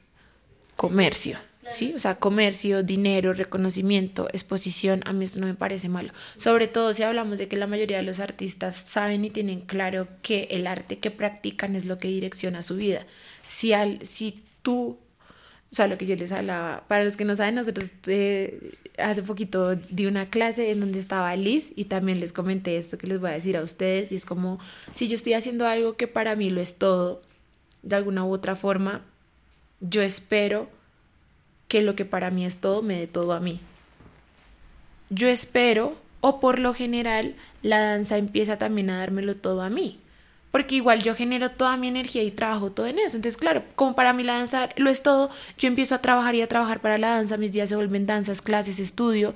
comercio. 0.75 1.37
¿Sí? 1.69 1.93
O 1.95 1.99
sea, 1.99 2.15
comercio, 2.15 2.83
dinero, 2.83 3.33
reconocimiento, 3.33 4.27
exposición, 4.31 5.01
a 5.05 5.13
mí 5.13 5.25
esto 5.25 5.39
no 5.39 5.47
me 5.47 5.55
parece 5.55 5.89
malo. 5.89 6.11
Sobre 6.37 6.67
todo 6.67 6.93
si 6.93 7.03
hablamos 7.03 7.37
de 7.37 7.47
que 7.47 7.57
la 7.57 7.67
mayoría 7.67 7.97
de 7.97 8.03
los 8.03 8.19
artistas 8.19 8.75
saben 8.75 9.25
y 9.25 9.29
tienen 9.29 9.61
claro 9.61 10.07
que 10.21 10.47
el 10.51 10.67
arte 10.67 10.99
que 10.99 11.11
practican 11.11 11.75
es 11.75 11.85
lo 11.85 11.97
que 11.97 12.07
direcciona 12.07 12.61
su 12.61 12.75
vida. 12.75 13.05
Si, 13.45 13.73
al, 13.73 14.05
si 14.05 14.43
tú, 14.61 14.99
o 15.71 15.75
sea, 15.75 15.87
lo 15.87 15.97
que 15.97 16.05
yo 16.05 16.15
les 16.15 16.31
hablaba, 16.31 16.85
para 16.87 17.03
los 17.03 17.17
que 17.17 17.25
no 17.25 17.35
saben, 17.35 17.55
nosotros 17.55 17.91
eh, 18.07 18.71
hace 18.97 19.23
poquito 19.23 19.75
di 19.75 20.05
una 20.05 20.27
clase 20.27 20.71
en 20.71 20.79
donde 20.79 20.99
estaba 20.99 21.35
Liz 21.35 21.73
y 21.75 21.85
también 21.85 22.19
les 22.19 22.33
comenté 22.33 22.77
esto 22.77 22.97
que 22.97 23.07
les 23.07 23.19
voy 23.19 23.31
a 23.31 23.33
decir 23.33 23.57
a 23.57 23.61
ustedes 23.61 24.11
y 24.11 24.15
es 24.15 24.25
como, 24.25 24.59
si 24.93 25.07
yo 25.07 25.15
estoy 25.15 25.33
haciendo 25.33 25.67
algo 25.67 25.97
que 25.97 26.07
para 26.07 26.35
mí 26.35 26.49
lo 26.49 26.61
es 26.61 26.75
todo, 26.77 27.21
de 27.81 27.95
alguna 27.95 28.25
u 28.25 28.31
otra 28.31 28.55
forma, 28.55 29.03
yo 29.79 30.01
espero 30.01 30.69
que 31.67 31.81
lo 31.81 31.95
que 31.95 32.05
para 32.05 32.31
mí 32.31 32.45
es 32.45 32.57
todo 32.57 32.81
me 32.81 32.99
dé 32.99 33.07
todo 33.07 33.33
a 33.33 33.39
mí. 33.39 33.59
Yo 35.09 35.27
espero, 35.27 35.95
o 36.21 36.39
por 36.39 36.59
lo 36.59 36.73
general, 36.73 37.35
la 37.61 37.79
danza 37.79 38.17
empieza 38.17 38.57
también 38.57 38.89
a 38.89 38.99
dármelo 38.99 39.35
todo 39.35 39.61
a 39.61 39.69
mí. 39.69 39.99
Porque 40.51 40.75
igual 40.75 41.03
yo 41.03 41.15
genero 41.15 41.51
toda 41.51 41.75
mi 41.75 41.89
energía 41.89 42.23
y 42.23 42.31
trabajo 42.31 42.71
todo 42.71 42.87
en 42.87 42.97
eso. 42.97 43.17
Entonces, 43.17 43.35
claro, 43.35 43.63
como 43.75 43.93
para 43.93 44.13
mí 44.13 44.23
la 44.23 44.37
danza 44.37 44.69
lo 44.77 44.89
es 44.89 45.03
todo, 45.03 45.29
yo 45.57 45.67
empiezo 45.67 45.95
a 45.95 46.01
trabajar 46.01 46.33
y 46.35 46.41
a 46.41 46.47
trabajar 46.47 46.79
para 46.79 46.97
la 46.97 47.09
danza. 47.09 47.35
Mis 47.37 47.51
días 47.51 47.69
se 47.69 47.75
vuelven 47.75 48.05
danzas, 48.05 48.41
clases, 48.41 48.79
estudio. 48.79 49.35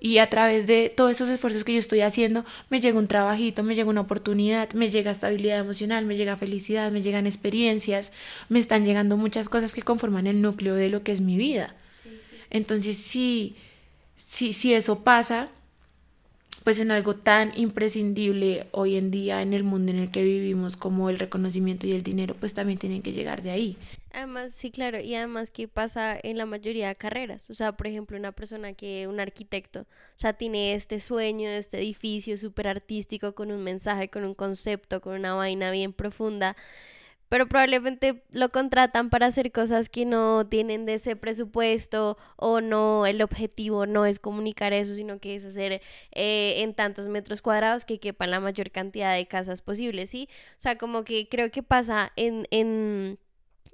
Y 0.00 0.18
a 0.18 0.30
través 0.30 0.66
de 0.66 0.92
todos 0.94 1.10
esos 1.10 1.28
esfuerzos 1.28 1.64
que 1.64 1.72
yo 1.72 1.78
estoy 1.78 2.00
haciendo, 2.00 2.44
me 2.70 2.80
llega 2.80 2.98
un 2.98 3.08
trabajito, 3.08 3.62
me 3.62 3.74
llega 3.74 3.90
una 3.90 4.02
oportunidad, 4.02 4.72
me 4.72 4.90
llega 4.90 5.10
estabilidad 5.10 5.58
emocional, 5.58 6.06
me 6.06 6.16
llega 6.16 6.36
felicidad, 6.36 6.92
me 6.92 7.02
llegan 7.02 7.26
experiencias, 7.26 8.12
me 8.48 8.58
están 8.58 8.84
llegando 8.84 9.16
muchas 9.16 9.48
cosas 9.48 9.74
que 9.74 9.82
conforman 9.82 10.26
el 10.26 10.40
núcleo 10.40 10.74
de 10.74 10.88
lo 10.88 11.02
que 11.02 11.12
es 11.12 11.20
mi 11.20 11.36
vida. 11.36 11.74
Entonces, 12.50 12.96
si, 12.96 13.56
si, 14.16 14.52
si 14.52 14.72
eso 14.72 15.02
pasa, 15.02 15.50
pues 16.68 16.80
en 16.80 16.90
algo 16.90 17.16
tan 17.16 17.58
imprescindible 17.58 18.66
hoy 18.72 18.96
en 18.96 19.10
día 19.10 19.42
en 19.42 19.54
el 19.54 19.64
mundo 19.64 19.90
en 19.90 19.98
el 19.98 20.10
que 20.10 20.22
vivimos 20.22 20.76
como 20.76 21.10
el 21.10 21.18
reconocimiento 21.18 21.86
y 21.86 21.92
el 21.92 22.02
dinero, 22.02 22.36
pues 22.38 22.54
también 22.54 22.78
tienen 22.78 23.02
que 23.02 23.12
llegar 23.12 23.42
de 23.42 23.50
ahí. 23.50 23.78
Además, 24.10 24.54
sí, 24.54 24.70
claro, 24.70 25.00
y 25.00 25.14
además 25.14 25.50
que 25.50 25.68
pasa 25.68 26.18
en 26.22 26.38
la 26.38 26.46
mayoría 26.46 26.88
de 26.88 26.96
carreras, 26.96 27.50
o 27.50 27.54
sea, 27.54 27.76
por 27.76 27.86
ejemplo, 27.86 28.16
una 28.16 28.32
persona 28.32 28.72
que, 28.72 29.06
un 29.06 29.20
arquitecto, 29.20 29.82
o 29.82 29.86
sea, 30.16 30.32
tiene 30.32 30.74
este 30.74 30.98
sueño 30.98 31.48
este 31.50 31.78
edificio 31.78 32.38
súper 32.38 32.68
artístico 32.68 33.34
con 33.34 33.52
un 33.52 33.62
mensaje, 33.62 34.08
con 34.08 34.24
un 34.24 34.34
concepto, 34.34 35.02
con 35.02 35.14
una 35.14 35.34
vaina 35.34 35.70
bien 35.70 35.92
profunda, 35.92 36.56
pero 37.28 37.46
probablemente 37.46 38.22
lo 38.30 38.50
contratan 38.50 39.10
para 39.10 39.26
hacer 39.26 39.52
cosas 39.52 39.88
que 39.88 40.06
no 40.06 40.46
tienen 40.46 40.86
de 40.86 40.94
ese 40.94 41.14
presupuesto 41.16 42.16
o 42.36 42.60
no, 42.60 43.06
el 43.06 43.20
objetivo 43.22 43.86
no 43.86 44.06
es 44.06 44.18
comunicar 44.18 44.72
eso, 44.72 44.94
sino 44.94 45.18
que 45.20 45.34
es 45.34 45.44
hacer 45.44 45.82
eh, 46.12 46.62
en 46.62 46.74
tantos 46.74 47.08
metros 47.08 47.42
cuadrados 47.42 47.84
que 47.84 48.00
quepan 48.00 48.30
la 48.30 48.40
mayor 48.40 48.70
cantidad 48.70 49.14
de 49.14 49.26
casas 49.26 49.62
posibles, 49.62 50.10
¿sí? 50.10 50.28
O 50.52 50.60
sea, 50.60 50.78
como 50.78 51.04
que 51.04 51.28
creo 51.28 51.50
que 51.50 51.62
pasa 51.62 52.12
en, 52.16 52.46
en, 52.50 53.18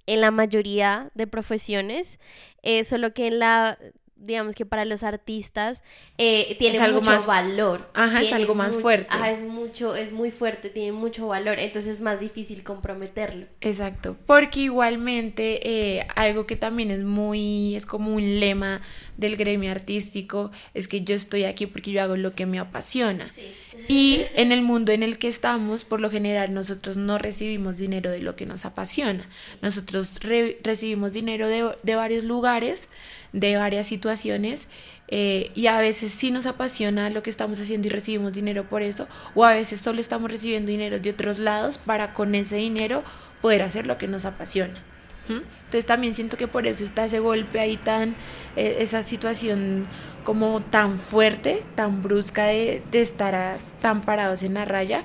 en 0.06 0.20
la 0.20 0.30
mayoría 0.30 1.10
de 1.14 1.26
profesiones, 1.26 2.18
eh, 2.62 2.84
solo 2.84 3.14
que 3.14 3.26
en 3.26 3.38
la 3.38 3.78
digamos 4.24 4.54
que 4.54 4.64
para 4.64 4.84
los 4.84 5.02
artistas 5.02 5.82
eh, 6.18 6.56
tiene 6.58 6.78
algo 6.78 7.00
mucho 7.00 7.10
más, 7.10 7.26
valor. 7.26 7.90
Ajá, 7.94 8.22
es 8.22 8.32
algo 8.32 8.54
más 8.54 8.76
fuerte. 8.78 9.08
Ajá, 9.10 9.30
es 9.30 9.40
mucho, 9.40 9.94
es 9.96 10.12
muy 10.12 10.30
fuerte, 10.30 10.70
tiene 10.70 10.92
mucho 10.92 11.28
valor, 11.28 11.58
entonces 11.58 11.96
es 11.96 12.00
más 12.00 12.20
difícil 12.20 12.62
comprometerlo. 12.62 13.46
Exacto, 13.60 14.16
porque 14.26 14.60
igualmente 14.60 15.68
eh, 15.68 16.06
algo 16.14 16.46
que 16.46 16.56
también 16.56 16.90
es 16.90 17.04
muy, 17.04 17.76
es 17.76 17.86
como 17.86 18.14
un 18.14 18.40
lema 18.40 18.80
del 19.16 19.36
gremio 19.36 19.70
artístico, 19.70 20.50
es 20.74 20.88
que 20.88 21.02
yo 21.02 21.14
estoy 21.14 21.44
aquí 21.44 21.66
porque 21.66 21.90
yo 21.90 22.02
hago 22.02 22.16
lo 22.16 22.34
que 22.34 22.46
me 22.46 22.58
apasiona. 22.58 23.28
Sí. 23.28 23.52
Y 23.88 24.22
en 24.34 24.52
el 24.52 24.62
mundo 24.62 24.92
en 24.92 25.02
el 25.02 25.18
que 25.18 25.28
estamos, 25.28 25.84
por 25.84 26.00
lo 26.00 26.10
general, 26.10 26.54
nosotros 26.54 26.96
no 26.96 27.18
recibimos 27.18 27.76
dinero 27.76 28.10
de 28.10 28.22
lo 28.22 28.36
que 28.36 28.46
nos 28.46 28.64
apasiona. 28.64 29.28
Nosotros 29.62 30.20
recibimos 30.62 31.12
dinero 31.12 31.48
de, 31.48 31.74
de 31.82 31.94
varios 31.94 32.24
lugares 32.24 32.88
de 33.34 33.56
varias 33.56 33.88
situaciones 33.88 34.68
eh, 35.08 35.50
y 35.54 35.66
a 35.66 35.78
veces 35.78 36.12
sí 36.12 36.30
nos 36.30 36.46
apasiona 36.46 37.10
lo 37.10 37.22
que 37.22 37.30
estamos 37.30 37.60
haciendo 37.60 37.88
y 37.88 37.90
recibimos 37.90 38.32
dinero 38.32 38.68
por 38.68 38.82
eso, 38.82 39.06
o 39.34 39.44
a 39.44 39.52
veces 39.52 39.80
solo 39.80 40.00
estamos 40.00 40.30
recibiendo 40.30 40.70
dinero 40.70 41.00
de 41.00 41.10
otros 41.10 41.38
lados 41.40 41.76
para 41.76 42.14
con 42.14 42.34
ese 42.34 42.56
dinero 42.56 43.02
poder 43.42 43.62
hacer 43.62 43.86
lo 43.86 43.98
que 43.98 44.06
nos 44.06 44.24
apasiona. 44.24 44.82
Entonces 45.28 45.86
también 45.86 46.14
siento 46.14 46.36
que 46.36 46.48
por 46.48 46.66
eso 46.66 46.84
está 46.84 47.06
ese 47.06 47.18
golpe 47.18 47.58
ahí 47.58 47.76
tan, 47.76 48.14
eh, 48.56 48.76
esa 48.80 49.02
situación 49.02 49.86
como 50.22 50.60
tan 50.60 50.98
fuerte, 50.98 51.62
tan 51.74 52.02
brusca 52.02 52.44
de, 52.44 52.82
de 52.90 53.00
estar 53.00 53.58
tan 53.80 54.02
parados 54.02 54.42
en 54.42 54.54
la 54.54 54.64
raya, 54.64 55.04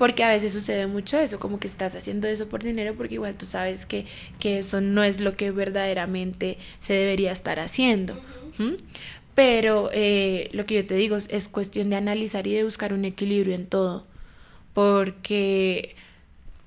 porque 0.00 0.24
a 0.24 0.30
veces 0.30 0.54
sucede 0.54 0.86
mucho 0.86 1.18
eso, 1.18 1.38
como 1.38 1.60
que 1.60 1.66
estás 1.66 1.94
haciendo 1.94 2.26
eso 2.26 2.48
por 2.48 2.62
dinero 2.62 2.94
porque 2.96 3.16
igual 3.16 3.36
tú 3.36 3.44
sabes 3.44 3.84
que, 3.84 4.06
eso 4.42 4.80
no 4.80 5.02
es 5.02 5.20
lo 5.20 5.36
que 5.36 5.50
verdaderamente 5.50 6.56
se 6.78 6.94
debería 6.94 7.32
estar 7.32 7.60
haciendo. 7.60 8.18
Pero 9.34 9.90
eh, 9.92 10.48
lo 10.52 10.64
que 10.64 10.76
yo 10.76 10.86
te 10.86 10.94
digo 10.94 11.16
es, 11.16 11.48
cuestión 11.48 11.90
de 11.90 11.96
analizar 11.96 12.46
y 12.46 12.54
de 12.54 12.64
buscar 12.64 12.94
un 12.94 13.04
equilibrio 13.04 13.54
en 13.54 13.66
todo, 13.66 14.06
porque 14.72 15.96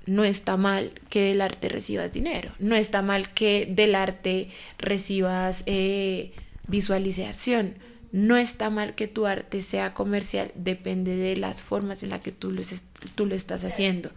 no 0.06 0.24
está 0.24 0.58
mal 0.58 0.92
que 1.10 1.30
del 1.30 1.42
arte 1.42 1.70
recibas 1.70 2.12
dinero, 2.12 2.52
no 2.60 2.76
está 2.76 3.02
mal 3.02 3.34
que 3.34 3.68
del 3.70 3.96
arte 3.96 4.50
recibas 4.78 5.64
eh, 5.66 6.34
visualización, 6.68 7.76
no 8.12 8.38
está 8.38 8.70
mal 8.70 8.96
que 8.96 9.08
tu 9.08 9.26
arte 9.26 9.62
sea 9.62 9.94
comercial, 9.94 10.52
depende 10.56 11.16
de 11.16 11.38
las 11.38 11.62
formas 11.62 12.04
en 12.04 12.10
las 12.10 12.22
que 12.22 12.32
tú 12.32 12.52
lo, 12.52 12.62
tú 13.16 13.26
lo 13.26 13.36
estás 13.36 13.64
haciendo. 13.64 14.12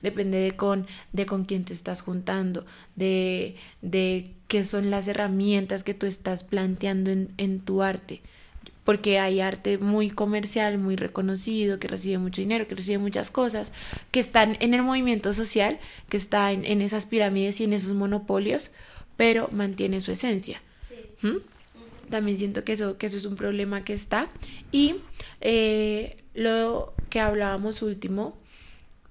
Depende 0.00 0.38
de 0.38 0.52
con, 0.52 0.86
de 1.12 1.26
con 1.26 1.44
quién 1.44 1.66
te 1.66 1.74
estás 1.74 2.00
juntando, 2.00 2.64
de, 2.96 3.56
de 3.82 4.32
qué 4.48 4.64
son 4.64 4.88
las 4.88 5.06
herramientas 5.06 5.82
que 5.82 5.92
tú 5.92 6.06
estás 6.06 6.44
planteando 6.44 7.10
en, 7.10 7.34
en 7.36 7.60
tu 7.60 7.82
arte 7.82 8.22
porque 8.90 9.20
hay 9.20 9.40
arte 9.40 9.78
muy 9.78 10.10
comercial, 10.10 10.76
muy 10.76 10.96
reconocido, 10.96 11.78
que 11.78 11.86
recibe 11.86 12.18
mucho 12.18 12.40
dinero, 12.40 12.66
que 12.66 12.74
recibe 12.74 12.98
muchas 12.98 13.30
cosas, 13.30 13.70
que 14.10 14.18
están 14.18 14.56
en 14.58 14.74
el 14.74 14.82
movimiento 14.82 15.32
social, 15.32 15.78
que 16.08 16.16
está 16.16 16.50
en, 16.50 16.64
en 16.64 16.82
esas 16.82 17.06
pirámides 17.06 17.60
y 17.60 17.64
en 17.66 17.72
esos 17.72 17.92
monopolios, 17.92 18.72
pero 19.16 19.48
mantiene 19.52 20.00
su 20.00 20.10
esencia. 20.10 20.60
Sí. 20.88 20.96
También 22.10 22.36
siento 22.36 22.64
que 22.64 22.72
eso, 22.72 22.98
que 22.98 23.06
eso 23.06 23.16
es 23.16 23.26
un 23.26 23.36
problema 23.36 23.84
que 23.84 23.92
está. 23.92 24.28
Y 24.72 24.96
eh, 25.40 26.16
lo 26.34 26.92
que 27.10 27.20
hablábamos 27.20 27.82
último, 27.82 28.36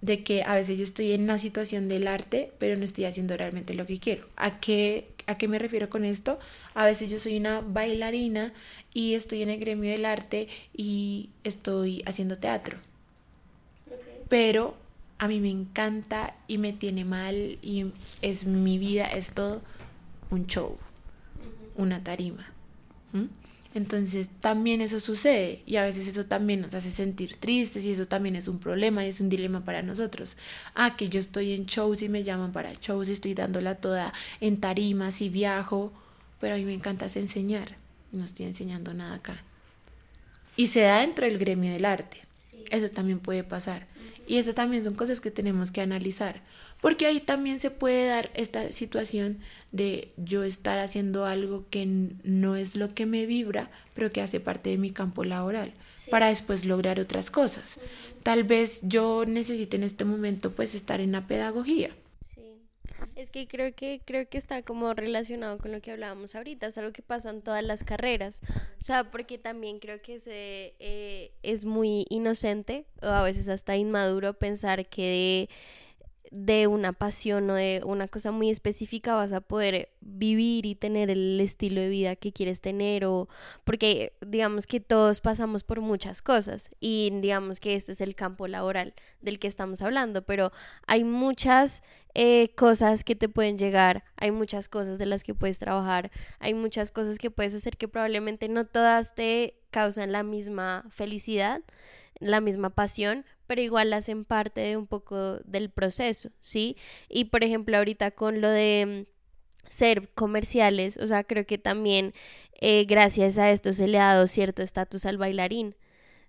de 0.01 0.25
que 0.25 0.43
a 0.43 0.55
veces 0.55 0.77
yo 0.77 0.83
estoy 0.83 1.13
en 1.13 1.21
una 1.21 1.39
situación 1.39 1.87
del 1.87 2.05
arte, 2.09 2.51
pero 2.57 2.75
no 2.75 2.83
estoy 2.83 3.05
haciendo 3.05 3.37
realmente 3.37 3.75
lo 3.75 3.85
que 3.85 3.97
quiero. 3.97 4.27
¿A 4.35 4.59
qué, 4.59 5.07
¿A 5.29 5.35
qué 5.35 5.47
me 5.47 5.59
refiero 5.59 5.91
con 5.91 6.05
esto? 6.05 6.39
A 6.73 6.87
veces 6.87 7.11
yo 7.11 7.19
soy 7.19 7.37
una 7.37 7.61
bailarina 7.61 8.51
y 8.95 9.13
estoy 9.13 9.43
en 9.43 9.49
el 9.49 9.59
gremio 9.59 9.91
del 9.91 10.05
arte 10.05 10.47
y 10.75 11.29
estoy 11.43 12.01
haciendo 12.07 12.39
teatro. 12.39 12.79
Pero 14.27 14.75
a 15.19 15.27
mí 15.27 15.39
me 15.39 15.51
encanta 15.51 16.33
y 16.47 16.57
me 16.57 16.73
tiene 16.73 17.05
mal 17.05 17.59
y 17.61 17.91
es 18.23 18.45
mi 18.45 18.79
vida, 18.79 19.05
es 19.05 19.31
todo 19.33 19.61
un 20.31 20.47
show, 20.47 20.77
una 21.75 22.03
tarima. 22.03 22.51
Entonces 23.75 24.29
también 24.39 24.81
eso 24.81 24.99
sucede 24.99 25.61
y 25.67 25.75
a 25.75 25.83
veces 25.83 26.07
eso 26.07 26.25
también 26.25 26.61
nos 26.61 26.73
hace 26.73 26.89
sentir 26.89 27.35
tristes 27.35 27.85
y 27.85 27.91
eso 27.91 28.07
también 28.07 28.35
es 28.35 28.47
un 28.47 28.57
problema 28.57 29.05
y 29.05 29.09
es 29.09 29.21
un 29.21 29.29
dilema 29.29 29.63
para 29.63 29.83
nosotros. 29.83 30.37
Ah, 30.73 30.95
que 30.97 31.07
yo 31.09 31.19
estoy 31.19 31.53
en 31.53 31.65
shows 31.65 32.01
y 32.01 32.09
me 32.09 32.23
llaman 32.23 32.51
para 32.51 32.73
shows 32.73 33.09
y 33.09 33.11
estoy 33.11 33.35
dándola 33.35 33.75
toda 33.75 34.11
en 34.41 34.59
tarimas 34.59 35.21
y 35.21 35.29
viajo, 35.29 35.93
pero 36.39 36.55
a 36.55 36.57
mí 36.57 36.65
me 36.65 36.73
encanta 36.73 37.05
enseñar 37.13 37.77
y 38.11 38.17
no 38.17 38.25
estoy 38.25 38.47
enseñando 38.47 38.93
nada 38.93 39.15
acá. 39.15 39.43
Y 40.55 40.67
se 40.67 40.81
da 40.81 41.01
dentro 41.01 41.25
del 41.25 41.37
gremio 41.37 41.71
del 41.71 41.85
arte. 41.85 42.23
Eso 42.71 42.89
también 42.89 43.19
puede 43.19 43.43
pasar. 43.43 43.87
Y 44.29 44.37
eso 44.37 44.53
también 44.53 44.83
son 44.83 44.93
cosas 44.93 45.21
que 45.21 45.31
tenemos 45.31 45.71
que 45.71 45.81
analizar, 45.81 46.43
porque 46.81 47.07
ahí 47.07 47.19
también 47.19 47.59
se 47.59 47.71
puede 47.71 48.05
dar 48.05 48.29
esta 48.35 48.71
situación 48.71 49.39
de 49.71 50.13
yo 50.17 50.43
estar 50.43 50.77
haciendo 50.77 51.25
algo 51.25 51.65
que 51.71 51.87
no 52.23 52.55
es 52.55 52.75
lo 52.75 52.93
que 52.93 53.07
me 53.07 53.25
vibra, 53.25 53.71
pero 53.95 54.11
que 54.11 54.21
hace 54.21 54.39
parte 54.39 54.69
de 54.69 54.77
mi 54.77 54.91
campo 54.91 55.23
laboral, 55.23 55.73
para 56.11 56.27
después 56.27 56.65
lograr 56.65 56.99
otras 56.99 57.31
cosas. 57.31 57.79
Tal 58.21 58.43
vez 58.43 58.81
yo 58.83 59.25
necesite 59.25 59.77
en 59.77 59.83
este 59.83 60.05
momento 60.05 60.51
pues 60.51 60.75
estar 60.75 61.01
en 61.01 61.13
la 61.13 61.25
pedagogía 61.25 61.89
es 63.15 63.29
que 63.29 63.47
creo 63.47 63.73
que 63.73 64.01
creo 64.05 64.27
que 64.29 64.37
está 64.37 64.61
como 64.63 64.93
relacionado 64.93 65.57
con 65.57 65.71
lo 65.71 65.81
que 65.81 65.91
hablábamos 65.91 66.35
ahorita, 66.35 66.67
es 66.67 66.77
algo 66.77 66.91
que 66.91 67.01
pasa 67.01 67.29
en 67.29 67.41
todas 67.41 67.63
las 67.63 67.83
carreras. 67.83 68.41
O 68.79 68.83
sea, 68.83 69.11
porque 69.11 69.37
también 69.37 69.79
creo 69.79 70.01
que 70.01 70.19
se, 70.19 70.75
eh, 70.79 71.31
es 71.43 71.65
muy 71.65 72.05
inocente 72.09 72.85
o 73.01 73.07
a 73.07 73.23
veces 73.23 73.49
hasta 73.49 73.75
inmaduro 73.75 74.33
pensar 74.33 74.87
que 74.87 75.49
de 76.31 76.67
una 76.67 76.93
pasión 76.93 77.49
o 77.49 77.55
de 77.55 77.81
una 77.83 78.07
cosa 78.07 78.31
muy 78.31 78.49
específica 78.49 79.15
vas 79.15 79.33
a 79.33 79.41
poder 79.41 79.89
vivir 80.01 80.65
y 80.65 80.75
tener 80.75 81.09
el 81.09 81.39
estilo 81.41 81.81
de 81.81 81.89
vida 81.89 82.15
que 82.15 82.31
quieres 82.31 82.61
tener 82.61 83.05
o 83.05 83.27
porque 83.63 84.13
digamos 84.21 84.67
que 84.67 84.79
todos 84.79 85.21
pasamos 85.21 85.63
por 85.63 85.81
muchas 85.81 86.21
cosas 86.21 86.69
y 86.79 87.11
digamos 87.21 87.59
que 87.59 87.75
este 87.75 87.93
es 87.93 88.01
el 88.01 88.15
campo 88.15 88.47
laboral 88.47 88.93
del 89.21 89.39
que 89.39 89.47
estamos 89.47 89.81
hablando, 89.81 90.21
pero 90.23 90.51
hay 90.85 91.03
muchas 91.03 91.83
eh, 92.15 92.49
cosas 92.55 93.03
que 93.03 93.15
te 93.15 93.29
pueden 93.29 93.57
llegar, 93.57 94.03
hay 94.17 94.31
muchas 94.31 94.67
cosas 94.67 94.97
de 94.97 95.05
las 95.05 95.23
que 95.23 95.35
puedes 95.35 95.59
trabajar, 95.59 96.11
hay 96.39 96.53
muchas 96.53 96.91
cosas 96.91 97.17
que 97.17 97.31
puedes 97.31 97.53
hacer 97.53 97.77
que 97.77 97.87
probablemente 97.87 98.47
no 98.49 98.65
todas 98.65 99.15
te 99.15 99.59
causan 99.69 100.11
la 100.11 100.23
misma 100.23 100.85
felicidad, 100.89 101.61
la 102.19 102.41
misma 102.41 102.71
pasión, 102.71 103.25
pero 103.47 103.61
igual 103.61 103.93
hacen 103.93 104.25
parte 104.25 104.61
de 104.61 104.77
un 104.77 104.87
poco 104.87 105.37
del 105.39 105.69
proceso, 105.69 106.29
¿sí? 106.41 106.77
Y 107.07 107.25
por 107.25 107.43
ejemplo, 107.43 107.77
ahorita 107.77 108.11
con 108.11 108.41
lo 108.41 108.49
de 108.49 109.07
mm, 109.07 109.69
ser 109.69 110.09
comerciales, 110.13 110.97
o 110.97 111.07
sea, 111.07 111.23
creo 111.23 111.45
que 111.45 111.57
también 111.57 112.13
eh, 112.61 112.85
gracias 112.85 113.37
a 113.37 113.51
esto 113.51 113.73
se 113.73 113.87
le 113.87 113.99
ha 113.99 114.13
dado 114.13 114.27
cierto 114.27 114.63
estatus 114.63 115.05
al 115.05 115.17
bailarín. 115.17 115.75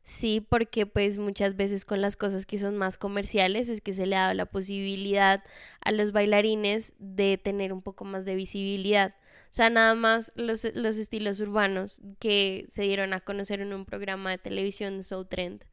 Sí, 0.02 0.40
porque 0.40 0.86
pues 0.86 1.18
muchas 1.18 1.56
veces 1.56 1.84
con 1.84 2.00
las 2.00 2.16
cosas 2.16 2.46
que 2.46 2.58
son 2.58 2.76
más 2.76 2.98
comerciales 2.98 3.68
es 3.68 3.80
que 3.80 3.92
se 3.92 4.06
le 4.06 4.16
ha 4.16 4.22
dado 4.22 4.34
la 4.34 4.46
posibilidad 4.46 5.44
a 5.80 5.92
los 5.92 6.12
bailarines 6.12 6.94
de 6.98 7.38
tener 7.38 7.72
un 7.72 7.82
poco 7.82 8.04
más 8.04 8.24
de 8.24 8.34
visibilidad. 8.34 9.14
O 9.50 9.52
sea, 9.52 9.70
nada 9.70 9.94
más 9.94 10.32
los, 10.36 10.64
los 10.74 10.96
estilos 10.96 11.40
urbanos 11.40 12.00
que 12.18 12.66
se 12.68 12.82
dieron 12.82 13.12
a 13.12 13.20
conocer 13.20 13.60
en 13.60 13.72
un 13.72 13.84
programa 13.84 14.30
de 14.30 14.38
televisión 14.38 15.02
Soul 15.02 15.28
Trend 15.28 15.64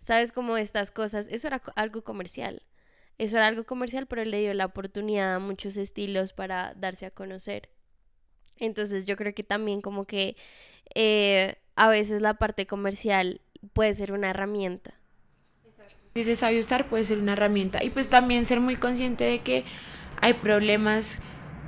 ¿Sabes 0.00 0.32
cómo 0.32 0.56
estas 0.56 0.90
cosas? 0.90 1.28
Eso 1.28 1.46
era 1.48 1.62
algo 1.76 2.02
comercial. 2.02 2.62
Eso 3.18 3.36
era 3.36 3.46
algo 3.46 3.64
comercial, 3.64 4.06
pero 4.06 4.24
le 4.24 4.40
dio 4.40 4.54
la 4.54 4.64
oportunidad 4.66 5.34
a 5.34 5.38
muchos 5.38 5.76
estilos 5.76 6.32
para 6.32 6.74
darse 6.74 7.06
a 7.06 7.10
conocer. 7.10 7.68
Entonces 8.56 9.04
yo 9.06 9.16
creo 9.16 9.34
que 9.34 9.44
también 9.44 9.80
como 9.82 10.06
que 10.06 10.36
eh, 10.94 11.56
a 11.76 11.90
veces 11.90 12.20
la 12.22 12.34
parte 12.34 12.66
comercial 12.66 13.42
puede 13.72 13.94
ser 13.94 14.12
una 14.12 14.30
herramienta. 14.30 14.94
Si 16.14 16.24
se 16.24 16.36
sabe 16.36 16.58
usar 16.58 16.88
puede 16.88 17.04
ser 17.04 17.18
una 17.18 17.32
herramienta. 17.32 17.84
Y 17.84 17.90
pues 17.90 18.08
también 18.08 18.46
ser 18.46 18.60
muy 18.60 18.76
consciente 18.76 19.24
de 19.24 19.40
que 19.40 19.64
hay 20.20 20.34
problemas 20.34 21.18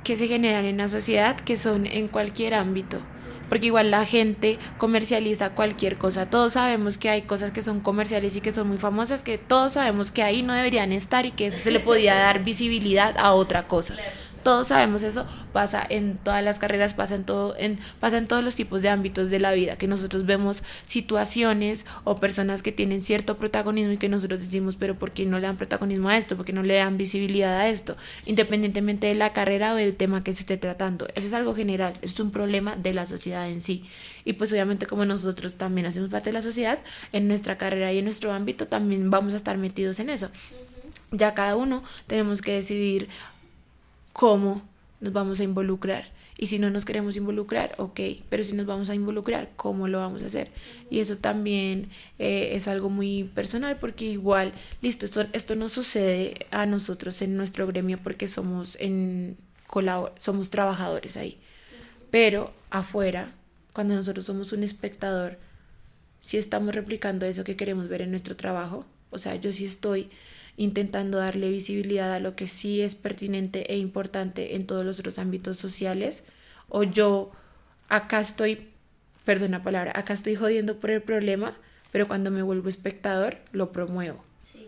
que 0.03 0.17
se 0.17 0.27
generan 0.27 0.65
en 0.65 0.77
la 0.77 0.89
sociedad 0.89 1.37
que 1.37 1.55
son 1.55 1.85
en 1.85 2.07
cualquier 2.07 2.53
ámbito 2.53 3.01
porque 3.49 3.67
igual 3.67 3.91
la 3.91 4.03
gente 4.03 4.57
comercializa 4.79 5.51
cualquier 5.51 5.99
cosa. 5.99 6.27
Todos 6.27 6.53
sabemos 6.53 6.97
que 6.97 7.09
hay 7.09 7.21
cosas 7.21 7.51
que 7.51 7.61
son 7.61 7.81
comerciales 7.81 8.35
y 8.35 8.41
que 8.41 8.51
son 8.51 8.67
muy 8.67 8.77
famosas, 8.77 9.21
que 9.21 9.37
todos 9.37 9.73
sabemos 9.73 10.11
que 10.11 10.23
ahí 10.23 10.41
no 10.41 10.53
deberían 10.53 10.91
estar 10.91 11.27
y 11.27 11.31
que 11.31 11.47
eso 11.47 11.59
se 11.59 11.69
le 11.69 11.79
podía 11.79 12.15
dar 12.15 12.43
visibilidad 12.43 13.15
a 13.15 13.33
otra 13.33 13.67
cosa 13.67 13.95
todos 14.43 14.67
sabemos 14.67 15.03
eso, 15.03 15.25
pasa 15.51 15.85
en 15.89 16.17
todas 16.17 16.43
las 16.43 16.59
carreras, 16.59 16.93
pasa 16.93 17.15
en, 17.15 17.23
todo, 17.23 17.55
en, 17.57 17.79
pasa 17.99 18.17
en 18.17 18.27
todos 18.27 18.43
los 18.43 18.55
tipos 18.55 18.81
de 18.81 18.89
ámbitos 18.89 19.29
de 19.29 19.39
la 19.39 19.53
vida, 19.53 19.77
que 19.77 19.87
nosotros 19.87 20.25
vemos 20.25 20.63
situaciones 20.85 21.85
o 22.03 22.17
personas 22.17 22.61
que 22.61 22.71
tienen 22.71 23.03
cierto 23.03 23.37
protagonismo 23.37 23.93
y 23.93 23.97
que 23.97 24.09
nosotros 24.09 24.41
decimos, 24.41 24.75
pero 24.75 24.99
¿por 24.99 25.11
qué 25.11 25.25
no 25.25 25.39
le 25.39 25.47
dan 25.47 25.57
protagonismo 25.57 26.09
a 26.09 26.17
esto? 26.17 26.35
¿Por 26.35 26.45
qué 26.45 26.53
no 26.53 26.63
le 26.63 26.75
dan 26.75 26.97
visibilidad 26.97 27.57
a 27.57 27.69
esto? 27.69 27.97
Independientemente 28.25 29.07
de 29.07 29.15
la 29.15 29.33
carrera 29.33 29.73
o 29.73 29.75
del 29.75 29.95
tema 29.95 30.23
que 30.23 30.33
se 30.33 30.41
esté 30.41 30.57
tratando. 30.57 31.07
Eso 31.15 31.27
es 31.27 31.33
algo 31.33 31.55
general, 31.55 31.93
es 32.01 32.19
un 32.19 32.31
problema 32.31 32.75
de 32.75 32.93
la 32.93 33.05
sociedad 33.05 33.49
en 33.49 33.61
sí. 33.61 33.85
Y 34.25 34.33
pues 34.33 34.51
obviamente 34.51 34.85
como 34.85 35.05
nosotros 35.05 35.55
también 35.55 35.87
hacemos 35.87 36.09
parte 36.09 36.29
de 36.29 36.33
la 36.33 36.41
sociedad, 36.41 36.79
en 37.11 37.27
nuestra 37.27 37.57
carrera 37.57 37.91
y 37.93 37.99
en 37.99 38.05
nuestro 38.05 38.33
ámbito 38.33 38.67
también 38.67 39.09
vamos 39.09 39.33
a 39.33 39.37
estar 39.37 39.57
metidos 39.57 39.99
en 39.99 40.09
eso 40.09 40.29
ya 41.13 41.33
cada 41.33 41.55
uno 41.55 41.83
tenemos 42.07 42.41
que 42.41 42.53
decidir 42.53 43.07
cómo 44.13 44.61
nos 45.01 45.11
vamos 45.11 45.39
a 45.39 45.43
involucrar. 45.43 46.05
Y 46.37 46.47
si 46.47 46.57
no 46.57 46.69
nos 46.69 46.85
queremos 46.85 47.15
involucrar, 47.15 47.75
ok, 47.77 47.99
pero 48.29 48.43
si 48.43 48.53
nos 48.53 48.65
vamos 48.65 48.89
a 48.89 48.95
involucrar, 48.95 49.51
¿cómo 49.55 49.87
lo 49.87 49.99
vamos 49.99 50.23
a 50.23 50.27
hacer? 50.27 50.49
Y 50.89 50.99
eso 50.99 51.17
también 51.17 51.89
eh, 52.17 52.51
es 52.53 52.67
algo 52.67 52.89
muy 52.89 53.25
personal 53.35 53.77
porque 53.77 54.05
igual, 54.05 54.53
listo, 54.81 55.05
esto, 55.05 55.25
esto 55.33 55.55
no 55.55 55.69
sucede 55.69 56.47
a 56.51 56.65
nosotros 56.65 57.21
en 57.21 57.37
nuestro 57.37 57.67
gremio 57.67 57.99
porque 58.01 58.27
somos, 58.27 58.77
en, 58.79 59.37
somos 60.19 60.49
trabajadores 60.49 61.17
ahí. 61.17 61.37
Pero 62.09 62.53
afuera, 62.71 63.33
cuando 63.73 63.95
nosotros 63.95 64.25
somos 64.25 64.53
un 64.53 64.63
espectador, 64.63 65.37
si 66.21 66.37
estamos 66.37 66.73
replicando 66.73 67.25
eso 67.25 67.43
que 67.43 67.55
queremos 67.55 67.89
ver 67.89 68.01
en 68.01 68.11
nuestro 68.11 68.35
trabajo, 68.35 68.85
o 69.11 69.17
sea, 69.17 69.35
yo 69.35 69.53
sí 69.53 69.65
estoy 69.65 70.09
intentando 70.57 71.17
darle 71.17 71.49
visibilidad 71.49 72.13
a 72.13 72.19
lo 72.19 72.35
que 72.35 72.47
sí 72.47 72.81
es 72.81 72.95
pertinente 72.95 73.71
e 73.73 73.77
importante 73.77 74.55
en 74.55 74.65
todos 74.67 74.85
los 74.85 74.99
otros 74.99 75.19
ámbitos 75.19 75.57
sociales, 75.57 76.23
o 76.69 76.83
yo 76.83 77.31
acá 77.89 78.19
estoy, 78.19 78.69
perdón 79.25 79.51
la 79.51 79.63
palabra, 79.63 79.93
acá 79.95 80.13
estoy 80.13 80.35
jodiendo 80.35 80.79
por 80.79 80.91
el 80.91 81.01
problema, 81.01 81.57
pero 81.91 82.07
cuando 82.07 82.31
me 82.31 82.41
vuelvo 82.41 82.69
espectador 82.69 83.37
lo 83.51 83.71
promuevo. 83.71 84.23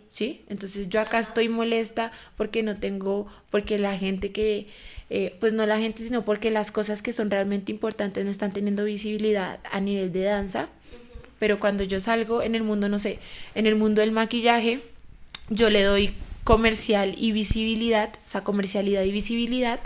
Sí. 0.10 0.46
Entonces 0.48 0.88
yo 0.88 1.02
acá 1.02 1.20
estoy 1.20 1.50
molesta 1.50 2.14
porque 2.38 2.64
no 2.64 2.78
tengo, 2.78 3.28
porque 3.50 3.78
la 3.78 3.98
gente 3.98 4.32
que, 4.32 4.68
eh, 5.10 5.36
pues 5.42 5.52
no 5.52 5.66
la 5.66 5.78
gente, 5.78 6.04
sino 6.04 6.24
porque 6.24 6.52
las 6.52 6.72
cosas 6.72 7.02
que 7.02 7.12
son 7.12 7.30
realmente 7.30 7.74
importantes 7.74 8.24
no 8.24 8.32
están 8.32 8.54
teniendo 8.54 8.86
visibilidad 8.86 9.60
a 9.70 9.82
nivel 9.82 10.14
de 10.14 10.24
danza. 10.24 10.70
Pero 11.38 11.60
cuando 11.60 11.84
yo 11.84 12.00
salgo 12.00 12.42
en 12.42 12.56
el 12.56 12.64
mundo, 12.64 12.88
no 12.88 12.98
sé, 12.98 13.20
en 13.56 13.66
el 13.66 13.76
mundo 13.76 14.00
del 14.00 14.14
maquillaje, 14.14 14.80
yo 15.50 15.70
le 15.70 15.84
doy 15.84 16.14
comercial 16.44 17.16
y 17.18 17.32
visibilidad, 17.32 18.14
o 18.26 18.30
sea, 18.30 18.44
comercialidad 18.44 19.04
y 19.04 19.12
visibilidad 19.12 19.80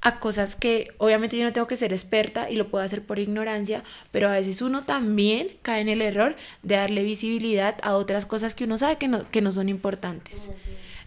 a 0.00 0.20
cosas 0.20 0.54
que 0.54 0.92
obviamente 0.98 1.36
yo 1.36 1.44
no 1.44 1.52
tengo 1.52 1.66
que 1.66 1.76
ser 1.76 1.92
experta 1.92 2.48
y 2.48 2.56
lo 2.56 2.68
puedo 2.68 2.84
hacer 2.84 3.02
por 3.02 3.18
ignorancia, 3.18 3.82
pero 4.12 4.28
a 4.28 4.32
veces 4.32 4.62
uno 4.62 4.84
también 4.84 5.48
cae 5.62 5.80
en 5.80 5.88
el 5.88 6.00
error 6.00 6.36
de 6.62 6.76
darle 6.76 7.02
visibilidad 7.02 7.76
a 7.82 7.96
otras 7.96 8.24
cosas 8.24 8.54
que 8.54 8.64
uno 8.64 8.78
sabe 8.78 8.96
que 8.96 9.08
no, 9.08 9.28
que 9.30 9.40
no 9.40 9.50
son 9.50 9.68
importantes. 9.68 10.48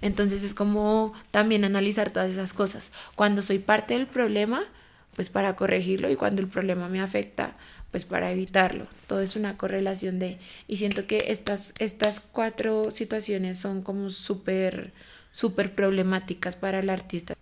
Entonces 0.02 0.44
es 0.44 0.54
como 0.54 1.14
también 1.32 1.64
analizar 1.64 2.12
todas 2.12 2.30
esas 2.30 2.54
cosas. 2.54 2.92
Cuando 3.16 3.42
soy 3.42 3.60
parte 3.60 3.94
del 3.94 4.06
problema, 4.06 4.64
pues 5.16 5.30
para 5.30 5.56
corregirlo 5.56 6.10
y 6.10 6.16
cuando 6.16 6.42
el 6.42 6.48
problema 6.48 6.90
me 6.90 7.02
afecta, 7.02 7.56
pues 7.92 8.06
para 8.06 8.32
evitarlo. 8.32 8.88
Todo 9.08 9.22
es 9.22 9.36
una 9.36 9.58
correlación 9.58 10.20
de... 10.20 10.38
Y 10.68 10.78
siento 10.78 11.08
que 11.08 11.26
estas, 11.28 11.74
estas 11.80 12.20
cuatro 12.20 12.92
situaciones 12.92 13.58
son 13.58 13.82
como 13.82 14.10
súper 14.10 14.94
súper 15.40 15.74
problemáticas 15.74 16.58
para 16.58 16.80
el 16.80 16.90
artista, 16.90 17.34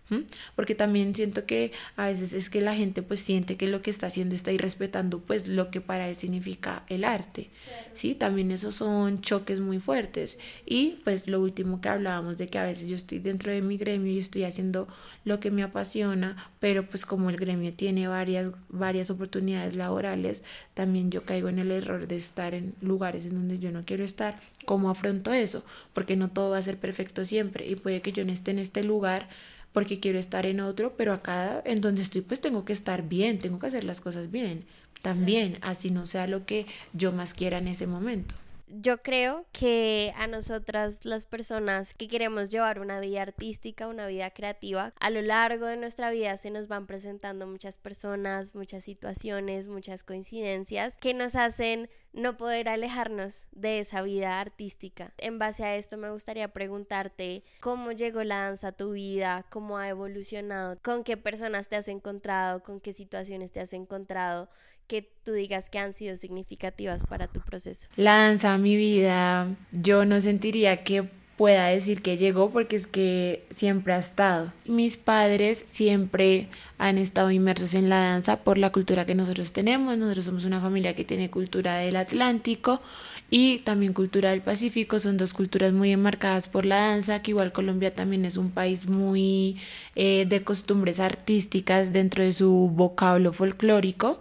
porque 0.55 0.75
también 0.75 1.15
siento 1.15 1.47
que 1.47 1.71
a 1.95 2.05
veces 2.05 2.31
es 2.31 2.51
que 2.51 2.61
la 2.61 2.75
gente 2.75 3.01
pues 3.01 3.19
siente 3.19 3.57
que 3.57 3.67
lo 3.67 3.81
que 3.81 3.89
está 3.89 4.05
haciendo 4.05 4.35
está 4.35 4.51
irrespetando 4.51 5.19
pues 5.19 5.47
lo 5.47 5.71
que 5.71 5.81
para 5.81 6.07
él 6.07 6.15
significa 6.15 6.83
el 6.89 7.03
arte, 7.03 7.49
¿sí? 7.93 8.13
También 8.13 8.51
esos 8.51 8.75
son 8.75 9.21
choques 9.21 9.61
muy 9.61 9.79
fuertes. 9.79 10.37
Y 10.63 10.99
pues 11.05 11.27
lo 11.27 11.41
último 11.41 11.81
que 11.81 11.89
hablábamos 11.89 12.37
de 12.37 12.47
que 12.47 12.59
a 12.59 12.63
veces 12.65 12.87
yo 12.87 12.95
estoy 12.95 13.17
dentro 13.17 13.51
de 13.51 13.63
mi 13.63 13.77
gremio 13.77 14.11
y 14.13 14.19
estoy 14.19 14.43
haciendo 14.43 14.87
lo 15.25 15.39
que 15.39 15.49
me 15.49 15.63
apasiona, 15.63 16.51
pero 16.59 16.87
pues 16.87 17.03
como 17.03 17.31
el 17.31 17.37
gremio 17.37 17.73
tiene 17.73 18.07
varias, 18.07 18.51
varias 18.69 19.09
oportunidades 19.09 19.75
laborales, 19.75 20.43
también 20.75 21.09
yo 21.09 21.23
caigo 21.23 21.49
en 21.49 21.57
el 21.57 21.71
error 21.71 22.07
de 22.07 22.17
estar 22.17 22.53
en 22.53 22.75
lugares 22.79 23.25
en 23.25 23.31
donde 23.31 23.57
yo 23.57 23.71
no 23.71 23.85
quiero 23.85 24.05
estar, 24.05 24.39
¿cómo 24.65 24.91
afronto 24.91 25.33
eso? 25.33 25.63
Porque 25.93 26.15
no 26.15 26.29
todo 26.29 26.51
va 26.51 26.59
a 26.59 26.61
ser 26.61 26.77
perfecto 26.77 27.25
siempre. 27.25 27.67
Y 27.67 27.75
puede 27.87 28.01
que 28.01 28.11
yo 28.11 28.25
no 28.25 28.33
esté 28.33 28.51
en 28.51 28.59
este 28.59 28.83
lugar 28.83 29.29
porque 29.71 30.01
quiero 30.01 30.19
estar 30.19 30.45
en 30.45 30.59
otro, 30.59 30.97
pero 30.97 31.13
acá 31.13 31.61
en 31.63 31.79
donde 31.79 32.01
estoy 32.01 32.19
pues 32.19 32.41
tengo 32.41 32.65
que 32.65 32.73
estar 32.73 33.07
bien, 33.07 33.39
tengo 33.39 33.59
que 33.59 33.67
hacer 33.67 33.85
las 33.85 34.01
cosas 34.01 34.29
bien, 34.29 34.65
también, 35.01 35.57
así 35.61 35.89
no 35.89 36.05
sea 36.05 36.27
lo 36.27 36.45
que 36.45 36.65
yo 36.91 37.13
más 37.13 37.33
quiera 37.33 37.59
en 37.59 37.69
ese 37.69 37.87
momento. 37.87 38.35
Yo 38.69 38.97
creo 39.01 39.45
que 39.53 40.13
a 40.17 40.27
nosotras 40.27 41.05
las 41.05 41.25
personas 41.25 41.93
que 41.93 42.09
queremos 42.09 42.49
llevar 42.49 42.79
una 42.81 42.99
vida 42.99 43.21
artística, 43.21 43.87
una 43.87 44.07
vida 44.07 44.29
creativa, 44.31 44.93
a 44.99 45.09
lo 45.09 45.21
largo 45.21 45.67
de 45.67 45.77
nuestra 45.77 46.11
vida 46.11 46.35
se 46.35 46.51
nos 46.51 46.67
van 46.67 46.85
presentando 46.85 47.47
muchas 47.47 47.77
personas, 47.77 48.55
muchas 48.55 48.83
situaciones, 48.83 49.69
muchas 49.69 50.03
coincidencias 50.03 50.97
que 50.97 51.13
nos 51.13 51.37
hacen 51.37 51.89
no 52.11 52.35
poder 52.35 52.67
alejarnos 52.67 53.47
de 53.51 53.79
esa 53.79 54.01
vida 54.01 54.41
artística. 54.41 55.13
En 55.17 55.39
base 55.39 55.63
a 55.63 55.77
esto 55.77 55.95
me 55.95 56.09
gustaría 56.09 56.49
preguntarte 56.49 57.45
cómo 57.61 57.93
llegó 57.93 58.23
la 58.25 58.41
danza 58.41 58.69
a 58.69 58.71
tu 58.73 58.91
vida, 58.91 59.45
cómo 59.49 59.77
ha 59.77 59.87
evolucionado, 59.87 60.77
con 60.83 61.05
qué 61.05 61.15
personas 61.15 61.69
te 61.69 61.77
has 61.77 61.87
encontrado, 61.87 62.63
con 62.63 62.81
qué 62.81 62.91
situaciones 62.91 63.53
te 63.53 63.61
has 63.61 63.71
encontrado 63.71 64.49
que 64.87 65.09
tú 65.23 65.33
digas 65.33 65.69
que 65.69 65.79
han 65.79 65.93
sido 65.93 66.17
significativas 66.17 67.05
para 67.05 67.27
tu 67.27 67.41
proceso. 67.41 67.87
La 67.95 68.23
danza 68.23 68.57
mi 68.57 68.75
vida, 68.75 69.55
yo 69.71 70.05
no 70.05 70.19
sentiría 70.19 70.83
que 70.83 71.09
pueda 71.37 71.67
decir 71.67 72.01
que 72.01 72.17
llegó 72.17 72.49
porque 72.49 72.75
es 72.75 72.87
que 72.87 73.45
siempre 73.51 73.93
ha 73.93 73.99
estado. 73.99 74.51
Mis 74.65 74.97
padres 74.97 75.63
siempre 75.69 76.49
han 76.79 76.97
estado 76.97 77.29
inmersos 77.29 77.75
en 77.75 77.89
la 77.89 77.99
danza 77.99 78.43
por 78.43 78.57
la 78.57 78.71
cultura 78.71 79.05
que 79.05 79.13
nosotros 79.13 79.53
tenemos. 79.53 79.97
Nosotros 79.97 80.25
somos 80.25 80.45
una 80.45 80.59
familia 80.59 80.95
que 80.95 81.05
tiene 81.05 81.29
cultura 81.29 81.77
del 81.77 81.95
Atlántico 81.95 82.81
y 83.29 83.59
también 83.59 83.93
cultura 83.93 84.31
del 84.31 84.41
Pacífico. 84.41 84.99
Son 84.99 85.17
dos 85.17 85.33
culturas 85.33 85.73
muy 85.73 85.91
enmarcadas 85.91 86.47
por 86.47 86.65
la 86.65 86.77
danza, 86.77 87.21
que 87.21 87.31
igual 87.31 87.51
Colombia 87.51 87.93
también 87.93 88.25
es 88.25 88.37
un 88.37 88.49
país 88.49 88.87
muy 88.87 89.57
eh, 89.95 90.25
de 90.27 90.43
costumbres 90.43 90.99
artísticas 90.99 91.93
dentro 91.93 92.23
de 92.23 92.31
su 92.31 92.71
vocablo 92.73 93.31
folclórico 93.31 94.19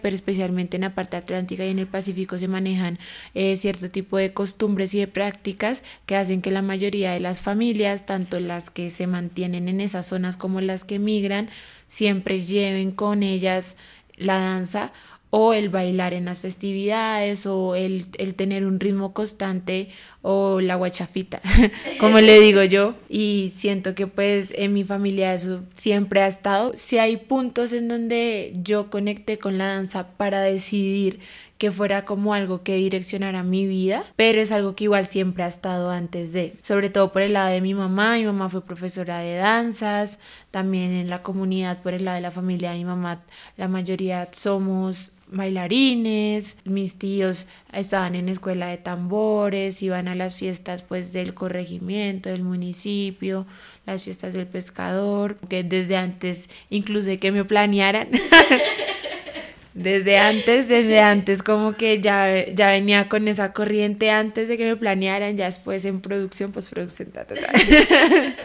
pero 0.00 0.14
especialmente 0.14 0.76
en 0.76 0.82
la 0.82 0.94
parte 0.94 1.16
atlántica 1.16 1.64
y 1.64 1.70
en 1.70 1.78
el 1.78 1.86
Pacífico 1.86 2.38
se 2.38 2.48
manejan 2.48 2.98
eh, 3.34 3.56
cierto 3.56 3.90
tipo 3.90 4.16
de 4.16 4.32
costumbres 4.32 4.94
y 4.94 5.00
de 5.00 5.08
prácticas 5.08 5.82
que 6.06 6.16
hacen 6.16 6.42
que 6.42 6.50
la 6.50 6.62
mayoría 6.62 7.12
de 7.12 7.20
las 7.20 7.40
familias, 7.40 8.06
tanto 8.06 8.40
las 8.40 8.70
que 8.70 8.90
se 8.90 9.06
mantienen 9.06 9.68
en 9.68 9.80
esas 9.80 10.06
zonas 10.06 10.36
como 10.36 10.60
las 10.60 10.84
que 10.84 10.98
migran, 10.98 11.50
siempre 11.88 12.42
lleven 12.42 12.92
con 12.92 13.22
ellas 13.22 13.76
la 14.16 14.38
danza 14.38 14.92
o 15.34 15.54
el 15.54 15.70
bailar 15.70 16.12
en 16.12 16.26
las 16.26 16.42
festividades 16.42 17.46
o 17.46 17.74
el, 17.74 18.04
el, 18.18 18.34
tener 18.34 18.66
un 18.66 18.78
ritmo 18.78 19.14
constante 19.14 19.88
o 20.20 20.60
la 20.60 20.74
guachafita, 20.74 21.40
como 21.98 22.20
le 22.20 22.38
digo 22.38 22.62
yo. 22.64 22.96
Y 23.08 23.50
siento 23.56 23.94
que 23.94 24.06
pues 24.06 24.52
en 24.54 24.74
mi 24.74 24.84
familia 24.84 25.32
eso 25.32 25.62
siempre 25.72 26.20
ha 26.20 26.26
estado. 26.26 26.72
Si 26.74 26.98
hay 26.98 27.16
puntos 27.16 27.72
en 27.72 27.88
donde 27.88 28.52
yo 28.62 28.90
conecté 28.90 29.38
con 29.38 29.56
la 29.56 29.68
danza 29.68 30.08
para 30.18 30.42
decidir 30.42 31.20
que 31.56 31.70
fuera 31.70 32.04
como 32.04 32.34
algo 32.34 32.62
que 32.62 32.74
direccionara 32.74 33.42
mi 33.42 33.66
vida, 33.66 34.04
pero 34.16 34.42
es 34.42 34.50
algo 34.50 34.74
que 34.74 34.84
igual 34.84 35.06
siempre 35.06 35.44
ha 35.44 35.46
estado 35.46 35.92
antes 35.92 36.32
de, 36.32 36.56
sobre 36.60 36.90
todo 36.90 37.12
por 37.12 37.22
el 37.22 37.34
lado 37.34 37.50
de 37.50 37.60
mi 37.60 37.72
mamá, 37.72 38.16
mi 38.16 38.24
mamá 38.24 38.48
fue 38.48 38.64
profesora 38.64 39.20
de 39.20 39.36
danzas, 39.36 40.18
también 40.50 40.90
en 40.90 41.08
la 41.08 41.22
comunidad 41.22 41.80
por 41.80 41.94
el 41.94 42.04
lado 42.04 42.16
de 42.16 42.20
la 42.20 42.32
familia 42.32 42.72
de 42.72 42.78
mi 42.78 42.84
mamá, 42.84 43.22
la 43.56 43.68
mayoría 43.68 44.28
somos 44.32 45.12
bailarines, 45.32 46.56
mis 46.64 46.96
tíos 46.96 47.46
estaban 47.72 48.14
en 48.14 48.28
escuela 48.28 48.68
de 48.68 48.76
tambores, 48.76 49.82
iban 49.82 50.08
a 50.08 50.14
las 50.14 50.36
fiestas 50.36 50.82
pues 50.82 51.12
del 51.12 51.34
corregimiento, 51.34 52.28
del 52.28 52.44
municipio, 52.44 53.46
las 53.86 54.04
fiestas 54.04 54.34
del 54.34 54.46
pescador, 54.46 55.36
que 55.48 55.64
desde 55.64 55.96
antes 55.96 56.48
incluso 56.70 57.10
que 57.18 57.32
me 57.32 57.44
planearan. 57.44 58.08
desde 59.74 60.18
antes, 60.18 60.68
desde 60.68 61.00
antes 61.00 61.42
como 61.42 61.72
que 61.72 62.00
ya, 62.00 62.46
ya 62.46 62.70
venía 62.70 63.08
con 63.08 63.26
esa 63.26 63.52
corriente 63.52 64.10
antes 64.10 64.48
de 64.48 64.58
que 64.58 64.66
me 64.66 64.76
planearan, 64.76 65.36
ya 65.36 65.46
después 65.46 65.84
en 65.84 66.00
producción, 66.00 66.52
postproducción, 66.52 67.10
ta, 67.10 67.24
ta, 67.24 67.34
ta. 67.34 67.50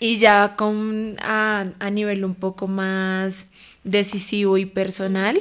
y 0.00 0.18
ya 0.18 0.54
con 0.56 1.16
a, 1.22 1.66
a 1.78 1.90
nivel 1.90 2.24
un 2.24 2.34
poco 2.34 2.66
más 2.66 3.46
decisivo 3.84 4.58
y 4.58 4.66
personal, 4.66 5.40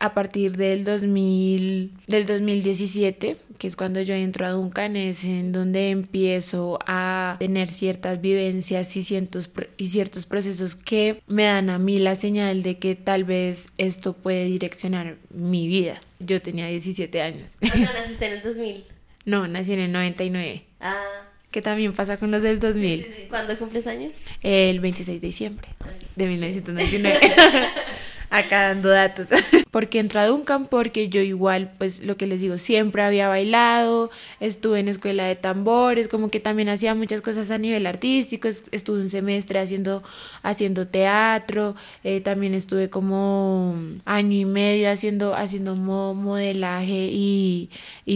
a 0.00 0.14
partir 0.14 0.56
del 0.56 0.84
2000, 0.84 1.92
del 2.06 2.26
2017, 2.26 3.36
que 3.58 3.66
es 3.66 3.76
cuando 3.76 4.00
yo 4.00 4.14
entro 4.14 4.46
a 4.46 4.50
Duncan, 4.50 4.96
es 4.96 5.24
en 5.24 5.52
donde 5.52 5.90
empiezo 5.90 6.78
a 6.86 7.36
tener 7.38 7.68
ciertas 7.68 8.20
vivencias 8.20 8.96
y 8.96 9.02
ciertos, 9.02 9.50
y 9.76 9.88
ciertos 9.88 10.26
procesos 10.26 10.76
que 10.76 11.20
me 11.26 11.44
dan 11.44 11.70
a 11.70 11.78
mí 11.78 11.98
la 11.98 12.14
señal 12.14 12.62
de 12.62 12.78
que 12.78 12.94
tal 12.94 13.24
vez 13.24 13.68
esto 13.78 14.12
puede 14.12 14.44
direccionar 14.44 15.16
mi 15.30 15.66
vida. 15.66 16.00
Yo 16.20 16.40
tenía 16.40 16.66
17 16.66 17.22
años. 17.22 17.56
¿No 17.60 17.68
naciste 17.92 18.26
en 18.26 18.32
el 18.34 18.42
2000? 18.42 18.84
No, 19.24 19.48
nací 19.48 19.72
en 19.72 19.80
el 19.80 19.92
99. 19.92 20.64
Ah. 20.80 21.02
Que 21.50 21.62
también 21.62 21.92
pasa 21.92 22.18
con 22.18 22.30
los 22.30 22.42
del 22.42 22.60
2000. 22.60 22.98
Sí, 22.98 23.04
sí, 23.04 23.14
sí. 23.16 23.26
¿Cuándo 23.28 23.58
cumples 23.58 23.86
años? 23.86 24.12
El 24.42 24.80
26 24.80 25.20
de 25.20 25.26
diciembre 25.26 25.68
de 26.14 26.26
1999. 26.26 27.20
acá 28.30 28.68
dando 28.68 28.88
datos. 28.88 29.28
porque 29.70 29.98
entró 29.98 30.20
a 30.20 30.26
Duncan? 30.26 30.66
Porque 30.66 31.08
yo 31.08 31.20
igual, 31.20 31.72
pues 31.78 32.04
lo 32.04 32.16
que 32.16 32.26
les 32.26 32.40
digo, 32.40 32.58
siempre 32.58 33.02
había 33.02 33.28
bailado, 33.28 34.10
estuve 34.40 34.80
en 34.80 34.88
escuela 34.88 35.24
de 35.24 35.36
tambores, 35.36 36.08
como 36.08 36.30
que 36.30 36.40
también 36.40 36.68
hacía 36.68 36.94
muchas 36.94 37.20
cosas 37.20 37.50
a 37.50 37.58
nivel 37.58 37.86
artístico, 37.86 38.48
estuve 38.48 39.00
un 39.00 39.10
semestre 39.10 39.58
haciendo, 39.58 40.02
haciendo 40.42 40.86
teatro, 40.86 41.74
eh, 42.04 42.20
también 42.20 42.54
estuve 42.54 42.90
como 42.90 43.76
año 44.04 44.36
y 44.36 44.44
medio 44.44 44.90
haciendo, 44.90 45.34
haciendo 45.34 45.74
modelaje 45.74 47.10
y, 47.12 47.70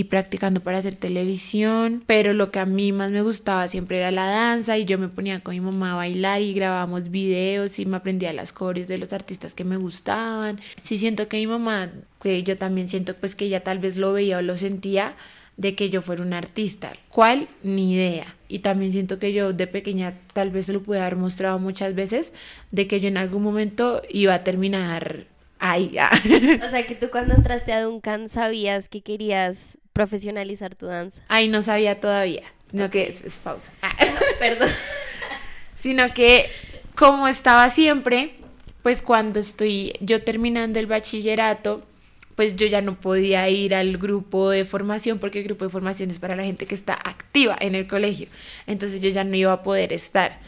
practicando 0.09 0.61
para 0.61 0.79
hacer 0.79 0.97
televisión, 0.97 2.03
pero 2.07 2.33
lo 2.33 2.51
que 2.51 2.59
a 2.59 2.67
mí 2.67 2.93
más 2.93 3.11
me 3.11 3.23
gustaba 3.23 3.69
siempre 3.69 3.99
era 3.99 4.11
la 4.11 4.27
danza 4.27 4.77
y 4.77 4.85
yo 4.85 4.99
me 4.99 5.09
ponía 5.09 5.41
con 5.41 5.55
mi 5.55 5.61
mamá 5.61 5.93
a 5.93 5.97
bailar 5.97 6.43
y 6.43 6.53
grabábamos 6.53 7.11
videos 7.11 7.79
y 7.79 7.87
me 7.87 7.99
aprendía 7.99 8.33
las 8.33 8.53
coreos 8.53 8.89
de 8.89 8.99
los 8.99 9.13
artistas 9.13 9.55
que 9.55 9.65
me 9.65 9.77
gustaban 9.77 10.02
gustaban. 10.03 10.61
Sí 10.81 10.99
siento 10.99 11.29
que 11.29 11.37
mi 11.39 11.47
mamá, 11.47 11.91
que 12.21 12.43
yo 12.43 12.57
también 12.57 12.89
siento 12.89 13.15
pues 13.15 13.35
que 13.37 13.45
ella 13.45 13.63
tal 13.63 13.79
vez 13.79 13.97
lo 13.97 14.13
veía 14.13 14.39
o 14.39 14.43
lo 14.43 14.57
sentía 14.57 15.15
de 15.57 15.77
que 15.77 15.91
yo 15.91 16.03
fuera 16.03 16.23
una 16.23 16.39
artista. 16.39 16.93
¿Cuál? 17.09 17.47
Ni 17.63 17.95
idea. 17.95 18.35
Y 18.49 18.61
también 18.61 18.91
siento 18.91 19.19
que 19.19 19.33
yo 19.33 19.53
de 19.53 19.67
pequeña 19.67 20.15
tal 20.33 20.51
vez 20.51 20.67
se 20.67 20.73
lo 20.73 20.83
pude 20.83 21.01
haber 21.01 21.17
mostrado 21.17 21.59
muchas 21.59 21.95
veces 21.95 22.33
de 22.73 22.87
que 22.89 23.01
yo 23.01 23.09
en 23.09 23.17
algún 23.17 23.43
momento 23.43 24.03
iba 24.11 24.35
a 24.35 24.45
terminar 24.45 25.27
ahí. 25.61 25.97
o 26.65 26.69
sea 26.69 26.87
que 26.87 26.97
tú 26.97 27.11
cuando 27.11 27.35
entraste 27.35 27.73
a 27.73 27.83
Duncan 27.83 28.29
sabías 28.29 28.89
que 28.89 29.03
querías 29.03 29.79
profesionalizar 29.93 30.75
tu 30.75 30.87
danza. 30.87 31.23
Ay, 31.29 31.49
no 31.49 31.63
sabía 31.63 32.01
todavía. 32.01 32.43
No 32.73 32.91
que 32.91 33.03
es, 33.03 33.21
es 33.21 33.39
pausa. 33.39 33.71
Perdón. 34.41 34.71
Sino 35.77 36.13
que 36.15 36.47
como 36.95 37.29
estaba 37.29 37.69
siempre, 37.71 38.37
pues 38.83 39.03
cuando 39.03 39.41
estoy 39.41 39.93
yo 40.01 40.23
terminando 40.23 40.79
el 40.79 40.87
bachillerato, 40.87 41.83
pues 42.35 42.57
yo 42.57 42.67
ya 42.67 42.81
no 42.81 42.99
podía 42.99 43.49
ir 43.49 43.75
al 43.75 43.99
grupo 43.99 44.51
de 44.51 44.65
formación 44.65 45.19
porque 45.19 45.39
el 45.41 45.45
grupo 45.45 45.65
de 45.65 45.71
formación 45.71 46.11
es 46.11 46.19
para 46.19 46.37
la 46.37 46.45
gente 46.45 46.67
que 46.67 46.75
está 46.75 46.95
activa 46.95 47.57
en 47.61 47.75
el 47.75 47.87
colegio. 47.87 48.29
Entonces 48.67 49.01
yo 49.01 49.11
ya 49.11 49.25
no 49.25 49.37
iba 49.37 49.53
a 49.53 49.63
poder 49.63 49.93
estar. 49.93 50.41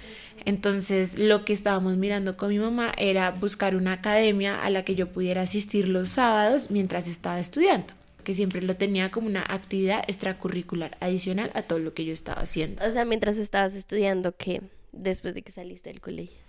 Entonces 0.44 1.18
lo 1.18 1.44
que 1.44 1.52
estábamos 1.52 1.96
mirando 1.96 2.36
con 2.36 2.48
mi 2.48 2.58
mamá 2.58 2.92
era 2.98 3.30
buscar 3.30 3.76
una 3.76 3.92
academia 3.92 4.62
a 4.62 4.70
la 4.70 4.84
que 4.84 4.94
yo 4.94 5.08
pudiera 5.08 5.42
asistir 5.42 5.88
los 5.88 6.08
sábados 6.08 6.70
mientras 6.70 7.06
estaba 7.06 7.38
estudiando 7.38 7.94
que 8.24 8.34
siempre 8.34 8.62
lo 8.62 8.74
tenía 8.74 9.10
como 9.10 9.28
una 9.28 9.44
actividad 9.46 10.02
extracurricular 10.08 10.96
adicional 11.00 11.50
a 11.54 11.62
todo 11.62 11.78
lo 11.78 11.94
que 11.94 12.04
yo 12.06 12.12
estaba 12.12 12.40
haciendo. 12.40 12.84
O 12.84 12.90
sea, 12.90 13.04
mientras 13.04 13.36
estabas 13.36 13.74
estudiando, 13.74 14.34
¿qué? 14.36 14.62
Después 14.92 15.34
de 15.34 15.42
que 15.42 15.52
saliste 15.52 15.90
del 15.90 16.00
colegio. 16.00 16.43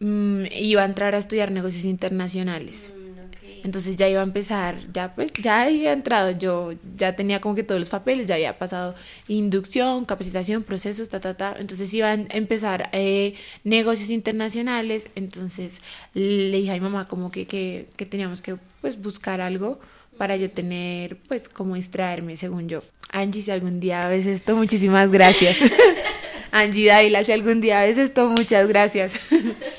Mm, 0.00 0.46
iba 0.52 0.82
a 0.82 0.86
entrar 0.86 1.14
a 1.14 1.18
estudiar 1.18 1.50
negocios 1.50 1.84
internacionales. 1.84 2.92
Mm, 2.96 3.64
Entonces 3.64 3.96
ya 3.96 4.08
iba 4.08 4.20
a 4.20 4.24
empezar, 4.24 4.78
ya 4.94 5.14
pues 5.14 5.30
ya 5.34 5.64
había 5.64 5.92
entrado, 5.92 6.30
yo 6.30 6.72
ya 6.96 7.14
tenía 7.14 7.42
como 7.42 7.54
que 7.54 7.62
todos 7.62 7.78
los 7.78 7.90
papeles, 7.90 8.26
ya 8.26 8.36
había 8.36 8.58
pasado 8.58 8.94
inducción, 9.28 10.06
capacitación, 10.06 10.62
procesos, 10.62 11.10
ta, 11.10 11.20
ta, 11.20 11.34
ta. 11.36 11.54
Entonces 11.58 11.92
iba 11.92 12.08
a 12.08 12.14
empezar 12.14 12.88
eh, 12.92 13.34
negocios 13.64 14.08
internacionales. 14.08 15.10
Entonces 15.14 15.82
le 16.14 16.56
dije 16.56 16.70
a 16.70 16.74
mi 16.74 16.80
mamá 16.80 17.06
como 17.06 17.30
que, 17.30 17.46
que, 17.46 17.88
que 17.96 18.06
teníamos 18.06 18.40
que 18.40 18.56
pues 18.80 18.98
buscar 19.00 19.42
algo 19.42 19.78
para 20.16 20.36
yo 20.36 20.50
tener 20.50 21.18
pues 21.28 21.50
como 21.50 21.74
distraerme 21.74 22.38
según 22.38 22.68
yo. 22.70 22.82
Angie, 23.12 23.42
si 23.42 23.50
algún 23.50 23.80
día 23.80 24.08
ves 24.08 24.24
esto, 24.24 24.56
muchísimas 24.56 25.10
gracias. 25.10 25.58
Angie 26.52 26.86
Daila, 26.88 27.24
si 27.24 27.32
algún 27.32 27.60
día 27.60 27.82
ves 27.82 27.98
esto, 27.98 28.28
muchas 28.30 28.66
gracias. 28.66 29.12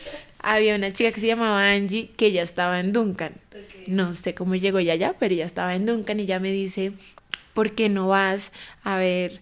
había 0.42 0.76
una 0.76 0.92
chica 0.92 1.12
que 1.12 1.22
se 1.22 1.28
llamaba 1.28 1.72
Angie 1.72 2.12
que 2.18 2.32
ya 2.32 2.42
estaba 2.42 2.80
en 2.80 2.94
Duncan. 2.94 3.34
No 3.88 4.14
sé 4.14 4.34
cómo 4.34 4.56
llegó 4.56 4.80
ella 4.80 4.94
allá, 4.94 5.16
pero 5.20 5.34
ella 5.34 5.46
estaba 5.46 5.76
en 5.76 5.86
Duncan 5.86 6.20
y 6.20 6.24
ella 6.24 6.40
me 6.40 6.52
dice, 6.52 6.94
¿por 7.54 7.74
qué 7.74 7.90
no 7.90 8.08
vas 8.08 8.52
a 8.84 8.98
ver 8.98 9.42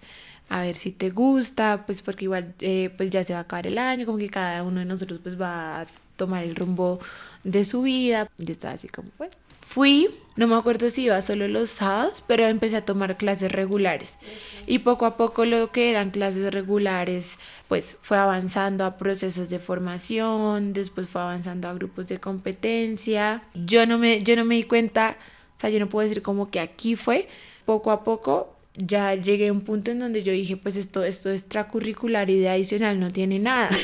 a 0.49 0.61
ver 0.61 0.75
si 0.75 0.91
te 0.91 1.09
gusta? 1.09 1.83
Pues 1.85 2.01
porque 2.01 2.25
igual 2.25 2.53
eh, 2.59 2.89
pues 2.97 3.09
ya 3.09 3.23
se 3.23 3.33
va 3.33 3.39
a 3.39 3.41
acabar 3.43 3.67
el 3.67 3.77
año, 3.77 4.05
como 4.05 4.17
que 4.17 4.29
cada 4.29 4.63
uno 4.63 4.79
de 4.79 4.85
nosotros 4.85 5.19
pues 5.21 5.39
va 5.39 5.81
a 5.81 5.87
tomar 6.15 6.43
el 6.43 6.55
rumbo 6.55 6.99
de 7.43 7.63
su 7.63 7.81
vida. 7.81 8.29
Yo 8.37 8.51
estaba 8.51 8.73
así 8.73 8.87
como, 8.87 9.09
bueno. 9.17 9.33
Fui, 9.69 10.09
no 10.35 10.47
me 10.47 10.55
acuerdo 10.55 10.89
si 10.89 11.03
iba 11.03 11.21
solo 11.21 11.47
los 11.47 11.69
sábados, 11.69 12.23
pero 12.25 12.47
empecé 12.47 12.77
a 12.77 12.85
tomar 12.85 13.17
clases 13.17 13.51
regulares. 13.51 14.17
Y 14.65 14.79
poco 14.79 15.05
a 15.05 15.15
poco 15.15 15.45
lo 15.45 15.71
que 15.71 15.91
eran 15.91 16.09
clases 16.09 16.51
regulares, 16.51 17.37
pues 17.67 17.95
fue 18.01 18.17
avanzando 18.17 18.83
a 18.83 18.97
procesos 18.97 19.47
de 19.49 19.59
formación, 19.59 20.73
después 20.73 21.07
fue 21.07 21.21
avanzando 21.21 21.67
a 21.67 21.73
grupos 21.75 22.07
de 22.07 22.17
competencia. 22.17 23.43
Yo 23.53 23.85
no 23.85 23.99
me, 23.99 24.23
yo 24.23 24.35
no 24.35 24.43
me 24.43 24.55
di 24.55 24.63
cuenta, 24.63 25.17
o 25.55 25.59
sea, 25.59 25.69
yo 25.69 25.79
no 25.79 25.87
puedo 25.87 26.09
decir 26.09 26.23
como 26.23 26.49
que 26.49 26.59
aquí 26.59 26.95
fue, 26.95 27.27
poco 27.65 27.91
a 27.91 28.03
poco 28.03 28.55
ya 28.73 29.13
llegué 29.13 29.49
a 29.49 29.51
un 29.51 29.61
punto 29.61 29.91
en 29.91 29.99
donde 29.99 30.23
yo 30.23 30.31
dije, 30.31 30.57
pues 30.57 30.77
esto, 30.77 31.03
esto 31.03 31.29
extracurricular 31.29 32.27
y 32.31 32.39
de 32.39 32.49
adicional 32.49 32.99
no 32.99 33.11
tiene 33.11 33.37
nada. 33.37 33.69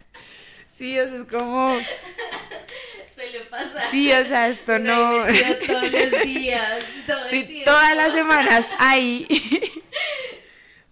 sí, 0.78 0.98
o 0.98 1.04
sea, 1.04 1.16
es 1.16 1.24
como... 1.24 1.76
Pasar. 3.50 3.90
Sí, 3.90 4.12
o 4.12 4.24
sea, 4.24 4.48
esto 4.48 4.78
no... 4.78 5.24
todos 5.66 5.92
los 5.92 6.22
días, 6.24 6.84
todo 7.06 7.18
Estoy 7.18 7.62
todas 7.64 7.96
las 7.96 8.12
semanas 8.12 8.68
ahí. 8.78 9.26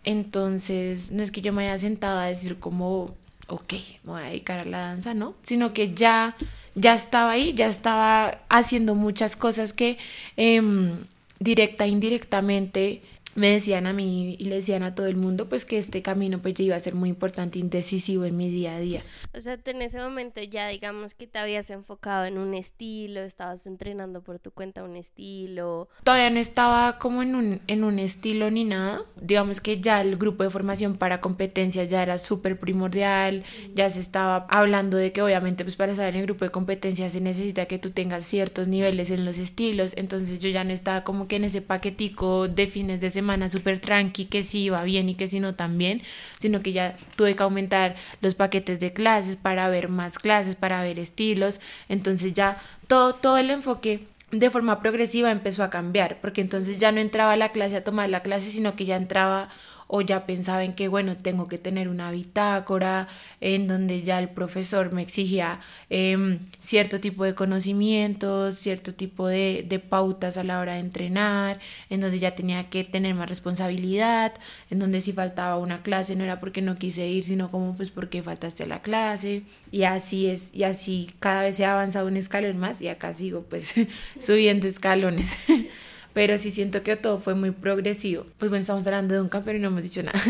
Entonces, 0.04 1.12
no 1.12 1.22
es 1.22 1.30
que 1.30 1.40
yo 1.40 1.52
me 1.52 1.68
haya 1.68 1.78
sentado 1.78 2.18
a 2.18 2.26
decir 2.26 2.59
como, 2.59 3.14
ok, 3.46 3.72
me 4.04 4.12
voy 4.12 4.22
a 4.22 4.26
dedicar 4.26 4.59
a 4.59 4.64
la 4.64 4.78
danza, 4.78 5.14
¿no? 5.14 5.34
Sino 5.42 5.72
que 5.72 5.94
ya, 5.94 6.36
ya 6.74 6.94
estaba 6.94 7.32
ahí, 7.32 7.52
ya 7.54 7.66
estaba 7.66 8.38
haciendo 8.48 8.94
muchas 8.94 9.36
cosas 9.36 9.72
que 9.72 9.98
em, 10.36 11.04
directa 11.40 11.84
e 11.84 11.88
indirectamente 11.88 13.02
me 13.39 13.51
decían 13.51 13.86
a 13.86 13.93
mí 13.93 14.36
y 14.39 14.45
le 14.45 14.57
decían 14.57 14.82
a 14.82 14.95
todo 14.95 15.07
el 15.07 15.16
mundo 15.16 15.49
pues 15.49 15.64
que 15.64 15.78
este 15.78 16.03
camino 16.03 16.41
pues 16.41 16.55
ya 16.55 16.64
iba 16.64 16.76
a 16.76 16.80
ser 16.80 16.95
muy 16.95 17.09
importante 17.09 17.59
y 17.59 17.62
decisivo 17.62 18.24
en 18.24 18.36
mi 18.36 18.51
día 18.51 18.74
a 18.74 18.80
día. 18.80 19.03
O 19.32 19.41
sea, 19.41 19.57
tú 19.57 19.70
en 19.70 19.82
ese 19.82 19.99
momento 19.99 20.43
ya 20.43 20.68
digamos 20.68 21.14
que 21.14 21.26
te 21.26 21.39
habías 21.39 21.70
enfocado 21.70 22.24
en 22.24 22.36
un 22.36 22.55
estilo, 22.55 23.20
estabas 23.20 23.66
entrenando 23.66 24.22
por 24.22 24.41
tu 24.41 24.51
cuenta 24.51 24.82
un 24.82 24.97
estilo. 24.97 25.89
Todavía 26.03 26.30
no 26.30 26.41
estaba 26.41 26.99
como 26.99 27.22
en 27.22 27.34
un, 27.36 27.61
en 27.68 27.84
un 27.84 27.99
estilo 28.01 28.51
ni 28.51 28.64
nada. 28.64 29.03
Digamos 29.20 29.61
que 29.61 29.80
ya 29.80 30.01
el 30.01 30.16
grupo 30.16 30.43
de 30.43 30.51
formación 30.51 30.97
para 30.97 31.20
competencias 31.20 31.89
ya 31.89 32.03
era 32.03 32.18
súper 32.18 32.59
primordial. 32.59 33.45
Ya 33.74 33.89
se 33.89 34.01
estaba 34.01 34.47
hablando 34.51 34.97
de 34.97 35.12
que 35.12 35.22
obviamente 35.22 35.64
pues 35.64 35.76
para 35.76 35.93
estar 35.93 36.09
en 36.09 36.16
el 36.16 36.26
grupo 36.26 36.45
de 36.45 36.51
competencias 36.51 37.12
se 37.12 37.20
necesita 37.20 37.66
que 37.66 37.78
tú 37.78 37.91
tengas 37.91 38.26
ciertos 38.26 38.66
niveles 38.66 39.12
en 39.12 39.24
los 39.24 39.39
estilos. 39.39 39.95
Entonces 39.97 40.41
yo 40.41 40.49
ya 40.49 40.64
no 40.64 40.72
estaba 40.72 41.05
como 41.05 41.28
que 41.28 41.36
en 41.36 41.45
ese 41.45 41.62
paquetico 41.62 42.49
de 42.49 42.66
fines 42.66 43.01
de 43.01 43.11
semana 43.11 43.28
súper 43.51 43.81
tranqui 43.81 44.26
que 44.26 44.43
sí 44.43 44.64
iba 44.64 44.83
bien 44.83 45.09
y 45.09 45.14
que 45.14 45.29
si 45.29 45.41
no 45.41 45.55
también. 45.55 46.03
Sino 46.39 46.62
que 46.62 46.72
ya 46.72 46.97
tuve 47.16 47.37
que 47.37 47.43
aumentar 47.43 47.97
los 48.20 48.35
paquetes 48.35 48.81
de 48.81 48.93
clases 48.93 49.37
para 49.37 49.68
ver 49.68 49.89
más 49.89 50.18
clases, 50.18 50.55
para 50.55 50.83
ver 50.83 50.99
estilos. 50.99 51.61
Entonces 51.89 52.33
ya 52.33 52.61
todo, 52.87 53.14
todo 53.14 53.39
el 53.39 53.51
enfoque 53.51 54.07
de 54.31 54.51
forma 54.51 54.81
progresiva 54.81 55.31
empezó 55.31 55.62
a 55.62 55.70
cambiar, 55.70 56.20
porque 56.20 56.41
entonces 56.41 56.76
ya 56.79 56.93
no 56.93 57.01
entraba 57.01 57.33
a 57.33 57.37
la 57.37 57.51
clase 57.51 57.76
a 57.76 57.85
tomar 57.85 58.11
la 58.11 58.22
clase, 58.22 58.51
sino 58.51 58.76
que 58.76 58.85
ya 58.85 58.97
entraba 58.97 59.49
o 59.89 60.03
ya 60.03 60.26
pensaba 60.26 60.64
en 60.64 60.74
que, 60.74 60.86
bueno, 60.86 61.16
tengo 61.16 61.49
que 61.49 61.59
tener 61.59 61.89
una 61.89 62.11
bitácora 62.11 63.09
en 63.41 63.66
donde 63.66 64.03
ya 64.03 64.18
el 64.20 64.28
profesor 64.28 64.93
me 64.93 65.03
exigía 65.03 65.61
eh, 65.91 66.39
cierto 66.61 67.01
tipo 67.01 67.24
de 67.24 67.34
conocimientos, 67.34 68.59
cierto 68.59 68.95
tipo 68.95 69.26
de, 69.26 69.64
de, 69.66 69.78
pautas 69.78 70.36
a 70.36 70.45
la 70.45 70.61
hora 70.61 70.74
de 70.74 70.80
entrenar, 70.80 71.59
en 71.89 72.01
donde 72.01 72.18
ya 72.18 72.34
tenía 72.34 72.68
que 72.68 72.84
tener 72.84 73.14
más 73.14 73.28
responsabilidad, 73.28 74.34
en 74.70 74.78
donde 74.78 75.01
si 75.01 75.12
faltaba 75.12 75.57
una 75.59 75.82
clase 75.82 76.14
no 76.16 76.24
era 76.24 76.39
porque 76.39 76.61
no 76.61 76.76
quise 76.78 77.09
ir, 77.09 77.24
sino 77.24 77.51
como 77.51 77.74
pues 77.74 77.91
porque 77.91 78.22
faltaste 78.22 78.64
a 78.64 78.66
la 78.66 78.82
clase. 78.82 79.43
Y 79.72 79.84
así 79.84 80.28
es, 80.28 80.55
y 80.55 80.64
así 80.64 81.11
cada 81.18 81.43
vez 81.43 81.57
se 81.57 81.64
ha 81.64 81.72
avanzado 81.72 82.09
un 82.09 82.16
escalón 82.16 82.59
más 82.59 82.82
y 82.82 82.89
acá 82.89 83.14
sigo 83.14 83.43
pues 83.43 83.74
subiendo 84.20 84.68
escalones. 84.68 85.34
pero 86.12 86.38
sí 86.38 86.50
siento 86.50 86.82
que 86.82 86.96
todo 86.96 87.20
fue 87.20 87.34
muy 87.34 87.50
progresivo. 87.50 88.26
Pues 88.38 88.50
bueno, 88.50 88.62
estamos 88.62 88.86
hablando 88.86 89.14
de 89.14 89.20
Duncan, 89.20 89.42
pero 89.44 89.59
no 89.59 89.68
hemos 89.68 89.82
dicho 89.82 90.02
nada. 90.02 90.20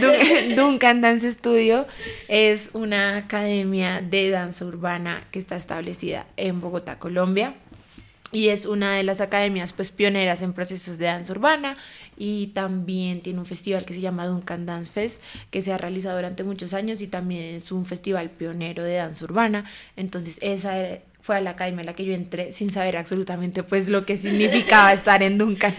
Duncan 0.56 1.00
Dance 1.00 1.32
Studio 1.32 1.86
es 2.28 2.70
una 2.72 3.16
academia 3.16 4.00
de 4.02 4.30
danza 4.30 4.64
urbana 4.64 5.26
que 5.30 5.38
está 5.38 5.56
establecida 5.56 6.26
en 6.36 6.60
Bogotá, 6.60 6.98
Colombia. 6.98 7.54
Y 8.32 8.48
es 8.48 8.64
una 8.64 8.94
de 8.94 9.02
las 9.02 9.20
academias 9.20 9.72
pues 9.72 9.90
pioneras 9.90 10.42
en 10.42 10.52
procesos 10.52 10.98
de 10.98 11.06
danza 11.06 11.32
urbana 11.32 11.74
y 12.16 12.48
también 12.48 13.22
tiene 13.22 13.40
un 13.40 13.46
festival 13.46 13.84
que 13.84 13.94
se 13.94 14.00
llama 14.00 14.26
Duncan 14.26 14.66
Dance 14.66 14.92
Fest 14.92 15.20
que 15.50 15.62
se 15.62 15.72
ha 15.72 15.78
realizado 15.78 16.14
durante 16.14 16.44
muchos 16.44 16.72
años 16.72 17.02
y 17.02 17.08
también 17.08 17.42
es 17.42 17.72
un 17.72 17.86
festival 17.86 18.30
pionero 18.30 18.84
de 18.84 18.94
danza 18.94 19.24
urbana. 19.24 19.64
Entonces 19.96 20.38
esa 20.42 21.00
fue 21.30 21.36
a 21.36 21.40
la 21.40 21.50
academia 21.50 21.82
a 21.82 21.84
la 21.84 21.94
que 21.94 22.04
yo 22.04 22.12
entré 22.12 22.50
sin 22.50 22.72
saber 22.72 22.96
absolutamente 22.96 23.62
pues 23.62 23.88
lo 23.88 24.04
que 24.04 24.16
significaba 24.16 24.92
estar 25.00 25.22
en 25.22 25.38
Duncan. 25.38 25.76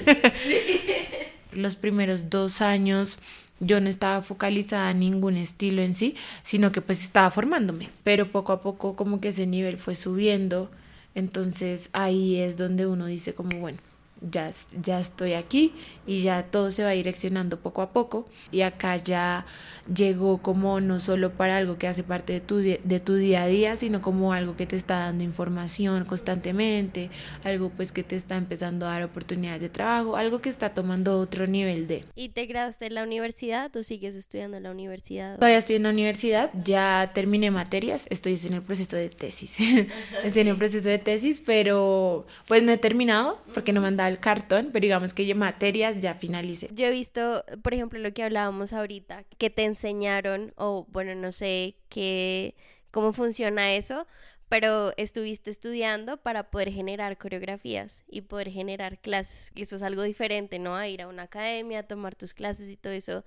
Los 1.51 1.75
primeros 1.75 2.29
dos 2.29 2.61
años 2.61 3.19
yo 3.59 3.81
no 3.81 3.89
estaba 3.89 4.21
focalizada 4.21 4.91
en 4.91 4.99
ningún 4.99 5.35
estilo 5.35 5.81
en 5.81 5.93
sí, 5.93 6.15
sino 6.41 6.71
que 6.71 6.79
pues 6.79 7.03
estaba 7.03 7.31
formándome, 7.31 7.89
pero 8.05 8.31
poco 8.31 8.53
a 8.53 8.61
poco 8.61 8.95
como 8.95 9.19
que 9.19 9.27
ese 9.27 9.45
nivel 9.45 9.77
fue 9.77 9.93
subiendo, 9.93 10.71
entonces 11.15 11.89
ahí 11.91 12.37
es 12.37 12.55
donde 12.55 12.87
uno 12.87 13.07
dice 13.07 13.33
como 13.33 13.59
bueno, 13.59 13.79
ya, 14.21 14.51
ya 14.81 14.99
estoy 14.99 15.33
aquí 15.33 15.73
y 16.05 16.23
ya 16.23 16.43
todo 16.43 16.71
se 16.71 16.83
va 16.83 16.91
direccionando 16.91 17.59
poco 17.59 17.81
a 17.81 17.91
poco 17.91 18.27
y 18.51 18.61
acá 18.61 18.97
ya 18.97 19.45
llegó 19.93 20.41
como 20.41 20.79
no 20.79 20.99
solo 20.99 21.31
para 21.31 21.57
algo 21.57 21.77
que 21.77 21.87
hace 21.87 22.03
parte 22.03 22.33
de 22.33 22.39
tu, 22.41 22.57
de 22.57 22.99
tu 23.03 23.15
día 23.15 23.43
a 23.43 23.47
día, 23.47 23.75
sino 23.75 24.01
como 24.01 24.33
algo 24.33 24.55
que 24.55 24.65
te 24.65 24.75
está 24.75 24.99
dando 24.99 25.23
información 25.23 26.05
constantemente, 26.05 27.09
algo 27.43 27.69
pues 27.69 27.91
que 27.91 28.03
te 28.03 28.15
está 28.15 28.35
empezando 28.35 28.85
a 28.85 28.91
dar 28.91 29.03
oportunidades 29.03 29.61
de 29.61 29.69
trabajo, 29.69 30.15
algo 30.15 30.39
que 30.41 30.49
está 30.49 30.73
tomando 30.73 31.19
otro 31.19 31.47
nivel 31.47 31.87
de... 31.87 32.05
¿Y 32.15 32.29
te 32.29 32.45
graduaste 32.45 32.87
en 32.87 32.95
la 32.95 33.03
universidad? 33.03 33.71
¿Tú 33.71 33.83
sigues 33.83 34.15
estudiando 34.15 34.57
en 34.57 34.63
la 34.63 34.71
universidad? 34.71 35.35
Todavía 35.35 35.57
estoy 35.57 35.77
en 35.77 35.83
la 35.83 35.89
universidad, 35.89 36.51
ya 36.63 37.11
terminé 37.13 37.49
materias, 37.49 38.05
estoy 38.09 38.39
en 38.45 38.53
el 38.53 38.61
proceso 38.61 38.95
de 38.95 39.09
tesis, 39.09 39.59
estoy 40.23 40.41
en 40.41 40.47
el 40.47 40.57
proceso 40.57 40.89
de 40.89 40.99
tesis, 40.99 41.41
pero 41.43 42.27
pues 42.47 42.63
no 42.63 42.71
he 42.71 42.77
terminado 42.77 43.41
porque 43.53 43.73
no 43.73 43.81
me 43.81 43.87
han 43.87 43.97
dado 43.97 44.10
cartón, 44.19 44.69
pero 44.71 44.83
digamos 44.83 45.13
que 45.13 45.25
ya 45.25 45.35
materias 45.35 45.99
ya 45.99 46.13
finalicé. 46.13 46.69
Yo 46.73 46.85
he 46.85 46.91
visto, 46.91 47.43
por 47.61 47.73
ejemplo, 47.73 47.99
lo 47.99 48.13
que 48.13 48.23
hablábamos 48.23 48.73
ahorita, 48.73 49.23
que 49.37 49.49
te 49.49 49.63
enseñaron, 49.63 50.53
o 50.55 50.85
bueno, 50.89 51.15
no 51.15 51.31
sé 51.31 51.75
qué, 51.89 52.55
cómo 52.91 53.13
funciona 53.13 53.73
eso, 53.73 54.07
pero 54.49 54.91
estuviste 54.97 55.49
estudiando 55.49 56.17
para 56.17 56.51
poder 56.51 56.71
generar 56.71 57.17
coreografías 57.17 58.03
y 58.07 58.21
poder 58.21 58.49
generar 58.51 58.99
clases, 58.99 59.51
eso 59.55 59.77
es 59.77 59.81
algo 59.81 60.03
diferente, 60.03 60.59
¿no? 60.59 60.75
A 60.75 60.89
ir 60.89 61.01
a 61.01 61.07
una 61.07 61.23
academia, 61.23 61.83
tomar 61.83 62.15
tus 62.15 62.33
clases 62.33 62.69
y 62.69 62.75
todo 62.75 62.91
eso, 62.91 63.23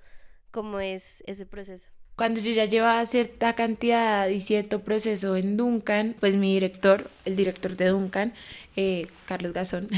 ¿cómo 0.51 0.81
es 0.81 1.23
ese 1.27 1.47
proceso? 1.47 1.94
Cuando 2.17 2.41
yo 2.41 2.53
ya 2.53 2.67
llevaba 2.67 3.05
cierta 3.07 3.55
cantidad 3.55 4.29
y 4.29 4.41
cierto 4.41 4.83
proceso 4.83 5.37
en 5.37 5.57
Duncan, 5.57 6.15
pues 6.21 6.37
mi 6.37 6.55
director, 6.55 7.11
el 7.25 7.35
director 7.35 7.77
de 7.77 7.89
Duncan, 7.89 8.33
eh, 8.77 9.09
Carlos 9.25 9.53
Gazón, 9.53 9.89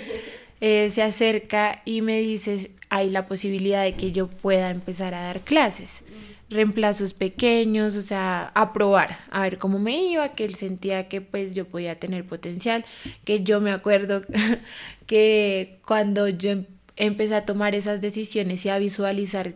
eh, 0.60 0.90
se 0.92 1.02
acerca 1.02 1.82
y 1.84 2.00
me 2.00 2.20
dice, 2.20 2.70
hay 2.90 3.10
la 3.10 3.26
posibilidad 3.26 3.82
de 3.82 3.94
que 3.94 4.12
yo 4.12 4.28
pueda 4.28 4.70
empezar 4.70 5.14
a 5.14 5.22
dar 5.22 5.40
clases, 5.40 6.04
reemplazos 6.48 7.12
pequeños, 7.12 7.96
o 7.96 8.02
sea, 8.02 8.52
a 8.54 8.72
probar, 8.72 9.18
a 9.32 9.40
ver 9.40 9.58
cómo 9.58 9.80
me 9.80 10.00
iba, 10.00 10.28
que 10.28 10.44
él 10.44 10.54
sentía 10.54 11.08
que 11.08 11.20
pues 11.22 11.56
yo 11.56 11.64
podía 11.64 11.98
tener 11.98 12.24
potencial, 12.24 12.84
que 13.24 13.42
yo 13.42 13.60
me 13.60 13.72
acuerdo 13.72 14.22
que 15.06 15.80
cuando 15.84 16.28
yo 16.28 16.52
empecé 16.94 17.34
a 17.34 17.44
tomar 17.44 17.74
esas 17.74 18.00
decisiones 18.00 18.64
y 18.64 18.68
a 18.68 18.78
visualizar 18.78 19.54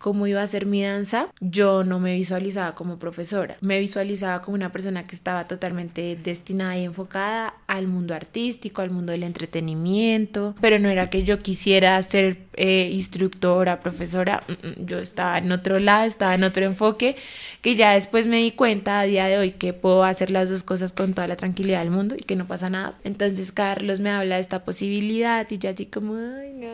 cómo 0.00 0.26
iba 0.26 0.42
a 0.42 0.46
ser 0.46 0.66
mi 0.66 0.82
danza, 0.82 1.28
yo 1.40 1.84
no 1.84 2.00
me 2.00 2.14
visualizaba 2.14 2.74
como 2.74 2.98
profesora, 2.98 3.56
me 3.60 3.78
visualizaba 3.78 4.40
como 4.42 4.54
una 4.54 4.72
persona 4.72 5.06
que 5.06 5.14
estaba 5.14 5.46
totalmente 5.46 6.16
destinada 6.16 6.78
y 6.78 6.84
enfocada 6.84 7.54
al 7.66 7.86
mundo 7.86 8.14
artístico, 8.14 8.80
al 8.80 8.90
mundo 8.90 9.12
del 9.12 9.22
entretenimiento, 9.22 10.54
pero 10.60 10.78
no 10.78 10.88
era 10.88 11.10
que 11.10 11.22
yo 11.22 11.38
quisiera 11.38 12.02
ser 12.02 12.38
eh, 12.54 12.90
instructora, 12.92 13.80
profesora, 13.80 14.42
yo 14.78 14.98
estaba 14.98 15.36
en 15.38 15.52
otro 15.52 15.78
lado, 15.78 16.06
estaba 16.06 16.34
en 16.34 16.44
otro 16.44 16.64
enfoque, 16.64 17.16
que 17.60 17.76
ya 17.76 17.92
después 17.92 18.26
me 18.26 18.38
di 18.38 18.52
cuenta 18.52 19.00
a 19.00 19.04
día 19.04 19.26
de 19.26 19.36
hoy 19.36 19.52
que 19.52 19.74
puedo 19.74 20.04
hacer 20.04 20.30
las 20.30 20.48
dos 20.48 20.62
cosas 20.62 20.94
con 20.94 21.12
toda 21.12 21.28
la 21.28 21.36
tranquilidad 21.36 21.80
del 21.80 21.90
mundo 21.90 22.14
y 22.18 22.22
que 22.22 22.36
no 22.36 22.46
pasa 22.46 22.70
nada. 22.70 22.98
Entonces 23.04 23.52
Carlos 23.52 24.00
me 24.00 24.10
habla 24.10 24.36
de 24.36 24.40
esta 24.40 24.64
posibilidad 24.64 25.46
y 25.50 25.58
yo 25.58 25.68
así 25.68 25.86
como, 25.86 26.14
ay, 26.14 26.54
no. 26.54 26.68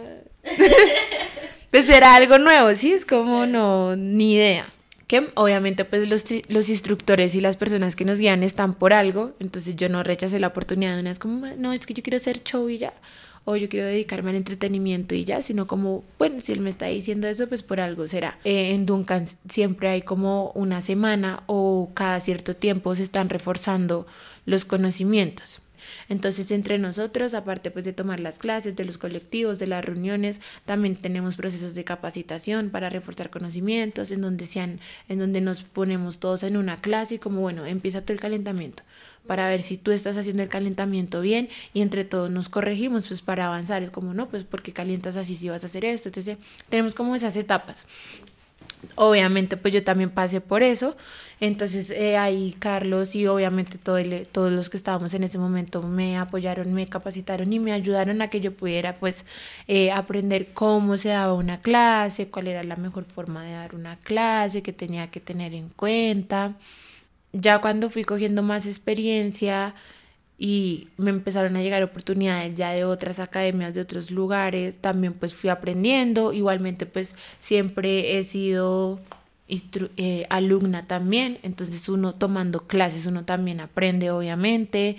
pues 1.70 1.88
era 1.88 2.14
algo 2.14 2.38
nuevo, 2.38 2.74
sí, 2.74 2.92
es 2.92 3.04
como 3.04 3.46
no, 3.46 3.96
ni 3.96 4.34
idea. 4.34 4.66
Que 5.06 5.28
obviamente 5.34 5.84
pues 5.84 6.08
los, 6.08 6.24
los 6.48 6.68
instructores 6.68 7.34
y 7.36 7.40
las 7.40 7.56
personas 7.56 7.94
que 7.94 8.04
nos 8.04 8.18
guían 8.18 8.42
están 8.42 8.74
por 8.74 8.92
algo, 8.92 9.34
entonces 9.38 9.76
yo 9.76 9.88
no 9.88 10.02
rechacé 10.02 10.40
la 10.40 10.48
oportunidad 10.48 10.94
de 10.94 11.00
una 11.00 11.10
vez 11.10 11.18
como, 11.20 11.46
no, 11.58 11.72
es 11.72 11.86
que 11.86 11.94
yo 11.94 12.02
quiero 12.02 12.16
hacer 12.16 12.42
show 12.42 12.68
y 12.68 12.78
ya. 12.78 12.92
o 13.44 13.54
yo 13.56 13.68
quiero 13.68 13.86
dedicarme 13.86 14.30
al 14.30 14.36
entretenimiento 14.36 15.14
y 15.14 15.24
ya, 15.24 15.40
sino 15.40 15.68
como, 15.68 16.02
bueno, 16.18 16.40
si 16.40 16.52
él 16.52 16.60
me 16.60 16.68
está 16.70 16.86
diciendo 16.86 17.28
eso, 17.28 17.48
pues 17.48 17.62
por 17.62 17.80
algo 17.80 18.08
será. 18.08 18.38
Eh, 18.42 18.74
en 18.74 18.86
Duncan 18.86 19.24
siempre 19.48 19.88
hay 19.88 20.02
como 20.02 20.50
una 20.56 20.82
semana 20.82 21.44
o 21.46 21.90
cada 21.94 22.18
cierto 22.18 22.56
tiempo 22.56 22.94
se 22.96 23.04
están 23.04 23.28
reforzando 23.28 24.06
los 24.46 24.64
conocimientos. 24.64 25.60
Entonces, 26.08 26.50
entre 26.50 26.78
nosotros, 26.78 27.34
aparte 27.34 27.70
pues 27.70 27.84
de 27.84 27.92
tomar 27.92 28.20
las 28.20 28.38
clases, 28.38 28.76
de 28.76 28.84
los 28.84 28.98
colectivos, 28.98 29.58
de 29.58 29.66
las 29.66 29.84
reuniones, 29.84 30.40
también 30.64 30.96
tenemos 30.96 31.36
procesos 31.36 31.74
de 31.74 31.84
capacitación 31.84 32.70
para 32.70 32.90
reforzar 32.90 33.30
conocimientos, 33.30 34.10
en 34.10 34.20
donde 34.20 34.46
sean, 34.46 34.80
en 35.08 35.18
donde 35.18 35.40
nos 35.40 35.62
ponemos 35.62 36.18
todos 36.18 36.42
en 36.42 36.56
una 36.56 36.76
clase 36.76 37.16
y 37.16 37.18
como 37.18 37.40
bueno, 37.40 37.66
empieza 37.66 38.02
todo 38.02 38.12
el 38.12 38.20
calentamiento 38.20 38.82
para 39.26 39.48
ver 39.48 39.62
si 39.62 39.76
tú 39.76 39.90
estás 39.90 40.16
haciendo 40.16 40.42
el 40.42 40.48
calentamiento 40.48 41.20
bien 41.20 41.48
y 41.74 41.80
entre 41.80 42.04
todos 42.04 42.30
nos 42.30 42.48
corregimos 42.48 43.08
pues 43.08 43.22
para 43.22 43.46
avanzar. 43.46 43.82
Es 43.82 43.90
como, 43.90 44.14
no, 44.14 44.28
pues 44.28 44.44
porque 44.44 44.72
calientas 44.72 45.16
así 45.16 45.36
si 45.36 45.48
vas 45.48 45.64
a 45.64 45.66
hacer 45.66 45.84
esto. 45.84 46.08
Entonces, 46.08 46.38
tenemos 46.68 46.94
como 46.94 47.16
esas 47.16 47.36
etapas. 47.36 47.86
Obviamente, 48.94 49.56
pues 49.56 49.74
yo 49.74 49.82
también 49.84 50.10
pasé 50.10 50.40
por 50.40 50.62
eso. 50.62 50.96
Entonces, 51.40 51.90
eh, 51.90 52.16
ahí 52.16 52.54
Carlos 52.58 53.14
y 53.14 53.26
obviamente 53.26 53.76
todo 53.78 53.98
todos 54.32 54.50
los 54.52 54.70
que 54.70 54.76
estábamos 54.76 55.12
en 55.14 55.24
ese 55.24 55.38
momento 55.38 55.82
me 55.82 56.16
apoyaron, 56.16 56.72
me 56.72 56.86
capacitaron 56.86 57.52
y 57.52 57.58
me 57.58 57.72
ayudaron 57.72 58.22
a 58.22 58.28
que 58.30 58.40
yo 58.40 58.54
pudiera, 58.54 58.96
pues, 58.98 59.24
eh, 59.68 59.90
aprender 59.90 60.52
cómo 60.54 60.96
se 60.96 61.10
daba 61.10 61.34
una 61.34 61.60
clase, 61.60 62.28
cuál 62.28 62.48
era 62.48 62.62
la 62.62 62.76
mejor 62.76 63.04
forma 63.04 63.44
de 63.44 63.52
dar 63.52 63.74
una 63.74 63.96
clase, 63.96 64.62
que 64.62 64.72
tenía 64.72 65.10
que 65.10 65.20
tener 65.20 65.54
en 65.54 65.68
cuenta. 65.68 66.54
Ya 67.32 67.60
cuando 67.60 67.90
fui 67.90 68.04
cogiendo 68.04 68.42
más 68.42 68.66
experiencia, 68.66 69.74
y 70.38 70.88
me 70.98 71.10
empezaron 71.10 71.56
a 71.56 71.62
llegar 71.62 71.82
oportunidades 71.82 72.54
ya 72.56 72.70
de 72.72 72.84
otras 72.84 73.20
academias 73.20 73.74
de 73.74 73.80
otros 73.80 74.10
lugares, 74.10 74.78
también 74.78 75.14
pues 75.14 75.34
fui 75.34 75.48
aprendiendo, 75.48 76.32
igualmente 76.32 76.84
pues 76.86 77.14
siempre 77.40 78.18
he 78.18 78.24
sido 78.24 79.00
eh, 79.48 80.26
alumna 80.28 80.86
también, 80.86 81.38
entonces 81.42 81.88
uno 81.88 82.12
tomando 82.12 82.66
clases, 82.66 83.06
uno 83.06 83.24
también 83.24 83.60
aprende 83.60 84.10
obviamente, 84.10 84.96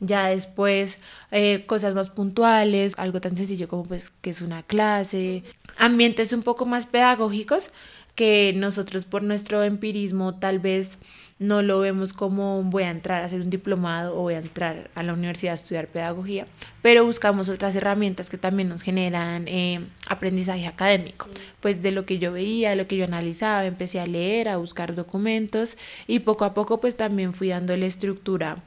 ya 0.00 0.28
después 0.28 0.98
eh, 1.30 1.64
cosas 1.66 1.94
más 1.94 2.08
puntuales, 2.08 2.94
algo 2.96 3.20
tan 3.20 3.36
sencillo 3.36 3.68
como 3.68 3.84
pues 3.84 4.10
que 4.22 4.30
es 4.30 4.40
una 4.40 4.62
clase, 4.62 5.44
ambientes 5.76 6.32
un 6.32 6.42
poco 6.42 6.66
más 6.66 6.86
pedagógicos 6.86 7.70
que 8.16 8.52
nosotros 8.56 9.04
por 9.04 9.22
nuestro 9.22 9.62
empirismo 9.62 10.34
tal 10.34 10.58
vez 10.58 10.98
no 11.40 11.62
lo 11.62 11.80
vemos 11.80 12.12
como 12.12 12.62
voy 12.62 12.82
a 12.82 12.90
entrar 12.90 13.22
a 13.22 13.24
hacer 13.24 13.40
un 13.40 13.48
diplomado 13.48 14.14
o 14.14 14.20
voy 14.20 14.34
a 14.34 14.38
entrar 14.38 14.90
a 14.94 15.02
la 15.02 15.14
universidad 15.14 15.52
a 15.52 15.54
estudiar 15.54 15.88
pedagogía, 15.88 16.46
pero 16.82 17.04
buscamos 17.04 17.48
otras 17.48 17.74
herramientas 17.74 18.28
que 18.28 18.36
también 18.36 18.68
nos 18.68 18.82
generan 18.82 19.48
eh, 19.48 19.80
aprendizaje 20.06 20.66
académico. 20.66 21.28
Pues 21.60 21.80
de 21.80 21.92
lo 21.92 22.04
que 22.04 22.18
yo 22.18 22.30
veía, 22.30 22.70
de 22.70 22.76
lo 22.76 22.86
que 22.86 22.98
yo 22.98 23.06
analizaba, 23.06 23.64
empecé 23.64 24.00
a 24.00 24.06
leer, 24.06 24.50
a 24.50 24.58
buscar 24.58 24.94
documentos 24.94 25.78
y 26.06 26.20
poco 26.20 26.44
a 26.44 26.52
poco 26.52 26.78
pues 26.78 26.96
también 26.96 27.32
fui 27.32 27.48
dándole 27.48 27.86
estructura 27.86 28.62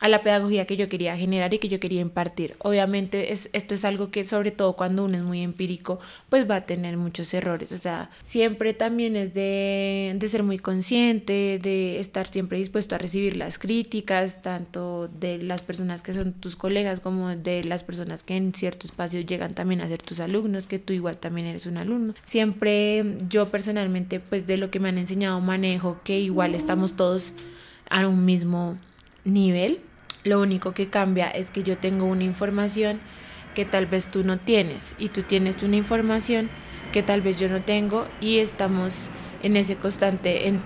a 0.00 0.08
la 0.08 0.22
pedagogía 0.22 0.64
que 0.64 0.76
yo 0.76 0.88
quería 0.88 1.16
generar 1.16 1.52
y 1.54 1.58
que 1.58 1.68
yo 1.68 1.80
quería 1.80 2.00
impartir. 2.00 2.54
Obviamente 2.58 3.32
es, 3.32 3.50
esto 3.52 3.74
es 3.74 3.84
algo 3.84 4.10
que 4.10 4.24
sobre 4.24 4.50
todo 4.50 4.74
cuando 4.74 5.04
uno 5.04 5.16
es 5.16 5.24
muy 5.24 5.42
empírico 5.42 5.98
pues 6.28 6.48
va 6.48 6.56
a 6.56 6.66
tener 6.66 6.96
muchos 6.96 7.34
errores. 7.34 7.72
O 7.72 7.78
sea, 7.78 8.10
siempre 8.22 8.74
también 8.74 9.16
es 9.16 9.34
de, 9.34 10.14
de 10.16 10.28
ser 10.28 10.42
muy 10.42 10.58
consciente, 10.58 11.58
de 11.60 11.98
estar 11.98 12.28
siempre 12.28 12.58
dispuesto 12.58 12.94
a 12.94 12.98
recibir 12.98 13.36
las 13.36 13.58
críticas, 13.58 14.40
tanto 14.42 15.08
de 15.08 15.38
las 15.38 15.62
personas 15.62 16.02
que 16.02 16.12
son 16.12 16.32
tus 16.32 16.54
colegas 16.54 17.00
como 17.00 17.28
de 17.28 17.64
las 17.64 17.82
personas 17.82 18.22
que 18.22 18.36
en 18.36 18.54
cierto 18.54 18.86
espacio 18.86 19.20
llegan 19.20 19.54
también 19.54 19.80
a 19.80 19.88
ser 19.88 20.02
tus 20.02 20.20
alumnos, 20.20 20.66
que 20.66 20.78
tú 20.78 20.92
igual 20.92 21.18
también 21.18 21.48
eres 21.48 21.66
un 21.66 21.76
alumno. 21.76 22.14
Siempre 22.24 23.16
yo 23.28 23.50
personalmente 23.50 24.20
pues 24.20 24.46
de 24.46 24.58
lo 24.58 24.70
que 24.70 24.78
me 24.78 24.90
han 24.90 24.98
enseñado 24.98 25.40
manejo 25.40 26.00
que 26.04 26.20
igual 26.20 26.54
estamos 26.54 26.94
todos 26.94 27.32
a 27.90 28.06
un 28.06 28.24
mismo 28.24 28.78
nivel 29.24 29.80
lo 30.28 30.40
único 30.40 30.72
que 30.72 30.88
cambia 30.88 31.28
es 31.28 31.50
que 31.50 31.62
yo 31.62 31.78
tengo 31.78 32.04
una 32.04 32.24
información 32.24 33.00
que 33.54 33.64
tal 33.64 33.86
vez 33.86 34.08
tú 34.08 34.24
no 34.24 34.38
tienes 34.38 34.94
y 34.98 35.08
tú 35.08 35.22
tienes 35.22 35.62
una 35.62 35.76
información 35.76 36.50
que 36.92 37.02
tal 37.02 37.22
vez 37.22 37.36
yo 37.36 37.48
no 37.48 37.62
tengo 37.62 38.06
y 38.20 38.38
estamos 38.38 39.10
en 39.42 39.56
ese 39.56 39.76
constante 39.76 40.48
en 40.48 40.60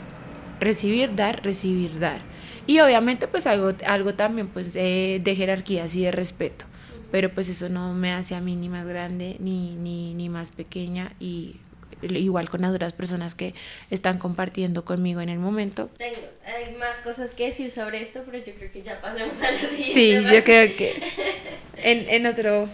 recibir, 0.61 1.15
dar, 1.15 1.43
recibir, 1.43 1.99
dar. 1.99 2.21
Y 2.67 2.81
obviamente 2.81 3.29
pues 3.29 3.47
algo, 3.47 3.73
algo 3.87 4.15
también 4.15 4.49
pues 4.49 4.73
de, 4.73 5.21
de 5.23 5.37
jerarquías 5.37 5.95
y 5.97 6.03
de 6.03 6.13
respeto. 6.13 6.67
Pero 7.11 7.33
pues 7.33 7.49
eso 7.49 7.69
no 7.69 7.93
me 7.93 8.13
hace 8.13 8.35
a 8.35 8.41
mí 8.41 8.57
ni 8.57 8.69
más 8.69 8.87
grande 8.87 9.37
ni, 9.41 9.75
ni, 9.77 10.15
ni 10.15 10.29
más 10.29 10.51
pequeña 10.51 11.13
y 11.21 11.57
igual 12.03 12.51
con 12.51 12.63
las 12.63 12.75
otras 12.75 12.93
personas 12.93 13.35
que 13.35 13.55
están 13.91 14.19
compartiendo 14.19 14.85
conmigo 14.85 15.21
en 15.21 15.29
el 15.29 15.39
momento. 15.39 15.91
Tengo, 15.99 16.19
hay 16.45 16.75
más 16.77 16.99
cosas 16.99 17.35
que 17.35 17.47
decir 17.47 17.71
sobre 17.71 18.03
esto, 18.03 18.23
pero 18.25 18.45
yo 18.45 18.55
creo 18.55 18.71
que 18.71 18.83
ya 18.83 19.01
pasemos 19.01 19.41
a 19.41 19.51
la 19.51 19.59
siguiente. 19.59 19.95
Sí, 19.95 20.35
yo 20.35 20.45
creo 20.45 20.77
que 20.77 21.03
en, 21.77 22.09
en 22.09 22.27
otro... 22.27 22.69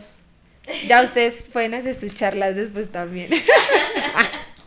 Ya 0.86 1.02
ustedes 1.02 1.44
pueden 1.50 1.72
hacer 1.72 1.94
sus 1.94 2.14
charlas 2.14 2.54
después 2.54 2.92
también. 2.92 3.30